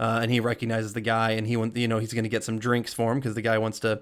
Uh, 0.00 0.20
and 0.22 0.30
he 0.30 0.38
recognizes 0.38 0.92
the 0.92 1.00
guy, 1.00 1.32
and 1.32 1.44
he 1.48 1.56
want 1.56 1.76
you 1.76 1.88
know 1.88 1.98
he's 1.98 2.12
going 2.12 2.22
to 2.22 2.30
get 2.30 2.44
some 2.44 2.60
drinks 2.60 2.94
for 2.94 3.10
him 3.10 3.18
because 3.18 3.34
the 3.34 3.42
guy 3.42 3.58
wants 3.58 3.80
to 3.80 4.00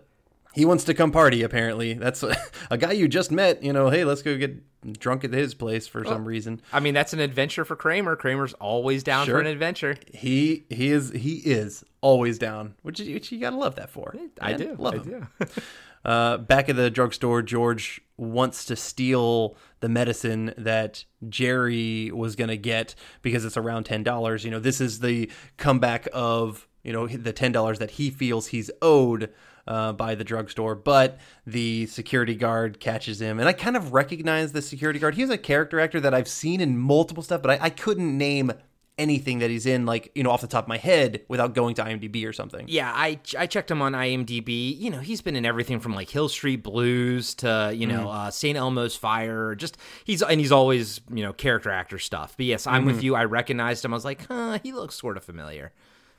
he 0.53 0.67
wants 0.67 0.85
to 0.85 0.93
come 0.93 1.11
party 1.11 1.43
apparently 1.43 1.95
that's 1.95 2.23
a 2.71 2.77
guy 2.77 2.93
you 2.93 3.09
just 3.09 3.31
met 3.33 3.63
you 3.63 3.73
know 3.73 3.89
hey 3.89 4.05
let's 4.05 4.21
go 4.21 4.37
get 4.37 4.63
drunk 4.99 5.25
at 5.25 5.33
his 5.33 5.55
place 5.55 5.87
for 5.87 6.05
some 6.05 6.27
reason 6.27 6.61
I 6.71 6.81
mean 6.81 6.93
that's 6.93 7.15
an 7.15 7.21
adventure 7.21 7.65
for 7.65 7.77
Kramer. 7.77 8.15
Kramer's 8.15 8.53
always 8.55 9.03
down 9.03 9.25
Sure. 9.25 9.37
for 9.37 9.41
an 9.41 9.47
adventure. 9.47 9.97
he 10.13 10.65
he 10.69 10.91
is 10.93 11.11
he 11.13 11.37
is 11.37 11.83
always 12.03 12.39
down 12.39 12.75
which, 12.83 12.99
which 13.01 13.33
you 13.33 13.41
gotta 13.41 13.57
love 13.57 13.77
that 13.77 13.89
for 13.89 14.15
I 14.39 14.51
man. 14.51 14.61
do. 14.61 14.77
love 14.79 14.95
I 14.95 14.97
him. 14.99 15.29
do. 15.41 15.47
uh, 16.05 16.37
back 16.37 16.69
at 16.69 16.77
the 16.77 16.91
drugstore 16.91 17.41
george 17.41 18.03
wants 18.17 18.65
to 18.65 18.77
steal 18.77 19.57
the 19.81 19.89
medicine 19.89 20.55
that 20.57 21.05
jerry 21.29 22.11
was 22.13 22.37
gonna 22.37 22.57
get 22.57 22.95
because 23.23 23.45
it's 23.45 23.57
around 23.57 23.85
$10 23.85 24.45
you 24.45 24.51
know 24.51 24.61
this 24.61 24.81
is 24.81 25.01
the 25.01 25.31
comeback 25.57 26.09
of 26.13 26.69
you 26.83 26.93
know 26.93 27.07
the 27.07 27.33
$10 27.33 27.79
that 27.79 27.93
he 27.93 28.11
feels 28.11 28.49
he's 28.49 28.71
owed 28.81 29.33
uh, 29.67 29.93
by 29.93 30.15
the 30.15 30.25
drugstore, 30.25 30.75
but 30.75 31.19
the 31.47 31.87
security 31.87 32.35
guard 32.35 32.79
catches 32.81 33.21
him, 33.21 33.39
and 33.39 33.49
I 33.49 33.53
kind 33.53 33.77
of 33.77 33.93
recognize 33.93 34.53
the 34.53 34.63
security 34.63 34.99
guard. 34.99 35.17
He's 35.17 35.31
a 35.31 35.39
character 35.39 35.81
actor 35.81 36.01
that 36.01 36.15
I've 36.15 36.29
seen 36.29 36.61
in 36.61 36.79
multiple 36.79 37.23
stuff, 37.23 37.43
but 37.43 37.51
I, 37.51 37.65
I 37.67 37.71
couldn't 37.71 38.17
name 38.17 38.53
anything 38.99 39.41
that 39.41 39.51
he's 39.51 39.67
in, 39.67 39.87
like 39.87 40.11
you 40.15 40.23
know, 40.23 40.31
off 40.31 40.41
the 40.41 40.47
top 40.47 40.65
of 40.65 40.69
my 40.69 40.79
head, 40.79 41.23
without 41.29 41.55
going 41.55 41.75
to 41.77 41.85
IMDb 41.85 42.27
or 42.27 42.33
something. 42.33 42.67
Yeah, 42.69 42.91
I 42.95 43.19
I 43.39 43.47
checked 43.47 43.71
him 43.71 43.83
on 43.83 43.93
IMDb. 43.93 44.79
You 44.79 44.91
know, 44.91 45.01
he's 45.01 45.21
been 45.21 45.37
in 45.37 45.45
everything 45.45 45.81
from 45.81 45.95
like 45.95 46.11
Hill 46.11 46.29
Street 46.29 46.63
Blues 46.63 47.35
to 47.37 47.73
you 47.75 47.87
know 47.87 48.09
uh, 48.09 48.31
St. 48.31 48.57
Elmo's 48.57 48.97
Fire. 48.97 49.55
Just 49.55 49.77
he's 50.05 50.23
and 50.23 50.41
he's 50.41 50.53
always 50.53 51.01
you 51.13 51.23
know 51.23 51.33
character 51.33 51.71
actor 51.71 51.99
stuff. 51.99 52.35
But 52.37 52.47
yes, 52.47 52.67
I'm 52.67 52.85
with 52.85 53.03
you. 53.03 53.15
I 53.15 53.25
recognized 53.25 53.85
him. 53.85 53.93
I 53.93 53.97
was 53.97 54.05
like, 54.05 54.27
huh, 54.27 54.59
he 54.63 54.73
looks 54.73 54.95
sort 54.95 55.17
of 55.17 55.25
familiar. 55.25 55.73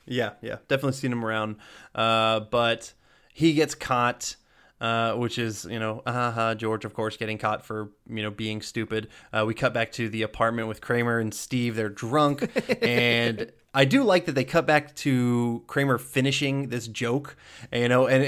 Yeah, 0.06 0.32
yeah, 0.40 0.56
definitely 0.68 0.92
seen 0.92 1.12
him 1.12 1.24
around. 1.24 1.56
Uh, 1.94 2.40
but 2.40 2.94
he 3.32 3.52
gets 3.52 3.74
caught, 3.74 4.36
uh, 4.80 5.14
which 5.14 5.38
is 5.38 5.64
you 5.64 5.78
know, 5.78 6.02
uh, 6.06 6.54
George, 6.54 6.84
of 6.84 6.94
course, 6.94 7.16
getting 7.16 7.38
caught 7.38 7.64
for 7.64 7.90
you 8.08 8.22
know 8.22 8.30
being 8.30 8.62
stupid. 8.62 9.08
Uh, 9.32 9.44
we 9.46 9.54
cut 9.54 9.74
back 9.74 9.92
to 9.92 10.08
the 10.08 10.22
apartment 10.22 10.68
with 10.68 10.80
Kramer 10.80 11.18
and 11.18 11.32
Steve. 11.32 11.76
They're 11.76 11.88
drunk, 11.88 12.50
and 12.82 13.52
I 13.74 13.84
do 13.84 14.02
like 14.02 14.24
that 14.24 14.32
they 14.34 14.44
cut 14.44 14.66
back 14.66 14.94
to 14.96 15.62
Kramer 15.66 15.98
finishing 15.98 16.68
this 16.70 16.88
joke. 16.88 17.36
You 17.72 17.88
know, 17.88 18.06
and 18.06 18.24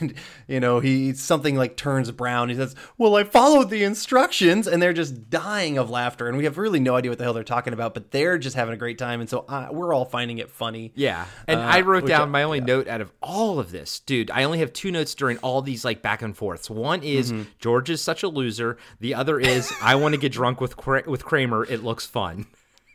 and 0.00 0.14
you 0.46 0.60
know 0.60 0.78
he 0.80 1.12
something 1.14 1.56
like 1.56 1.76
turns 1.76 2.10
brown. 2.12 2.48
He 2.48 2.54
says, 2.54 2.76
"Well, 2.96 3.16
I 3.16 3.24
followed 3.24 3.70
the 3.70 3.82
instructions," 3.82 4.66
and 4.68 4.80
they're 4.80 4.92
just 4.92 5.28
dying 5.30 5.78
of 5.78 5.90
laughter. 5.90 6.28
And 6.28 6.38
we 6.38 6.44
have 6.44 6.58
really 6.58 6.78
no 6.80 6.94
idea 6.94 7.10
what 7.10 7.18
the 7.18 7.24
hell 7.24 7.32
they're 7.34 7.42
talking 7.42 7.72
about, 7.72 7.92
but 7.92 8.12
they're 8.12 8.38
just 8.38 8.54
having 8.54 8.72
a 8.72 8.76
great 8.76 8.96
time, 8.96 9.20
and 9.20 9.28
so 9.28 9.40
uh, 9.48 9.68
we're 9.72 9.92
all 9.92 10.04
finding 10.04 10.38
it 10.38 10.48
funny. 10.50 10.92
Yeah. 10.94 11.24
And 11.48 11.58
Uh, 11.60 11.64
I 11.64 11.80
wrote 11.80 12.06
down 12.06 12.22
I- 12.28 12.32
my 12.32 12.42
only 12.44 12.58
yeah. 12.60 12.64
note 12.66 12.88
out 12.88 13.00
of 13.00 13.10
all 13.20 13.58
of 13.58 13.72
this. 13.72 13.98
Dude, 14.00 14.30
I 14.30 14.44
only 14.44 14.60
have 14.60 14.72
two 14.72 14.92
notes 14.92 15.14
during 15.14 15.38
all 15.38 15.60
these 15.60 15.84
like 15.84 16.02
back 16.02 16.22
and 16.22 16.36
forths. 16.36 16.70
One 16.70 17.02
is 17.02 17.32
Mm-hmm. 17.32 17.42
George 17.58 17.90
is 17.90 18.00
such 18.00 18.22
a 18.22 18.28
loser. 18.28 18.78
The 19.00 19.14
other 19.14 19.40
is 19.40 19.72
I 19.82 19.96
want 19.96 20.14
to 20.14 20.20
get 20.20 20.30
drunk 20.32 20.60
with 20.60 20.76
with 21.06 21.24
Kramer. 21.24 21.64
It 21.64 21.82
looks 21.82 22.06
fun. 22.06 22.46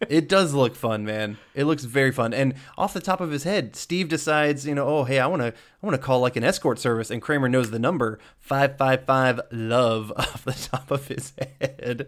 It 0.07 0.29
does 0.29 0.53
look 0.53 0.75
fun, 0.75 1.03
man. 1.03 1.37
It 1.53 1.65
looks 1.65 1.83
very 1.83 2.11
fun. 2.11 2.33
And 2.33 2.53
off 2.77 2.93
the 2.93 3.01
top 3.01 3.19
of 3.19 3.31
his 3.31 3.43
head, 3.43 3.75
Steve 3.75 4.07
decides, 4.07 4.65
you 4.65 4.73
know, 4.73 4.87
oh 4.87 5.03
hey, 5.03 5.19
I 5.19 5.27
want 5.27 5.41
to 5.41 5.47
I 5.47 5.85
want 5.85 5.95
to 5.95 6.01
call 6.01 6.21
like 6.21 6.35
an 6.37 6.43
escort 6.43 6.79
service 6.79 7.11
and 7.11 7.21
Kramer 7.21 7.49
knows 7.49 7.71
the 7.71 7.79
number 7.79 8.19
555 8.39 9.41
love 9.51 10.13
off 10.17 10.45
the 10.45 10.53
top 10.53 10.89
of 10.91 11.07
his 11.07 11.33
head. 11.59 12.07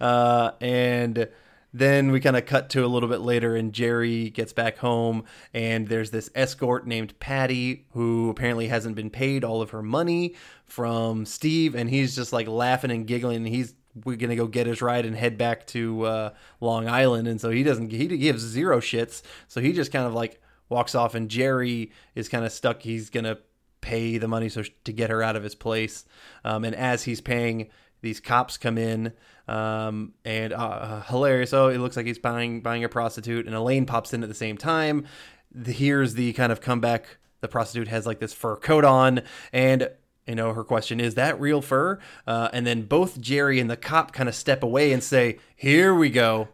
Uh 0.00 0.52
and 0.60 1.28
then 1.74 2.10
we 2.10 2.20
kind 2.20 2.36
of 2.38 2.46
cut 2.46 2.70
to 2.70 2.86
a 2.86 2.88
little 2.88 3.08
bit 3.08 3.20
later, 3.20 3.54
and 3.54 3.70
Jerry 3.70 4.30
gets 4.30 4.54
back 4.54 4.78
home, 4.78 5.24
and 5.52 5.88
there's 5.88 6.10
this 6.10 6.30
escort 6.34 6.86
named 6.86 7.18
Patty 7.20 7.84
who 7.92 8.30
apparently 8.30 8.68
hasn't 8.68 8.96
been 8.96 9.10
paid 9.10 9.44
all 9.44 9.60
of 9.60 9.70
her 9.70 9.82
money 9.82 10.36
from 10.64 11.26
Steve, 11.26 11.74
and 11.74 11.90
he's 11.90 12.16
just 12.16 12.32
like 12.32 12.48
laughing 12.48 12.90
and 12.90 13.06
giggling. 13.06 13.38
And 13.38 13.48
he's 13.48 13.74
we're 14.04 14.16
gonna 14.16 14.36
go 14.36 14.46
get 14.46 14.66
his 14.66 14.82
ride 14.82 15.06
and 15.06 15.16
head 15.16 15.38
back 15.38 15.66
to 15.68 16.02
uh, 16.04 16.30
Long 16.60 16.88
Island, 16.88 17.28
and 17.28 17.40
so 17.40 17.50
he 17.50 17.62
doesn't 17.62 17.90
he 17.90 18.06
gives 18.06 18.42
zero 18.42 18.80
shits. 18.80 19.22
So 19.48 19.60
he 19.60 19.72
just 19.72 19.92
kind 19.92 20.06
of 20.06 20.14
like 20.14 20.40
walks 20.68 20.94
off, 20.94 21.14
and 21.14 21.28
Jerry 21.28 21.92
is 22.14 22.28
kind 22.28 22.44
of 22.44 22.52
stuck. 22.52 22.82
He's 22.82 23.10
gonna 23.10 23.38
pay 23.80 24.18
the 24.18 24.28
money 24.28 24.48
so 24.48 24.64
to 24.84 24.92
get 24.92 25.10
her 25.10 25.22
out 25.22 25.36
of 25.36 25.42
his 25.42 25.54
place, 25.54 26.04
um, 26.44 26.64
and 26.64 26.74
as 26.74 27.04
he's 27.04 27.20
paying, 27.20 27.68
these 28.02 28.20
cops 28.20 28.56
come 28.56 28.78
in. 28.78 29.12
Um, 29.48 30.14
and 30.24 30.52
uh, 30.52 30.56
uh, 30.56 31.02
hilarious. 31.02 31.52
Oh, 31.52 31.68
it 31.68 31.78
looks 31.78 31.96
like 31.96 32.06
he's 32.06 32.18
buying 32.18 32.60
buying 32.60 32.84
a 32.84 32.88
prostitute, 32.88 33.46
and 33.46 33.54
Elaine 33.54 33.86
pops 33.86 34.12
in 34.12 34.22
at 34.22 34.28
the 34.28 34.34
same 34.34 34.58
time. 34.58 35.06
The, 35.52 35.72
here's 35.72 36.14
the 36.14 36.32
kind 36.32 36.50
of 36.50 36.60
comeback. 36.60 37.18
The 37.42 37.48
prostitute 37.48 37.88
has 37.88 38.06
like 38.06 38.18
this 38.18 38.32
fur 38.32 38.56
coat 38.56 38.84
on, 38.84 39.22
and 39.52 39.88
you 40.26 40.34
know 40.34 40.52
her 40.52 40.64
question 40.64 41.00
is 41.00 41.14
that 41.14 41.40
real 41.40 41.62
fur? 41.62 41.98
Uh, 42.26 42.48
and 42.52 42.66
then 42.66 42.82
both 42.82 43.20
Jerry 43.20 43.60
and 43.60 43.70
the 43.70 43.76
cop 43.76 44.12
kind 44.12 44.28
of 44.28 44.34
step 44.34 44.62
away 44.62 44.92
and 44.92 45.02
say, 45.02 45.38
"Here 45.54 45.94
we 45.94 46.10
go," 46.10 46.48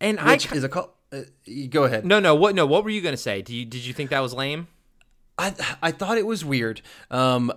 And 0.00 0.18
I 0.18 0.32
which 0.32 0.50
is 0.52 0.64
a 0.64 0.68
call. 0.68 0.94
Uh, 1.12 1.22
go 1.68 1.84
ahead. 1.84 2.06
No, 2.06 2.20
no, 2.20 2.34
what 2.34 2.54
no, 2.54 2.64
what 2.66 2.84
were 2.84 2.90
you 2.90 3.00
going 3.02 3.12
to 3.14 3.20
say? 3.20 3.42
Do 3.42 3.54
you 3.54 3.64
did 3.64 3.84
you 3.84 3.92
think 3.92 4.10
that 4.10 4.20
was 4.20 4.32
lame? 4.34 4.68
I 5.38 5.54
I 5.82 5.90
thought 5.92 6.18
it 6.18 6.26
was 6.26 6.44
weird. 6.44 6.80
Um, 7.10 7.52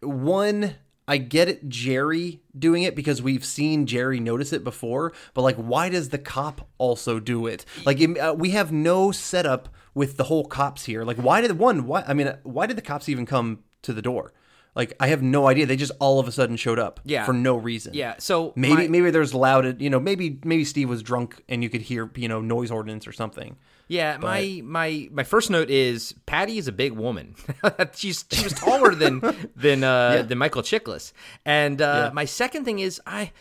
one, 0.00 0.76
I 1.08 1.16
get 1.18 1.48
it, 1.48 1.68
Jerry 1.68 2.40
doing 2.58 2.82
it 2.82 2.94
because 2.94 3.20
we've 3.22 3.44
seen 3.44 3.86
Jerry 3.86 4.20
notice 4.20 4.52
it 4.52 4.64
before, 4.64 5.12
but 5.34 5.42
like, 5.42 5.56
why 5.56 5.88
does 5.88 6.10
the 6.10 6.18
cop 6.18 6.68
also 6.78 7.18
do 7.20 7.46
it? 7.46 7.64
Like, 7.84 8.00
it- 8.00 8.18
uh, 8.18 8.34
we 8.36 8.50
have 8.50 8.70
no 8.72 9.10
setup 9.12 9.68
with 9.94 10.16
the 10.16 10.24
whole 10.24 10.44
cops 10.44 10.84
here. 10.84 11.04
Like, 11.04 11.16
why 11.18 11.40
did 11.40 11.58
one? 11.58 11.86
Why? 11.86 12.04
I 12.06 12.14
mean, 12.14 12.28
uh, 12.28 12.36
why 12.44 12.66
did 12.66 12.76
the 12.76 12.82
cops 12.82 13.08
even 13.08 13.26
come 13.26 13.60
to 13.82 13.92
the 13.92 14.02
door? 14.02 14.32
Like, 14.76 14.94
I 15.00 15.08
have 15.08 15.20
no 15.22 15.48
idea. 15.48 15.66
They 15.66 15.76
just 15.76 15.92
all 15.98 16.20
of 16.20 16.28
a 16.28 16.32
sudden 16.32 16.56
showed 16.56 16.78
up. 16.78 17.00
Yeah. 17.04 17.24
For 17.24 17.32
no 17.32 17.56
reason. 17.56 17.94
Yeah, 17.94 18.14
so 18.18 18.52
maybe 18.56 18.74
my- 18.74 18.88
maybe 18.88 19.10
there's 19.10 19.34
loud. 19.34 19.80
You 19.82 19.90
know, 19.90 19.98
maybe 20.00 20.38
maybe 20.44 20.64
Steve 20.64 20.88
was 20.88 21.02
drunk 21.02 21.42
and 21.48 21.62
you 21.62 21.68
could 21.68 21.82
hear 21.82 22.10
you 22.14 22.28
know 22.28 22.40
noise 22.40 22.70
ordinance 22.70 23.06
or 23.08 23.12
something. 23.12 23.56
Yeah, 23.88 24.18
my 24.18 24.60
my 24.64 25.08
my 25.10 25.24
first 25.24 25.50
note 25.50 25.68
is 25.68 26.14
Patty 26.26 26.58
is 26.58 26.68
a 26.68 26.72
big 26.72 26.92
woman. 26.92 27.34
She's 27.94 28.24
she 28.30 28.44
was 28.44 28.52
taller 28.52 28.94
than 28.94 29.20
than 29.56 29.82
uh, 29.82 30.22
than 30.22 30.38
Michael 30.38 30.62
Chiklis. 30.62 31.12
And 31.44 31.82
uh, 31.82 32.04
Yeah. 32.06 32.10
my 32.14 32.24
second 32.24 32.64
thing 32.64 32.78
is 32.78 33.00
I 33.04 33.32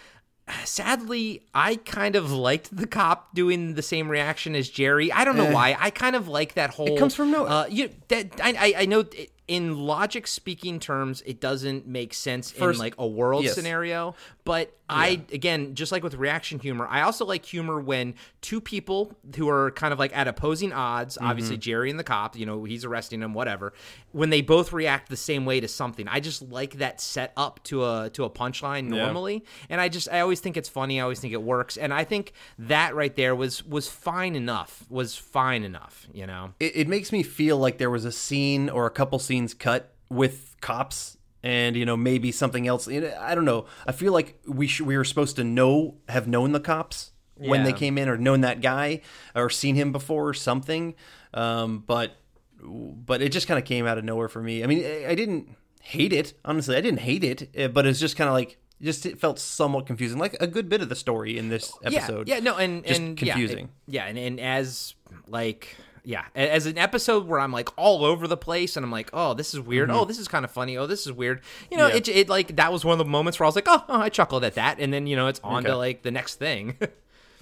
sadly 0.66 1.44
I 1.54 1.76
kind 1.76 2.16
of 2.16 2.32
liked 2.32 2.76
the 2.76 2.88
cop 2.88 3.34
doing 3.36 3.76
the 3.76 3.82
same 3.82 4.10
reaction 4.10 4.56
as 4.56 4.70
Jerry. 4.70 5.12
I 5.12 5.24
don't 5.24 5.38
know 5.38 5.52
why. 5.52 5.76
I 5.80 5.90
kind 5.90 6.16
of 6.16 6.28
like 6.28 6.56
that 6.56 6.72
whole. 6.72 6.96
Eh. 6.96 6.98
comes 6.98 7.16
from 7.16 7.32
nowhere. 7.32 7.52
Uh, 7.52 7.66
you 7.68 7.90
that 8.08 8.40
I 8.42 8.54
I, 8.58 8.82
I 8.82 8.86
know. 8.86 9.02
It, 9.02 9.32
in 9.50 9.80
logic 9.80 10.28
speaking 10.28 10.80
terms, 10.80 11.24
it 11.26 11.42
doesn't 11.42 11.88
make 11.88 12.14
sense 12.14 12.52
in 12.52 12.78
like 12.78 12.94
a 13.00 13.08
world 13.08 13.44
yes. 13.44 13.56
scenario. 13.56 14.14
But 14.46 14.78
I 14.90 15.22
again, 15.32 15.76
just 15.76 15.92
like 15.92 16.04
with 16.04 16.16
reaction 16.16 16.60
humor, 16.60 16.88
I 16.90 17.02
also 17.02 17.26
like 17.26 17.46
humor 17.46 17.80
when 17.80 18.16
two 18.42 18.60
people 18.60 19.16
who 19.36 19.48
are 19.50 19.72
kind 19.72 19.94
of 19.94 20.00
like 20.00 20.16
at 20.16 20.28
opposing 20.28 20.74
odds, 20.74 21.18
obviously 21.20 21.56
Mm-hmm. 21.56 21.62
Jerry 21.62 21.90
and 21.90 22.00
the 22.00 22.04
cop, 22.04 22.36
you 22.36 22.46
know, 22.46 22.64
he's 22.64 22.86
arresting 22.86 23.22
him, 23.22 23.34
whatever, 23.34 23.74
when 24.12 24.30
they 24.30 24.42
both 24.42 24.72
react 24.74 25.10
the 25.10 25.18
same 25.18 25.46
way 25.46 25.60
to 25.60 25.68
something. 25.68 26.08
I 26.08 26.20
just 26.20 26.42
like 26.42 26.80
that 26.80 27.02
set 27.02 27.34
up 27.38 27.64
to 27.66 27.86
a 27.86 28.10
to 28.14 28.24
a 28.24 28.30
punchline 28.30 28.86
normally. 28.86 29.44
And 29.70 29.80
I 29.80 29.90
just 29.90 30.10
I 30.12 30.20
always 30.20 30.40
think 30.40 30.58
it's 30.58 30.70
funny, 30.70 31.00
I 31.00 31.04
always 31.04 31.20
think 31.20 31.34
it 31.34 31.42
works. 31.42 31.78
And 31.78 31.94
I 31.94 32.04
think 32.04 32.34
that 32.58 32.96
right 32.96 33.16
there 33.16 33.36
was 33.36 33.64
was 33.66 33.88
fine 33.88 34.36
enough. 34.36 34.86
Was 34.90 35.16
fine 35.16 35.64
enough, 35.64 36.08
you 36.14 36.26
know. 36.28 36.54
it, 36.60 36.76
it 36.76 36.88
makes 36.88 37.12
me 37.12 37.24
feel 37.24 37.58
like 37.58 37.78
there 37.78 37.90
was 37.90 38.06
a 38.06 38.12
scene 38.12 38.70
or 38.70 38.86
a 38.86 38.92
couple 38.92 39.20
scenes 39.20 39.54
cut 39.54 39.94
with 40.10 40.56
cops 40.62 41.18
and 41.44 41.76
you 41.76 41.86
know 41.86 41.98
maybe 41.98 42.32
something 42.32 42.68
else. 42.68 42.88
I 42.88 43.36
don't 43.36 43.46
know. 43.46 43.66
I 43.88 43.92
feel 43.92 44.14
like 44.14 44.40
we 44.46 44.68
sh- 44.68 44.82
we 44.82 44.98
were 44.98 45.04
supposed 45.06 45.36
to 45.38 45.44
know 45.44 45.96
have 46.08 46.28
known 46.28 46.52
the 46.52 46.60
cops 46.60 47.12
when 47.36 47.64
they 47.64 47.74
came 47.74 47.98
in 47.98 48.10
or 48.10 48.18
known 48.18 48.42
that 48.42 48.62
guy 48.62 49.02
or 49.34 49.50
seen 49.50 49.76
him 49.76 49.92
before 49.92 50.28
or 50.28 50.34
something. 50.34 50.96
Um, 51.34 51.84
but 51.86 52.18
but 52.62 53.22
it 53.22 53.32
just 53.32 53.48
kind 53.48 53.58
of 53.58 53.66
came 53.66 53.86
out 53.86 53.98
of 53.98 54.04
nowhere 54.04 54.28
for 54.28 54.42
me. 54.42 54.64
I 54.64 54.68
mean 54.68 54.84
I, 54.84 55.12
I 55.12 55.16
didn't 55.16 55.56
hate 55.82 56.14
it 56.14 56.34
honestly. 56.44 56.76
I 56.76 56.82
didn't 56.82 57.00
hate 57.00 57.24
it 57.24 57.50
eh, 57.56 57.68
but 57.68 57.86
it's 57.86 58.00
just 58.00 58.18
kind 58.18 58.28
of 58.28 58.34
like 58.34 58.58
just 58.82 59.06
it 59.06 59.20
felt 59.20 59.40
somewhat 59.40 59.86
confusing. 59.86 60.20
Like 60.20 60.36
a 60.40 60.48
good 60.48 60.70
bit 60.70 60.82
of 60.82 60.90
the 60.90 60.96
story 60.96 61.38
in 61.38 61.50
this 61.50 61.72
episode. 61.84 62.28
Yeah, 62.28 62.36
yeah, 62.36 62.42
no, 62.42 62.58
and 62.58 62.86
just 62.86 63.00
and 63.00 63.18
confusing. 63.18 63.70
Yeah, 63.88 64.04
yeah, 64.04 64.10
and 64.10 64.18
and 64.18 64.40
as 64.40 64.96
like 65.28 65.76
yeah, 66.10 66.26
as 66.34 66.66
an 66.66 66.80
episode 66.80 67.28
where 67.28 67.40
I'm 67.40 67.52
like 67.52 67.70
all 67.78 68.04
over 68.04 68.28
the 68.28 68.36
place 68.36 68.76
and 68.76 68.84
I'm 68.84 68.92
like, 68.92 69.12
oh, 69.14 69.36
this 69.36 69.54
is 69.54 69.60
weird. 69.60 69.92
Oh, 69.92 70.06
this 70.06 70.18
is 70.18 70.28
kind 70.28 70.44
of 70.44 70.50
funny. 70.50 70.76
Oh, 70.76 70.88
this 70.88 71.06
is 71.06 71.14
weird. 71.14 71.42
You 71.70 71.78
know, 71.78 71.84
Mm-hmm. 71.88 71.98
Yeah. 71.98 71.98
it, 71.98 72.08
it 72.22 72.30
like 72.30 72.56
that 72.56 72.74
was 72.74 72.84
one 72.84 72.94
of 72.94 72.98
the 72.98 73.06
moments 73.12 73.40
where 73.40 73.46
I 73.46 73.50
was 73.50 73.56
like, 73.56 73.68
oh, 73.68 73.84
oh 73.88 74.02
I 74.02 74.10
chuckled 74.10 74.44
at 74.44 74.56
that, 74.56 74.80
and 74.80 74.92
then 74.92 75.06
you 75.06 75.16
know 75.16 75.28
it's 75.28 75.40
on 75.44 75.64
to 75.66 75.76
like 75.76 76.02
the 76.02 76.12
next 76.12 76.36
thing. 76.36 76.78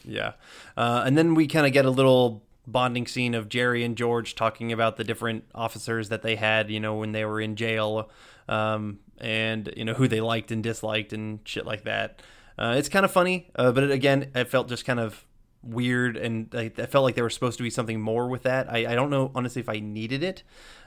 Yeah. 0.09 0.33
Uh, 0.77 1.03
and 1.05 1.17
then 1.17 1.33
we 1.35 1.47
kind 1.47 1.65
of 1.67 1.73
get 1.73 1.83
a 1.83 1.89
little 1.89 2.41
bonding 2.65 3.07
scene 3.07 3.35
of 3.35 3.49
Jerry 3.49 3.83
and 3.83 3.97
George 3.97 4.35
talking 4.35 4.71
about 4.71 4.95
the 4.95 5.03
different 5.03 5.43
officers 5.53 6.07
that 6.09 6.21
they 6.21 6.37
had, 6.37 6.69
you 6.71 6.79
know, 6.79 6.95
when 6.95 7.11
they 7.11 7.25
were 7.25 7.41
in 7.41 7.57
jail, 7.57 8.09
um, 8.47 8.99
and, 9.17 9.69
you 9.75 9.83
know, 9.83 9.93
who 9.95 10.07
they 10.07 10.21
liked 10.21 10.49
and 10.51 10.63
disliked 10.63 11.11
and 11.11 11.39
shit 11.43 11.65
like 11.65 11.83
that. 11.83 12.21
Uh, 12.57 12.75
it's 12.77 12.87
kind 12.87 13.03
of 13.03 13.11
funny, 13.11 13.49
uh, 13.55 13.73
but 13.73 13.83
it, 13.83 13.91
again, 13.91 14.31
it 14.33 14.45
felt 14.47 14.69
just 14.69 14.85
kind 14.85 15.01
of 15.01 15.25
weird 15.63 16.17
and 16.17 16.53
I, 16.53 16.71
I 16.77 16.85
felt 16.85 17.03
like 17.03 17.15
there 17.15 17.23
was 17.23 17.33
supposed 17.33 17.57
to 17.57 17.63
be 17.63 17.69
something 17.69 17.99
more 17.99 18.27
with 18.27 18.43
that. 18.43 18.71
I, 18.71 18.91
I 18.91 18.95
don't 18.95 19.09
know, 19.09 19.31
honestly, 19.35 19.59
if 19.59 19.69
I 19.69 19.79
needed 19.79 20.23
it. 20.23 20.43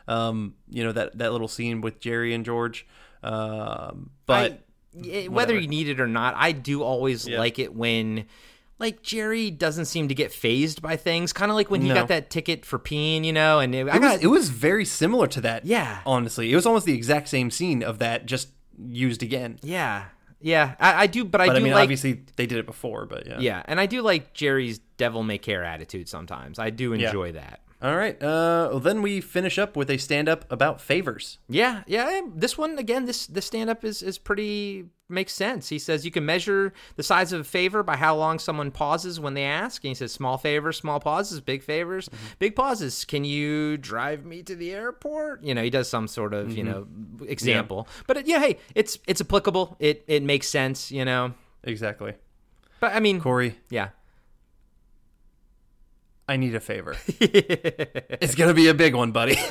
Um, 0.09 0.55
you 0.69 0.83
know, 0.85 0.93
that, 0.93 1.19
that 1.19 1.33
little 1.33 1.49
scene 1.49 1.81
with 1.81 2.01
Jerry 2.01 2.35
and 2.35 2.45
George. 2.45 2.87
Um, 3.23 4.11
but. 4.27 4.53
I- 4.53 4.59
whether 4.93 5.31
whatever. 5.31 5.59
you 5.61 5.69
need 5.69 5.89
it 5.89 6.01
or 6.01 6.09
not, 6.09 6.35
I 6.37 6.51
do 6.51 6.83
always 6.83 7.29
Yeah. 7.29 7.39
like 7.39 7.61
it 7.61 7.73
when. 7.73 8.25
Like 8.81 9.03
Jerry 9.03 9.53
doesn't 9.53 9.85
seem 9.85 10.09
to 10.09 10.15
get 10.17 10.33
phased 10.33 10.83
by 10.83 10.97
things, 10.97 11.33
kind 11.33 11.49
of 11.49 11.55
like 11.55 11.71
when 11.71 11.81
he 11.83 11.89
No. 11.89 11.95
got 11.95 12.09
that 12.09 12.29
ticket 12.29 12.65
for 12.65 12.77
peeing, 12.77 13.25
you 13.25 13.33
know. 13.33 13.61
And 13.61 13.73
it, 13.73 13.87
I 13.89 13.97
it 13.97 14.01
was, 14.01 14.21
it 14.23 14.27
was 14.27 14.49
very 14.49 14.85
similar 14.85 15.29
to 15.29 15.41
that. 15.43 15.65
Yeah. 15.65 16.01
honestly, 16.05 16.51
it 16.51 16.57
was 16.57 16.67
almost 16.67 16.87
the 16.87 16.95
exact 16.95 17.29
same 17.29 17.53
scene 17.53 17.85
of 17.85 18.01
that, 18.01 18.27
just 18.27 18.49
used 18.85 19.23
again. 19.23 19.61
yeah, 19.63 20.07
yeah. 20.41 20.75
I, 20.81 21.03
I 21.03 21.07
do, 21.07 21.25
but 21.25 21.41
I 21.41 21.47
But 21.47 21.57
I, 21.57 21.59
do 21.59 21.65
mean, 21.65 21.75
like 21.75 21.83
obviously 21.83 22.23
they 22.37 22.47
did 22.47 22.59
it 22.59 22.67
before, 22.67 23.07
but 23.07 23.27
yeah. 23.27 23.39
Yeah, 23.39 23.63
and 23.67 23.81
I 23.81 23.87
do 23.87 24.03
like 24.03 24.33
Jerry's 24.33 24.79
devil 24.97 25.23
may 25.23 25.39
care 25.39 25.65
attitude 25.65 26.09
sometimes. 26.09 26.59
I 26.59 26.71
do 26.71 26.93
enjoy 26.93 27.33
that. 27.33 27.61
All 27.83 27.97
right. 27.97 28.15
Uh, 28.23 28.69
well, 28.71 28.81
then 28.81 29.01
we 29.01 29.23
finish 29.23 29.59
up 29.59 29.75
with 29.75 29.91
a 29.91 29.97
stand-up 29.97 30.45
about 30.53 30.81
favors. 30.83 31.39
Yeah, 31.49 31.83
yeah. 31.87 32.21
This 32.35 32.59
one 32.59 32.79
again, 32.79 33.07
this 33.07 33.27
this 33.27 33.47
stand 33.47 33.71
up 33.71 33.85
is 33.85 34.03
is 34.03 34.19
pretty 34.19 34.87
makes 35.11 35.33
sense. 35.33 35.69
He 35.69 35.79
says 35.79 36.05
you 36.05 36.11
can 36.11 36.25
measure 36.25 36.73
the 36.97 37.03
size 37.03 37.33
of 37.33 37.41
a 37.41 37.45
favor 37.45 37.83
by 37.83 37.97
how 37.97 38.17
long 38.17 38.39
someone 38.39 38.71
pauses 38.71 39.19
when 39.21 39.35
they 39.35 39.45
ask. 39.45 39.85
And 39.85 39.91
he 39.91 39.95
says 39.95 40.13
small 40.13 40.39
favors, 40.39 40.77
small 40.77 41.01
pauses, 41.01 41.41
big 41.41 41.63
favors, 41.63 42.09
mm-hmm. 42.09 42.27
big 42.39 42.57
pauses. 42.57 43.05
Can 43.05 43.25
you 43.25 43.77
drive 43.77 44.25
me 44.25 44.43
to 44.43 44.55
the 44.55 44.73
airport? 44.73 45.43
You 45.43 45.55
know, 45.55 45.63
he 45.63 45.71
does 45.71 45.89
some 45.89 46.09
sort 46.09 46.35
of 46.35 46.57
you 46.57 46.65
mm-hmm. 46.65 47.21
know 47.21 47.27
example. 47.27 47.89
But 48.07 48.19
it, 48.19 48.27
yeah, 48.27 48.41
hey, 48.41 48.59
it's 48.75 48.99
it's 49.07 49.21
applicable. 49.21 49.77
It 49.79 50.05
it 50.07 50.23
makes 50.23 50.49
sense. 50.49 50.91
You 50.91 51.05
know. 51.05 51.35
Exactly. 51.63 52.15
But 52.81 52.95
I 52.95 53.01
mean, 53.01 53.21
Corey, 53.21 53.59
yeah. 53.69 53.91
I 56.27 56.37
need 56.37 56.55
a 56.55 56.61
favor. 56.61 56.97
it's 57.21 58.35
gonna 58.37 58.55
be 58.55 58.69
a 58.69 58.75
big 58.75 58.95
one, 58.95 59.11
buddy. 59.11 59.37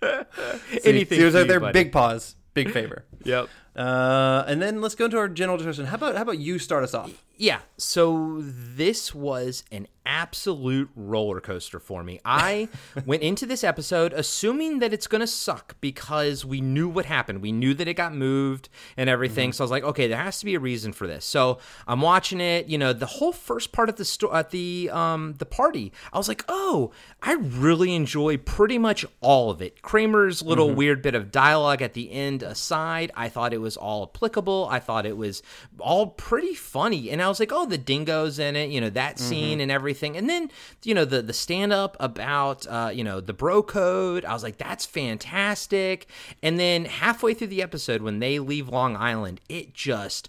Anything 0.84 1.18
See, 1.18 1.22
those 1.22 1.32
for 1.32 1.38
are 1.38 1.42
you, 1.42 1.48
their 1.48 1.60
buddy. 1.60 1.72
big 1.72 1.92
pause, 1.92 2.36
big 2.54 2.70
favor. 2.70 3.04
Yep. 3.24 3.48
Uh, 3.78 4.44
and 4.48 4.60
then 4.60 4.80
let's 4.80 4.96
go 4.96 5.04
into 5.04 5.16
our 5.16 5.28
general 5.28 5.56
discussion. 5.56 5.86
How 5.86 5.94
about 5.94 6.16
how 6.16 6.22
about 6.22 6.38
you 6.40 6.58
start 6.58 6.82
us 6.82 6.94
off? 6.94 7.22
Yeah, 7.36 7.60
so 7.76 8.38
this 8.40 9.14
was 9.14 9.62
an 9.70 9.86
absolute 10.04 10.90
roller 10.96 11.40
coaster 11.40 11.78
for 11.78 12.02
me. 12.02 12.18
I 12.24 12.68
went 13.06 13.22
into 13.22 13.46
this 13.46 13.62
episode 13.62 14.12
assuming 14.12 14.80
that 14.80 14.92
it's 14.92 15.06
going 15.06 15.20
to 15.20 15.26
suck 15.28 15.76
because 15.80 16.44
we 16.44 16.60
knew 16.60 16.88
what 16.88 17.04
happened. 17.04 17.40
We 17.40 17.52
knew 17.52 17.74
that 17.74 17.86
it 17.86 17.94
got 17.94 18.12
moved 18.12 18.68
and 18.96 19.08
everything. 19.08 19.52
So 19.52 19.62
I 19.62 19.64
was 19.64 19.70
like, 19.70 19.84
okay, 19.84 20.08
there 20.08 20.16
has 20.16 20.40
to 20.40 20.46
be 20.46 20.56
a 20.56 20.60
reason 20.60 20.92
for 20.92 21.06
this. 21.06 21.24
So 21.24 21.58
I'm 21.86 22.00
watching 22.00 22.40
it. 22.40 22.66
You 22.66 22.78
know, 22.78 22.92
the 22.92 23.06
whole 23.06 23.32
first 23.32 23.70
part 23.70 23.88
of 23.88 23.94
the 23.94 24.04
sto- 24.04 24.34
at 24.34 24.50
the 24.50 24.90
um 24.92 25.34
the 25.38 25.46
party, 25.46 25.92
I 26.12 26.18
was 26.18 26.26
like, 26.26 26.44
oh, 26.48 26.90
I 27.22 27.34
really 27.34 27.94
enjoy 27.94 28.38
pretty 28.38 28.78
much 28.78 29.06
all 29.20 29.50
of 29.50 29.62
it. 29.62 29.82
Kramer's 29.82 30.42
little 30.42 30.72
weird 30.72 31.02
bit 31.02 31.14
of 31.14 31.30
dialogue 31.30 31.82
at 31.82 31.92
the 31.92 32.10
end 32.10 32.42
aside, 32.42 33.12
I 33.14 33.28
thought 33.28 33.52
it 33.52 33.60
was 33.60 33.67
all 33.76 34.10
applicable. 34.14 34.68
I 34.70 34.80
thought 34.80 35.06
it 35.06 35.16
was 35.16 35.42
all 35.78 36.08
pretty 36.08 36.54
funny, 36.54 37.10
and 37.10 37.22
I 37.22 37.28
was 37.28 37.40
like, 37.40 37.52
oh, 37.52 37.66
the 37.66 37.78
dingoes 37.78 38.38
in 38.38 38.56
it, 38.56 38.70
you 38.70 38.80
know, 38.80 38.90
that 38.90 39.18
scene 39.18 39.60
and 39.60 39.70
everything, 39.70 40.16
and 40.16 40.28
then 40.28 40.50
you 40.84 40.94
know 40.94 41.04
the 41.04 41.22
the 41.22 41.32
stand 41.32 41.72
up 41.72 41.96
about 42.00 42.66
uh, 42.66 42.90
you 42.92 43.04
know 43.04 43.20
the 43.20 43.32
bro 43.32 43.62
code. 43.62 44.24
I 44.24 44.32
was 44.32 44.42
like, 44.42 44.58
that's 44.58 44.86
fantastic, 44.86 46.06
and 46.42 46.58
then 46.58 46.84
halfway 46.84 47.34
through 47.34 47.48
the 47.48 47.62
episode 47.62 48.02
when 48.02 48.18
they 48.18 48.38
leave 48.38 48.68
Long 48.68 48.96
Island, 48.96 49.40
it 49.48 49.74
just 49.74 50.28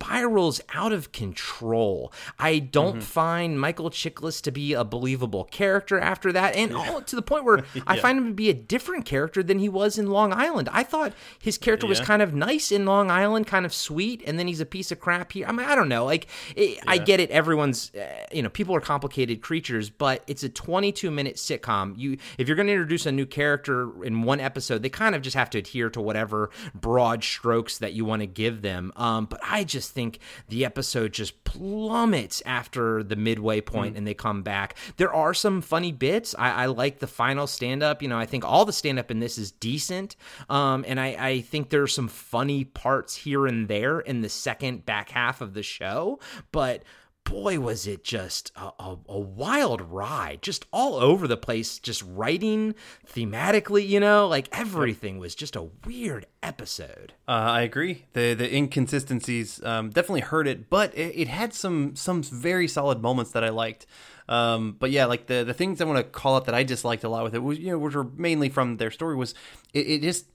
spirals 0.00 0.60
out 0.74 0.92
of 0.92 1.10
control. 1.12 2.12
I 2.38 2.60
don't 2.60 3.02
find 3.02 3.60
Michael 3.60 3.90
Chiklis 3.90 4.40
to 4.42 4.52
be 4.52 4.72
a 4.72 4.84
believable 4.84 5.44
character 5.44 5.98
after 5.98 6.32
that, 6.32 6.54
and 6.54 6.74
all 6.74 7.02
to 7.02 7.16
the 7.16 7.22
point 7.22 7.44
where 7.44 7.64
I 7.86 7.98
find 7.98 8.18
him 8.18 8.28
to 8.28 8.34
be 8.34 8.48
a 8.48 8.54
different 8.54 9.04
character 9.04 9.42
than 9.42 9.58
he 9.58 9.68
was 9.68 9.98
in 9.98 10.08
Long 10.08 10.32
Island. 10.32 10.68
I 10.72 10.84
thought 10.84 11.14
his 11.40 11.58
character 11.58 11.86
was 11.86 12.00
kind 12.00 12.22
of 12.22 12.32
nice 12.32 12.70
in 12.70 12.86
Long 12.86 13.10
Island, 13.10 13.46
kind 13.46 13.66
of 13.66 13.74
sweet, 13.74 14.22
and 14.26 14.38
then 14.38 14.46
he's 14.46 14.60
a 14.60 14.66
piece 14.66 14.92
of 14.92 15.00
crap 15.00 15.32
here. 15.32 15.46
I 15.46 15.52
mean, 15.52 15.66
I 15.66 15.74
don't 15.74 15.88
know. 15.88 16.04
Like, 16.04 16.28
it, 16.54 16.78
I 16.86 16.98
get 16.98 17.18
it. 17.18 17.30
Everyone's, 17.30 17.92
uh, 17.94 18.06
you 18.32 18.42
know, 18.42 18.48
people 18.48 18.74
are 18.76 18.80
complicated 18.80 19.40
creatures, 19.40 19.90
but 19.90 20.22
it's 20.26 20.42
a 20.44 20.48
22 20.48 21.10
minute 21.10 21.36
sitcom. 21.36 21.98
You, 21.98 22.18
if 22.38 22.46
you're 22.46 22.56
going 22.56 22.68
to 22.68 22.72
introduce 22.72 23.06
a 23.06 23.12
new 23.12 23.26
character 23.26 24.04
in 24.04 24.22
one 24.22 24.40
episode, 24.40 24.82
they 24.82 24.88
kind 24.88 25.14
of 25.14 25.22
just 25.22 25.36
have 25.36 25.50
to 25.50 25.58
adhere 25.58 25.90
to 25.90 26.00
whatever 26.00 26.50
broad 26.74 27.24
strokes 27.24 27.78
that 27.78 27.94
you 27.94 28.04
want 28.04 28.20
to 28.20 28.26
give 28.26 28.62
them. 28.62 28.92
Um, 28.96 29.26
but 29.26 29.40
I 29.42 29.64
just 29.64 29.87
think 29.88 30.18
the 30.48 30.64
episode 30.64 31.12
just 31.12 31.44
plummets 31.44 32.42
after 32.44 33.02
the 33.02 33.16
midway 33.16 33.60
point 33.60 33.96
and 33.96 34.06
they 34.06 34.14
come 34.14 34.42
back. 34.42 34.76
There 34.96 35.12
are 35.12 35.34
some 35.34 35.60
funny 35.60 35.92
bits. 35.92 36.34
I, 36.38 36.64
I 36.64 36.66
like 36.66 36.98
the 36.98 37.06
final 37.06 37.46
stand 37.46 37.82
up. 37.82 38.02
You 38.02 38.08
know, 38.08 38.18
I 38.18 38.26
think 38.26 38.44
all 38.44 38.64
the 38.64 38.72
stand 38.72 38.98
up 38.98 39.10
in 39.10 39.20
this 39.20 39.38
is 39.38 39.52
decent. 39.52 40.16
Um, 40.48 40.84
and 40.86 41.00
I, 41.00 41.16
I 41.18 41.40
think 41.40 41.70
are 41.74 41.86
some 41.86 42.08
funny 42.08 42.64
parts 42.64 43.16
here 43.16 43.46
and 43.46 43.68
there 43.68 44.00
in 44.00 44.20
the 44.20 44.28
second 44.28 44.84
back 44.84 45.10
half 45.10 45.40
of 45.40 45.54
the 45.54 45.62
show. 45.62 46.18
But 46.52 46.82
boy, 47.28 47.60
was 47.60 47.86
it 47.86 48.04
just 48.04 48.52
a, 48.56 48.72
a, 48.78 48.98
a 49.08 49.18
wild 49.18 49.80
ride, 49.82 50.40
just 50.42 50.66
all 50.72 50.94
over 50.94 51.28
the 51.28 51.36
place, 51.36 51.78
just 51.78 52.02
writing 52.06 52.74
thematically, 53.06 53.86
you 53.86 54.00
know, 54.00 54.26
like 54.26 54.48
everything 54.52 55.18
was 55.18 55.34
just 55.34 55.54
a 55.54 55.68
weird 55.84 56.26
episode. 56.42 57.12
Uh, 57.26 57.32
I 57.32 57.62
agree. 57.62 58.06
The 58.14 58.34
the 58.34 58.54
inconsistencies 58.54 59.62
um, 59.64 59.90
definitely 59.90 60.22
hurt 60.22 60.48
it, 60.48 60.70
but 60.70 60.94
it, 60.96 61.20
it 61.20 61.28
had 61.28 61.52
some 61.54 61.94
some 61.96 62.22
very 62.22 62.68
solid 62.68 63.02
moments 63.02 63.32
that 63.32 63.44
I 63.44 63.50
liked. 63.50 63.86
Um, 64.28 64.76
but 64.78 64.90
yeah, 64.90 65.06
like 65.06 65.26
the 65.26 65.44
the 65.44 65.54
things 65.54 65.80
I 65.80 65.84
want 65.84 65.98
to 65.98 66.04
call 66.04 66.36
out 66.36 66.46
that 66.46 66.54
I 66.54 66.62
disliked 66.62 67.04
a 67.04 67.08
lot 67.08 67.24
with 67.24 67.34
it 67.34 67.42
was 67.42 67.58
you 67.58 67.70
know 67.70 67.78
which 67.78 67.94
were 67.94 68.04
mainly 68.04 68.48
from 68.48 68.76
their 68.76 68.90
story 68.90 69.16
was 69.16 69.34
it, 69.72 69.86
it 69.86 70.02
just 70.02 70.26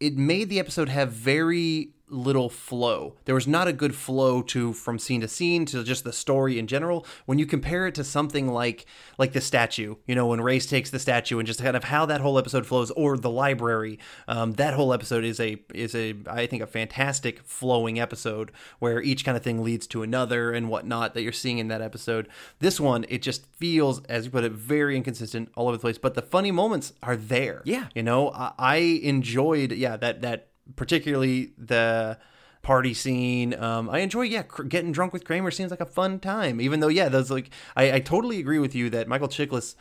it 0.00 0.16
made 0.16 0.48
the 0.48 0.58
episode 0.58 0.88
have 0.88 1.12
very 1.12 1.90
little 2.08 2.48
flow. 2.48 3.16
There 3.24 3.34
was 3.34 3.48
not 3.48 3.66
a 3.68 3.72
good 3.72 3.94
flow 3.94 4.42
to 4.42 4.72
from 4.72 4.98
scene 4.98 5.20
to 5.22 5.28
scene 5.28 5.66
to 5.66 5.82
just 5.82 6.04
the 6.04 6.12
story 6.12 6.58
in 6.58 6.66
general. 6.66 7.04
When 7.24 7.38
you 7.38 7.46
compare 7.46 7.86
it 7.86 7.94
to 7.96 8.04
something 8.04 8.48
like 8.48 8.86
like 9.18 9.32
the 9.32 9.40
statue, 9.40 9.96
you 10.06 10.14
know, 10.14 10.26
when 10.26 10.40
Race 10.40 10.66
takes 10.66 10.90
the 10.90 10.98
statue 10.98 11.38
and 11.38 11.46
just 11.46 11.62
kind 11.62 11.76
of 11.76 11.84
how 11.84 12.06
that 12.06 12.20
whole 12.20 12.38
episode 12.38 12.66
flows, 12.66 12.90
or 12.92 13.16
the 13.16 13.30
library, 13.30 13.98
um, 14.28 14.52
that 14.52 14.74
whole 14.74 14.92
episode 14.92 15.24
is 15.24 15.40
a 15.40 15.60
is 15.74 15.94
a 15.94 16.14
I 16.28 16.46
think 16.46 16.62
a 16.62 16.66
fantastic 16.66 17.42
flowing 17.42 17.98
episode 17.98 18.52
where 18.78 19.02
each 19.02 19.24
kind 19.24 19.36
of 19.36 19.42
thing 19.42 19.62
leads 19.62 19.86
to 19.88 20.02
another 20.02 20.52
and 20.52 20.68
whatnot 20.68 21.14
that 21.14 21.22
you're 21.22 21.32
seeing 21.32 21.58
in 21.58 21.68
that 21.68 21.82
episode. 21.82 22.28
This 22.60 22.78
one, 22.78 23.04
it 23.08 23.22
just 23.22 23.46
feels, 23.46 24.04
as 24.04 24.26
you 24.26 24.30
put 24.30 24.44
it, 24.44 24.52
very 24.52 24.96
inconsistent 24.96 25.50
all 25.56 25.68
over 25.68 25.76
the 25.76 25.80
place. 25.80 25.98
But 25.98 26.14
the 26.14 26.22
funny 26.22 26.52
moments 26.52 26.92
are 27.02 27.16
there. 27.16 27.62
Yeah. 27.64 27.86
you 27.94 28.02
know, 28.02 28.30
I, 28.30 28.52
I 28.58 28.76
enjoyed 28.76 29.72
yeah 29.72 29.96
that 29.96 30.22
that 30.22 30.48
particularly 30.74 31.52
the 31.56 32.18
party 32.62 32.94
scene. 32.94 33.54
Um, 33.54 33.88
I 33.88 34.00
enjoy, 34.00 34.22
yeah, 34.22 34.42
cr- 34.42 34.64
getting 34.64 34.90
drunk 34.90 35.12
with 35.12 35.24
Kramer 35.24 35.52
seems 35.52 35.70
like 35.70 35.80
a 35.80 35.86
fun 35.86 36.18
time. 36.18 36.60
Even 36.60 36.80
though, 36.80 36.88
yeah, 36.88 37.08
those 37.08 37.30
like, 37.30 37.50
I, 37.76 37.92
I 37.92 38.00
totally 38.00 38.40
agree 38.40 38.58
with 38.58 38.74
you 38.74 38.90
that 38.90 39.06
Michael 39.06 39.28
Chiklis, 39.28 39.76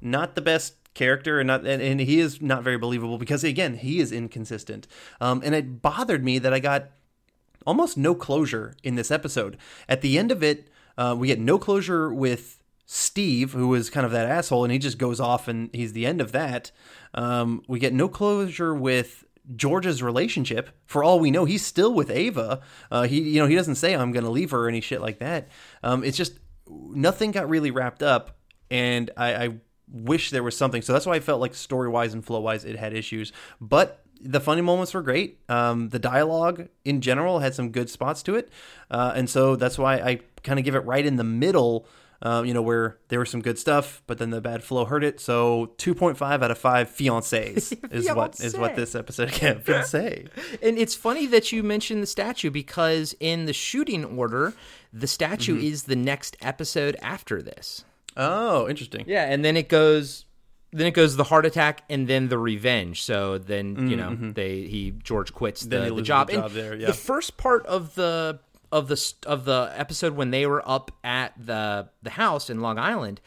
not 0.00 0.36
the 0.36 0.40
best 0.40 0.74
character 0.94 1.38
and 1.38 1.46
not 1.46 1.64
and, 1.64 1.80
and 1.80 2.00
he 2.00 2.18
is 2.18 2.42
not 2.42 2.62
very 2.62 2.76
believable 2.76 3.16
because 3.16 3.44
again 3.44 3.74
he 3.74 4.00
is 4.00 4.10
inconsistent 4.10 4.88
um 5.20 5.40
and 5.44 5.54
it 5.54 5.80
bothered 5.80 6.24
me 6.24 6.38
that 6.38 6.52
i 6.52 6.58
got 6.58 6.90
almost 7.64 7.96
no 7.96 8.12
closure 8.14 8.74
in 8.82 8.96
this 8.96 9.10
episode 9.10 9.56
at 9.88 10.00
the 10.00 10.18
end 10.18 10.32
of 10.32 10.42
it 10.42 10.68
uh, 10.98 11.14
we 11.16 11.28
get 11.28 11.38
no 11.38 11.58
closure 11.58 12.12
with 12.12 12.60
steve 12.86 13.52
who 13.52 13.72
is 13.72 13.88
kind 13.88 14.04
of 14.04 14.10
that 14.10 14.28
asshole 14.28 14.64
and 14.64 14.72
he 14.72 14.78
just 14.78 14.98
goes 14.98 15.20
off 15.20 15.46
and 15.46 15.70
he's 15.72 15.92
the 15.92 16.06
end 16.06 16.20
of 16.20 16.32
that 16.32 16.72
um, 17.14 17.62
we 17.68 17.78
get 17.78 17.92
no 17.92 18.08
closure 18.08 18.74
with 18.74 19.24
George's 19.56 20.02
relationship. 20.02 20.70
For 20.86 21.02
all 21.02 21.18
we 21.20 21.30
know, 21.30 21.44
he's 21.44 21.64
still 21.64 21.92
with 21.94 22.10
Ava. 22.10 22.60
Uh, 22.90 23.02
he, 23.02 23.20
you 23.20 23.40
know, 23.40 23.46
he 23.46 23.54
doesn't 23.54 23.76
say 23.76 23.94
I'm 23.94 24.12
going 24.12 24.24
to 24.24 24.30
leave 24.30 24.50
her 24.50 24.66
or 24.66 24.68
any 24.68 24.80
shit 24.80 25.00
like 25.00 25.18
that. 25.18 25.48
Um, 25.82 26.04
it's 26.04 26.16
just 26.16 26.38
nothing 26.68 27.30
got 27.30 27.48
really 27.48 27.70
wrapped 27.70 28.02
up, 28.02 28.38
and 28.70 29.10
I, 29.16 29.34
I 29.34 29.48
wish 29.88 30.30
there 30.30 30.42
was 30.42 30.56
something. 30.56 30.82
So 30.82 30.92
that's 30.92 31.06
why 31.06 31.14
I 31.14 31.20
felt 31.20 31.40
like 31.40 31.54
story 31.54 31.88
wise 31.88 32.14
and 32.14 32.24
flow 32.24 32.40
wise, 32.40 32.64
it 32.64 32.76
had 32.76 32.92
issues. 32.92 33.32
But 33.60 34.04
the 34.20 34.40
funny 34.40 34.60
moments 34.60 34.94
were 34.94 35.02
great. 35.02 35.40
Um, 35.48 35.88
the 35.88 35.98
dialogue 35.98 36.68
in 36.84 37.00
general 37.00 37.40
had 37.40 37.54
some 37.54 37.70
good 37.70 37.90
spots 37.90 38.22
to 38.24 38.34
it, 38.34 38.50
uh, 38.90 39.12
and 39.14 39.28
so 39.28 39.56
that's 39.56 39.78
why 39.78 39.94
I 39.96 40.20
kind 40.42 40.58
of 40.58 40.64
give 40.64 40.74
it 40.74 40.84
right 40.84 41.04
in 41.04 41.16
the 41.16 41.24
middle. 41.24 41.86
Um, 42.22 42.44
you 42.44 42.52
know, 42.52 42.60
where 42.60 42.98
there 43.08 43.18
was 43.18 43.30
some 43.30 43.40
good 43.40 43.58
stuff, 43.58 44.02
but 44.06 44.18
then 44.18 44.28
the 44.28 44.42
bad 44.42 44.62
flow 44.62 44.84
hurt 44.84 45.02
it. 45.02 45.20
So 45.20 45.72
2.5 45.78 46.20
out 46.20 46.50
of 46.50 46.58
5 46.58 46.88
fiancés 46.98 47.72
is 47.90 48.12
what 48.12 48.38
is 48.40 48.58
what 48.58 48.76
this 48.76 48.94
episode 48.94 49.34
again. 49.34 49.60
Fiancé. 49.60 50.28
And 50.62 50.76
it's 50.78 50.94
funny 50.94 51.26
that 51.28 51.50
you 51.50 51.62
mentioned 51.62 52.02
the 52.02 52.06
statue 52.06 52.50
because 52.50 53.14
in 53.20 53.46
the 53.46 53.54
shooting 53.54 54.04
order, 54.04 54.52
the 54.92 55.06
statue 55.06 55.56
is 55.56 55.84
the 55.84 55.96
next 55.96 56.36
episode 56.42 56.96
after 57.00 57.40
this. 57.40 57.84
Oh, 58.16 58.68
interesting. 58.68 59.04
Yeah, 59.06 59.24
and 59.24 59.42
then 59.42 59.56
it 59.56 59.70
goes 59.70 60.26
then 60.72 60.86
it 60.86 60.92
goes 60.92 61.16
the 61.16 61.24
heart 61.24 61.46
attack 61.46 61.82
and 61.90 62.06
then 62.06 62.28
the 62.28 62.38
revenge. 62.38 63.02
So 63.02 63.38
then, 63.38 63.88
you 63.88 63.96
know, 63.96 64.14
they 64.14 64.62
he 64.62 64.92
George 65.02 65.32
quits 65.32 65.62
the, 65.62 65.84
he 65.84 65.94
the 65.94 66.02
job. 66.02 66.28
the 66.28 66.34
And 66.34 66.42
job 66.42 66.52
there, 66.52 66.76
yeah. 66.76 66.86
The 66.86 66.92
first 66.92 67.36
part 67.36 67.66
of 67.66 67.94
the 67.94 68.38
of 68.72 68.88
the 68.88 69.12
of 69.26 69.44
the 69.44 69.72
episode 69.76 70.14
when 70.14 70.30
they 70.30 70.46
were 70.46 70.62
up 70.68 70.90
at 71.02 71.32
the 71.36 71.88
the 72.02 72.10
house 72.10 72.48
in 72.48 72.60
Long 72.60 72.78
Island, 72.78 73.20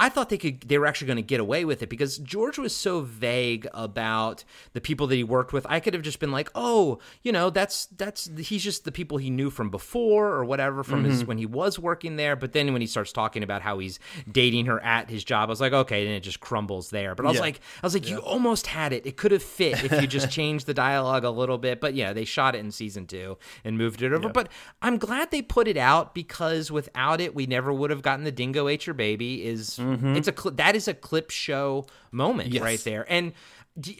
I 0.00 0.08
thought 0.08 0.30
they 0.30 0.38
could 0.38 0.62
they 0.62 0.78
were 0.78 0.86
actually 0.86 1.08
going 1.08 1.16
to 1.18 1.22
get 1.22 1.40
away 1.40 1.64
with 1.64 1.82
it 1.82 1.88
because 1.90 2.18
George 2.18 2.58
was 2.58 2.74
so 2.74 3.02
vague 3.02 3.68
about 3.74 4.44
the 4.72 4.80
people 4.80 5.06
that 5.08 5.14
he 5.16 5.22
worked 5.22 5.52
with. 5.52 5.66
I 5.68 5.78
could 5.78 5.92
have 5.94 6.02
just 6.02 6.18
been 6.18 6.32
like, 6.32 6.48
"Oh, 6.54 6.98
you 7.22 7.30
know, 7.32 7.50
that's 7.50 7.86
that's 7.96 8.30
he's 8.38 8.64
just 8.64 8.84
the 8.84 8.92
people 8.92 9.18
he 9.18 9.28
knew 9.30 9.50
from 9.50 9.70
before 9.70 10.28
or 10.28 10.44
whatever 10.44 10.82
from 10.82 11.02
Mm-hmm. 11.02 11.10
his 11.10 11.24
when 11.26 11.38
he 11.38 11.46
was 11.46 11.78
working 11.78 12.16
there." 12.16 12.34
But 12.34 12.52
then 12.52 12.72
when 12.72 12.80
he 12.80 12.86
starts 12.86 13.12
talking 13.12 13.42
about 13.42 13.60
how 13.62 13.78
he's 13.78 14.00
dating 14.30 14.66
her 14.66 14.80
at 14.82 15.10
his 15.10 15.22
job, 15.22 15.48
I 15.48 15.52
was 15.52 15.60
like, 15.60 15.72
"Okay," 15.74 16.04
then 16.04 16.14
it 16.14 16.20
just 16.20 16.40
crumbles 16.40 16.90
there. 16.90 17.14
But 17.14 17.26
I 17.26 17.28
was 17.28 17.36
Yeah. 17.36 17.42
like 17.42 17.60
I 17.82 17.86
was 17.86 17.94
like, 17.94 18.08
"You 18.08 18.18
almost 18.18 18.68
had 18.68 18.92
it. 18.94 19.04
It 19.06 19.16
could 19.18 19.32
have 19.32 19.42
fit 19.42 19.84
if 19.84 19.92
you 20.00 20.06
just 20.06 20.30
changed 20.40 20.66
the 20.66 20.74
dialogue 20.74 21.24
a 21.24 21.30
little 21.30 21.58
bit." 21.58 21.80
But 21.80 21.94
yeah, 21.94 22.14
they 22.14 22.24
shot 22.24 22.54
it 22.54 22.58
in 22.58 22.70
season 22.70 23.06
2 23.06 23.36
and 23.64 23.76
moved 23.76 24.00
it 24.02 24.12
over. 24.12 24.28
But 24.30 24.48
I'm 24.80 24.96
glad 24.96 25.30
they 25.30 25.42
put 25.42 25.68
it 25.68 25.76
out 25.76 26.14
because 26.14 26.70
without 26.70 27.20
it, 27.20 27.34
we 27.34 27.44
never 27.46 27.70
would 27.72 27.90
have 27.90 28.00
gotten 28.02 28.24
the 28.24 28.32
Dingo 28.32 28.66
ate 28.68 28.86
your 28.86 28.94
baby 28.94 29.44
is 29.44 29.78
Mm-hmm. 29.96 30.16
it's 30.16 30.28
a 30.28 30.34
cl- 30.36 30.54
that 30.56 30.74
is 30.76 30.88
a 30.88 30.94
clip 30.94 31.30
show 31.30 31.86
moment 32.12 32.52
Yes. 32.52 32.62
right 32.62 32.80
there. 32.80 33.04
And 33.08 33.32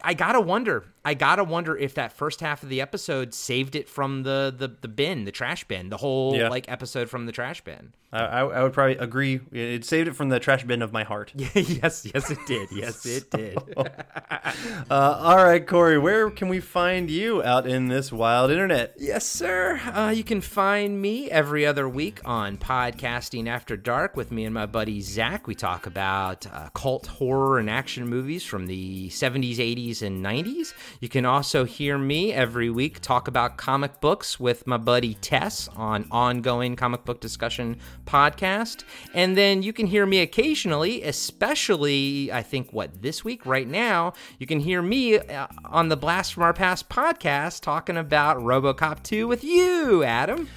I 0.03 0.15
gotta 0.15 0.41
wonder. 0.41 0.85
I 1.05 1.15
gotta 1.15 1.45
wonder 1.45 1.77
if 1.77 1.95
that 1.95 2.13
first 2.13 2.41
half 2.41 2.63
of 2.63 2.69
the 2.69 2.81
episode 2.81 3.33
saved 3.33 3.75
it 3.75 3.89
from 3.89 4.25
the 4.25 4.53
the, 4.57 4.69
the 4.69 4.89
bin, 4.89 5.25
the 5.25 5.33
trash 5.33 5.65
bin, 5.65 5.89
the 5.89 5.97
whole 5.97 6.37
Yeah. 6.37 6.49
like 6.49 6.71
episode 6.71 7.09
from 7.09 7.25
the 7.27 7.33
trash 7.33 7.63
bin. 7.63 7.93
I, 8.13 8.19
I 8.25 8.41
I 8.41 8.63
would 8.65 8.73
probably 8.73 8.97
agree. 8.97 9.41
It 9.53 9.85
saved 9.85 10.09
it 10.09 10.17
from 10.17 10.29
the 10.29 10.41
trash 10.41 10.65
bin 10.65 10.83
of 10.83 10.93
my 10.93 11.05
heart. 11.05 11.33
yes, 11.37 12.07
yes, 12.13 12.31
it 12.31 12.39
did. 12.47 12.69
Yes, 12.73 13.07
it 13.07 13.31
did. 13.31 13.57
Uh, 14.91 15.19
all 15.21 15.37
right, 15.37 15.67
Corey, 15.67 15.99
where 15.99 16.31
can 16.31 16.49
we 16.49 16.61
find 16.61 17.11
you 17.11 17.43
out 17.43 17.67
in 17.67 17.87
this 17.89 18.11
wild 18.11 18.51
internet? 18.51 18.95
Yes, 18.99 19.25
sir. 19.27 19.81
Uh, 19.95 20.11
you 20.11 20.25
can 20.25 20.41
find 20.41 21.01
me 21.01 21.31
every 21.31 21.65
other 21.65 21.89
week 21.89 22.21
on 22.25 22.57
Podcasting 22.57 23.47
After 23.49 23.77
Dark 23.77 24.17
with 24.17 24.33
me 24.33 24.45
and 24.45 24.53
my 24.55 24.67
buddy 24.67 25.01
Zach. 25.01 25.47
We 25.47 25.55
talk 25.55 25.87
about 25.87 26.47
uh, 26.53 26.71
cult 26.71 27.07
horror 27.07 27.59
and 27.59 27.71
action 27.71 28.09
movies 28.09 28.45
from 28.45 28.67
the 28.67 29.09
70s, 29.11 29.60
80s, 29.61 30.03
and 30.03 30.25
90s. 30.25 30.75
You 31.01 31.09
can 31.09 31.25
also 31.25 31.65
hear 31.65 31.97
me 31.99 32.33
every 32.33 32.71
week 32.71 33.01
talk 33.01 33.29
about 33.29 33.57
comic 33.57 34.01
books 34.01 34.41
with 34.41 34.67
my 34.67 34.77
buddy 34.77 35.15
Tess 35.15 35.69
on 35.77 36.07
Ongoing 36.11 36.77
Comic 36.77 37.05
Book 37.05 37.21
Discussion 37.21 37.79
Podcast. 38.07 38.85
And 39.15 39.37
then 39.37 39.63
you 39.63 39.73
can 39.73 39.87
hear 39.87 40.07
me 40.07 40.21
occasionally, 40.21 41.03
especially, 41.03 42.33
I 42.33 42.43
think, 42.43 42.73
what, 42.73 43.03
this 43.03 43.25
week, 43.25 43.47
right 43.47 43.69
now, 43.69 44.15
you 44.39 44.47
can 44.47 44.61
hear 44.61 44.83
me 44.83 45.19
uh, 45.19 45.47
on 45.65 45.89
the 45.89 45.97
Blast 45.97 46.35
from 46.35 46.43
Our 46.43 46.53
Past 46.53 46.89
podcast 46.89 47.61
talking 47.61 47.97
about 47.97 48.39
Robocop 48.39 49.03
2 49.03 49.29
with 49.29 49.45
you, 49.45 50.03
Adam. 50.03 50.49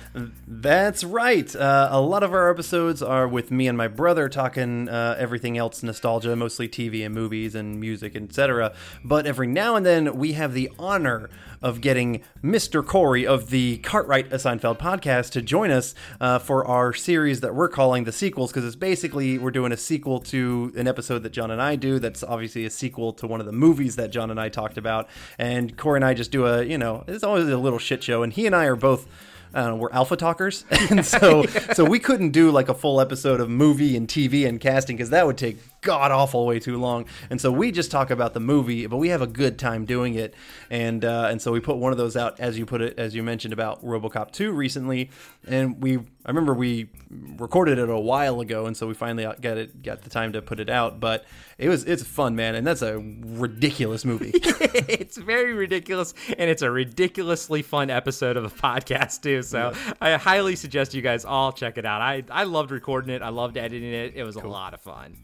That's 0.47 1.03
right. 1.03 1.53
Uh, 1.55 1.89
a 1.91 2.01
lot 2.01 2.23
of 2.23 2.33
our 2.33 2.49
episodes 2.49 3.01
are 3.03 3.27
with 3.27 3.51
me 3.51 3.67
and 3.67 3.77
my 3.77 3.87
brother 3.87 4.29
talking 4.29 4.89
uh, 4.89 5.15
everything 5.17 5.57
else 5.57 5.83
nostalgia, 5.83 6.35
mostly 6.35 6.67
TV 6.67 7.05
and 7.05 7.13
movies 7.13 7.55
and 7.55 7.79
music, 7.79 8.15
etc. 8.15 8.73
But 9.03 9.25
every 9.25 9.47
now 9.47 9.75
and 9.75 9.85
then 9.85 10.17
we 10.17 10.33
have 10.33 10.53
the 10.53 10.71
honor 10.77 11.29
of 11.63 11.79
getting 11.79 12.21
Mr. 12.43 12.85
Corey 12.85 13.25
of 13.25 13.49
the 13.49 13.77
Cartwright 13.77 14.31
a 14.31 14.35
Seinfeld 14.35 14.77
podcast 14.77 15.31
to 15.31 15.41
join 15.41 15.71
us 15.71 15.95
uh, 16.19 16.37
for 16.37 16.67
our 16.67 16.93
series 16.93 17.39
that 17.39 17.55
we're 17.55 17.69
calling 17.69 18.03
the 18.03 18.11
sequels 18.11 18.51
because 18.51 18.65
it's 18.65 18.75
basically 18.75 19.37
we're 19.37 19.49
doing 19.49 19.71
a 19.71 19.77
sequel 19.77 20.19
to 20.19 20.73
an 20.75 20.87
episode 20.87 21.23
that 21.23 21.31
John 21.31 21.49
and 21.49 21.61
I 21.61 21.77
do. 21.77 21.99
That's 21.99 22.21
obviously 22.21 22.65
a 22.65 22.69
sequel 22.69 23.13
to 23.13 23.27
one 23.27 23.39
of 23.39 23.45
the 23.45 23.53
movies 23.53 23.95
that 23.95 24.11
John 24.11 24.29
and 24.29 24.39
I 24.39 24.49
talked 24.49 24.77
about. 24.77 25.07
And 25.39 25.77
Corey 25.77 25.97
and 25.97 26.05
I 26.05 26.13
just 26.13 26.31
do 26.31 26.45
a, 26.45 26.63
you 26.63 26.77
know, 26.77 27.05
it's 27.07 27.23
always 27.23 27.47
a 27.47 27.57
little 27.57 27.79
shit 27.79 28.03
show. 28.03 28.23
And 28.23 28.33
he 28.33 28.45
and 28.45 28.55
I 28.55 28.65
are 28.65 28.75
both. 28.75 29.07
Know, 29.55 29.75
we're 29.75 29.91
alpha 29.91 30.15
talkers, 30.15 30.65
and 30.89 31.05
so 31.05 31.45
so 31.73 31.85
we 31.85 31.99
couldn't 31.99 32.31
do 32.31 32.49
like 32.49 32.69
a 32.69 32.73
full 32.73 32.99
episode 32.99 33.39
of 33.39 33.51
movie 33.51 33.95
and 33.95 34.07
TV 34.07 34.47
and 34.47 34.59
casting 34.59 34.97
because 34.97 35.11
that 35.11 35.27
would 35.27 35.37
take 35.37 35.59
god 35.83 36.11
awful 36.11 36.45
way 36.45 36.59
too 36.59 36.77
long. 36.77 37.05
And 37.29 37.39
so 37.39 37.51
we 37.51 37.71
just 37.71 37.91
talk 37.91 38.09
about 38.09 38.33
the 38.33 38.39
movie, 38.39 38.87
but 38.87 38.97
we 38.97 39.09
have 39.09 39.21
a 39.21 39.27
good 39.27 39.59
time 39.59 39.85
doing 39.85 40.15
it. 40.15 40.33
And 40.69 41.05
uh, 41.05 41.27
and 41.29 41.41
so 41.41 41.51
we 41.51 41.59
put 41.59 41.77
one 41.77 41.91
of 41.91 41.97
those 41.97 42.17
out 42.17 42.39
as 42.39 42.57
you 42.57 42.65
put 42.65 42.81
it, 42.81 42.97
as 42.97 43.13
you 43.13 43.21
mentioned 43.21 43.53
about 43.53 43.83
RoboCop 43.83 44.31
2 44.31 44.51
recently, 44.51 45.11
and 45.47 45.81
we 45.81 45.97
I 45.97 46.29
remember 46.29 46.53
we 46.53 46.89
recorded 47.09 47.77
it 47.77 47.89
a 47.89 47.99
while 47.99 48.39
ago, 48.39 48.65
and 48.65 48.75
so 48.75 48.87
we 48.87 48.93
finally 48.93 49.23
got 49.41 49.57
it 49.57 49.83
got 49.83 50.01
the 50.01 50.09
time 50.09 50.33
to 50.33 50.41
put 50.41 50.59
it 50.59 50.69
out. 50.69 50.99
But 50.99 51.25
it 51.57 51.69
was 51.69 51.83
it's 51.83 52.03
fun, 52.03 52.35
man, 52.35 52.55
and 52.55 52.65
that's 52.65 52.81
a 52.81 52.97
ridiculous 52.97 54.05
movie. 54.05 54.31
it's 54.33 55.17
very 55.17 55.53
ridiculous, 55.53 56.13
and 56.37 56.49
it's 56.49 56.61
a 56.61 56.71
ridiculously 56.71 57.61
fun 57.61 57.89
episode 57.89 58.37
of 58.37 58.45
a 58.45 58.49
podcast, 58.49 59.21
too. 59.21 59.41
So 59.43 59.73
I 60.01 60.13
highly 60.13 60.55
suggest 60.55 60.93
you 60.93 61.01
guys 61.01 61.25
all 61.25 61.51
check 61.51 61.77
it 61.77 61.85
out. 61.85 62.01
I, 62.01 62.23
I 62.29 62.43
loved 62.43 62.71
recording 62.71 63.13
it, 63.13 63.21
I 63.21 63.29
loved 63.29 63.57
editing 63.57 63.93
it. 63.93 64.13
It 64.15 64.23
was 64.23 64.35
a 64.35 64.47
lot 64.47 64.73
of 64.73 64.81
fun. 64.81 65.17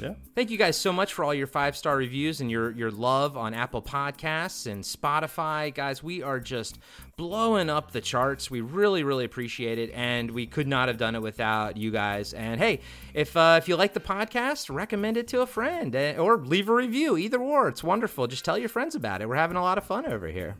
Yeah. 0.00 0.14
Thank 0.34 0.50
you 0.50 0.58
guys 0.58 0.76
so 0.76 0.92
much 0.92 1.12
for 1.12 1.24
all 1.24 1.34
your 1.34 1.46
five 1.46 1.76
star 1.76 1.96
reviews 1.96 2.40
and 2.40 2.50
your 2.50 2.70
your 2.72 2.90
love 2.90 3.36
on 3.36 3.54
Apple 3.54 3.82
Podcasts 3.82 4.70
and 4.70 4.82
Spotify, 4.82 5.72
guys. 5.72 6.02
We 6.02 6.22
are 6.22 6.40
just 6.40 6.78
blowing 7.16 7.68
up 7.68 7.92
the 7.92 8.00
charts. 8.00 8.50
We 8.50 8.60
really, 8.60 9.04
really 9.04 9.24
appreciate 9.24 9.78
it, 9.78 9.90
and 9.94 10.30
we 10.30 10.46
could 10.46 10.66
not 10.66 10.88
have 10.88 10.96
done 10.96 11.14
it 11.14 11.22
without 11.22 11.76
you 11.76 11.90
guys. 11.90 12.32
And 12.32 12.60
hey, 12.60 12.80
if 13.14 13.36
uh, 13.36 13.60
if 13.62 13.68
you 13.68 13.76
like 13.76 13.92
the 13.92 14.00
podcast, 14.00 14.74
recommend 14.74 15.16
it 15.16 15.28
to 15.28 15.42
a 15.42 15.46
friend 15.46 15.94
eh, 15.94 16.16
or 16.16 16.38
leave 16.38 16.68
a 16.68 16.74
review. 16.74 17.16
Either 17.16 17.38
or, 17.38 17.68
it's 17.68 17.84
wonderful. 17.84 18.26
Just 18.26 18.44
tell 18.44 18.58
your 18.58 18.68
friends 18.68 18.94
about 18.94 19.20
it. 19.20 19.28
We're 19.28 19.36
having 19.36 19.56
a 19.56 19.62
lot 19.62 19.78
of 19.78 19.84
fun 19.84 20.06
over 20.06 20.28
here. 20.28 20.56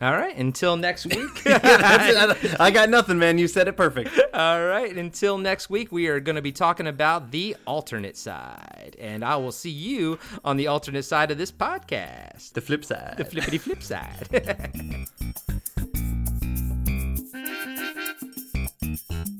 All 0.00 0.12
right, 0.12 0.34
until 0.34 0.76
next 0.76 1.04
week. 1.04 1.28
I 1.46 2.70
got 2.72 2.88
nothing, 2.88 3.18
man. 3.18 3.36
You 3.36 3.46
said 3.48 3.68
it 3.68 3.76
perfect. 3.76 4.18
All 4.32 4.64
right, 4.64 4.96
until 4.96 5.36
next 5.36 5.68
week, 5.68 5.92
we 5.92 6.06
are 6.06 6.20
going 6.20 6.36
to 6.36 6.42
be 6.42 6.52
talking 6.52 6.86
about 6.86 7.30
the 7.32 7.54
alternate 7.66 8.16
side. 8.16 8.96
And 8.98 9.22
I 9.22 9.36
will 9.36 9.52
see 9.52 9.70
you 9.70 10.18
on 10.42 10.56
the 10.56 10.68
alternate 10.68 11.02
side 11.02 11.30
of 11.30 11.36
this 11.36 11.52
podcast. 11.52 12.54
The 12.54 12.62
flip 12.62 12.82
side. 12.82 13.16
The 13.18 13.26
flippity 13.26 13.58
flip 13.58 13.82
side. 13.82 15.06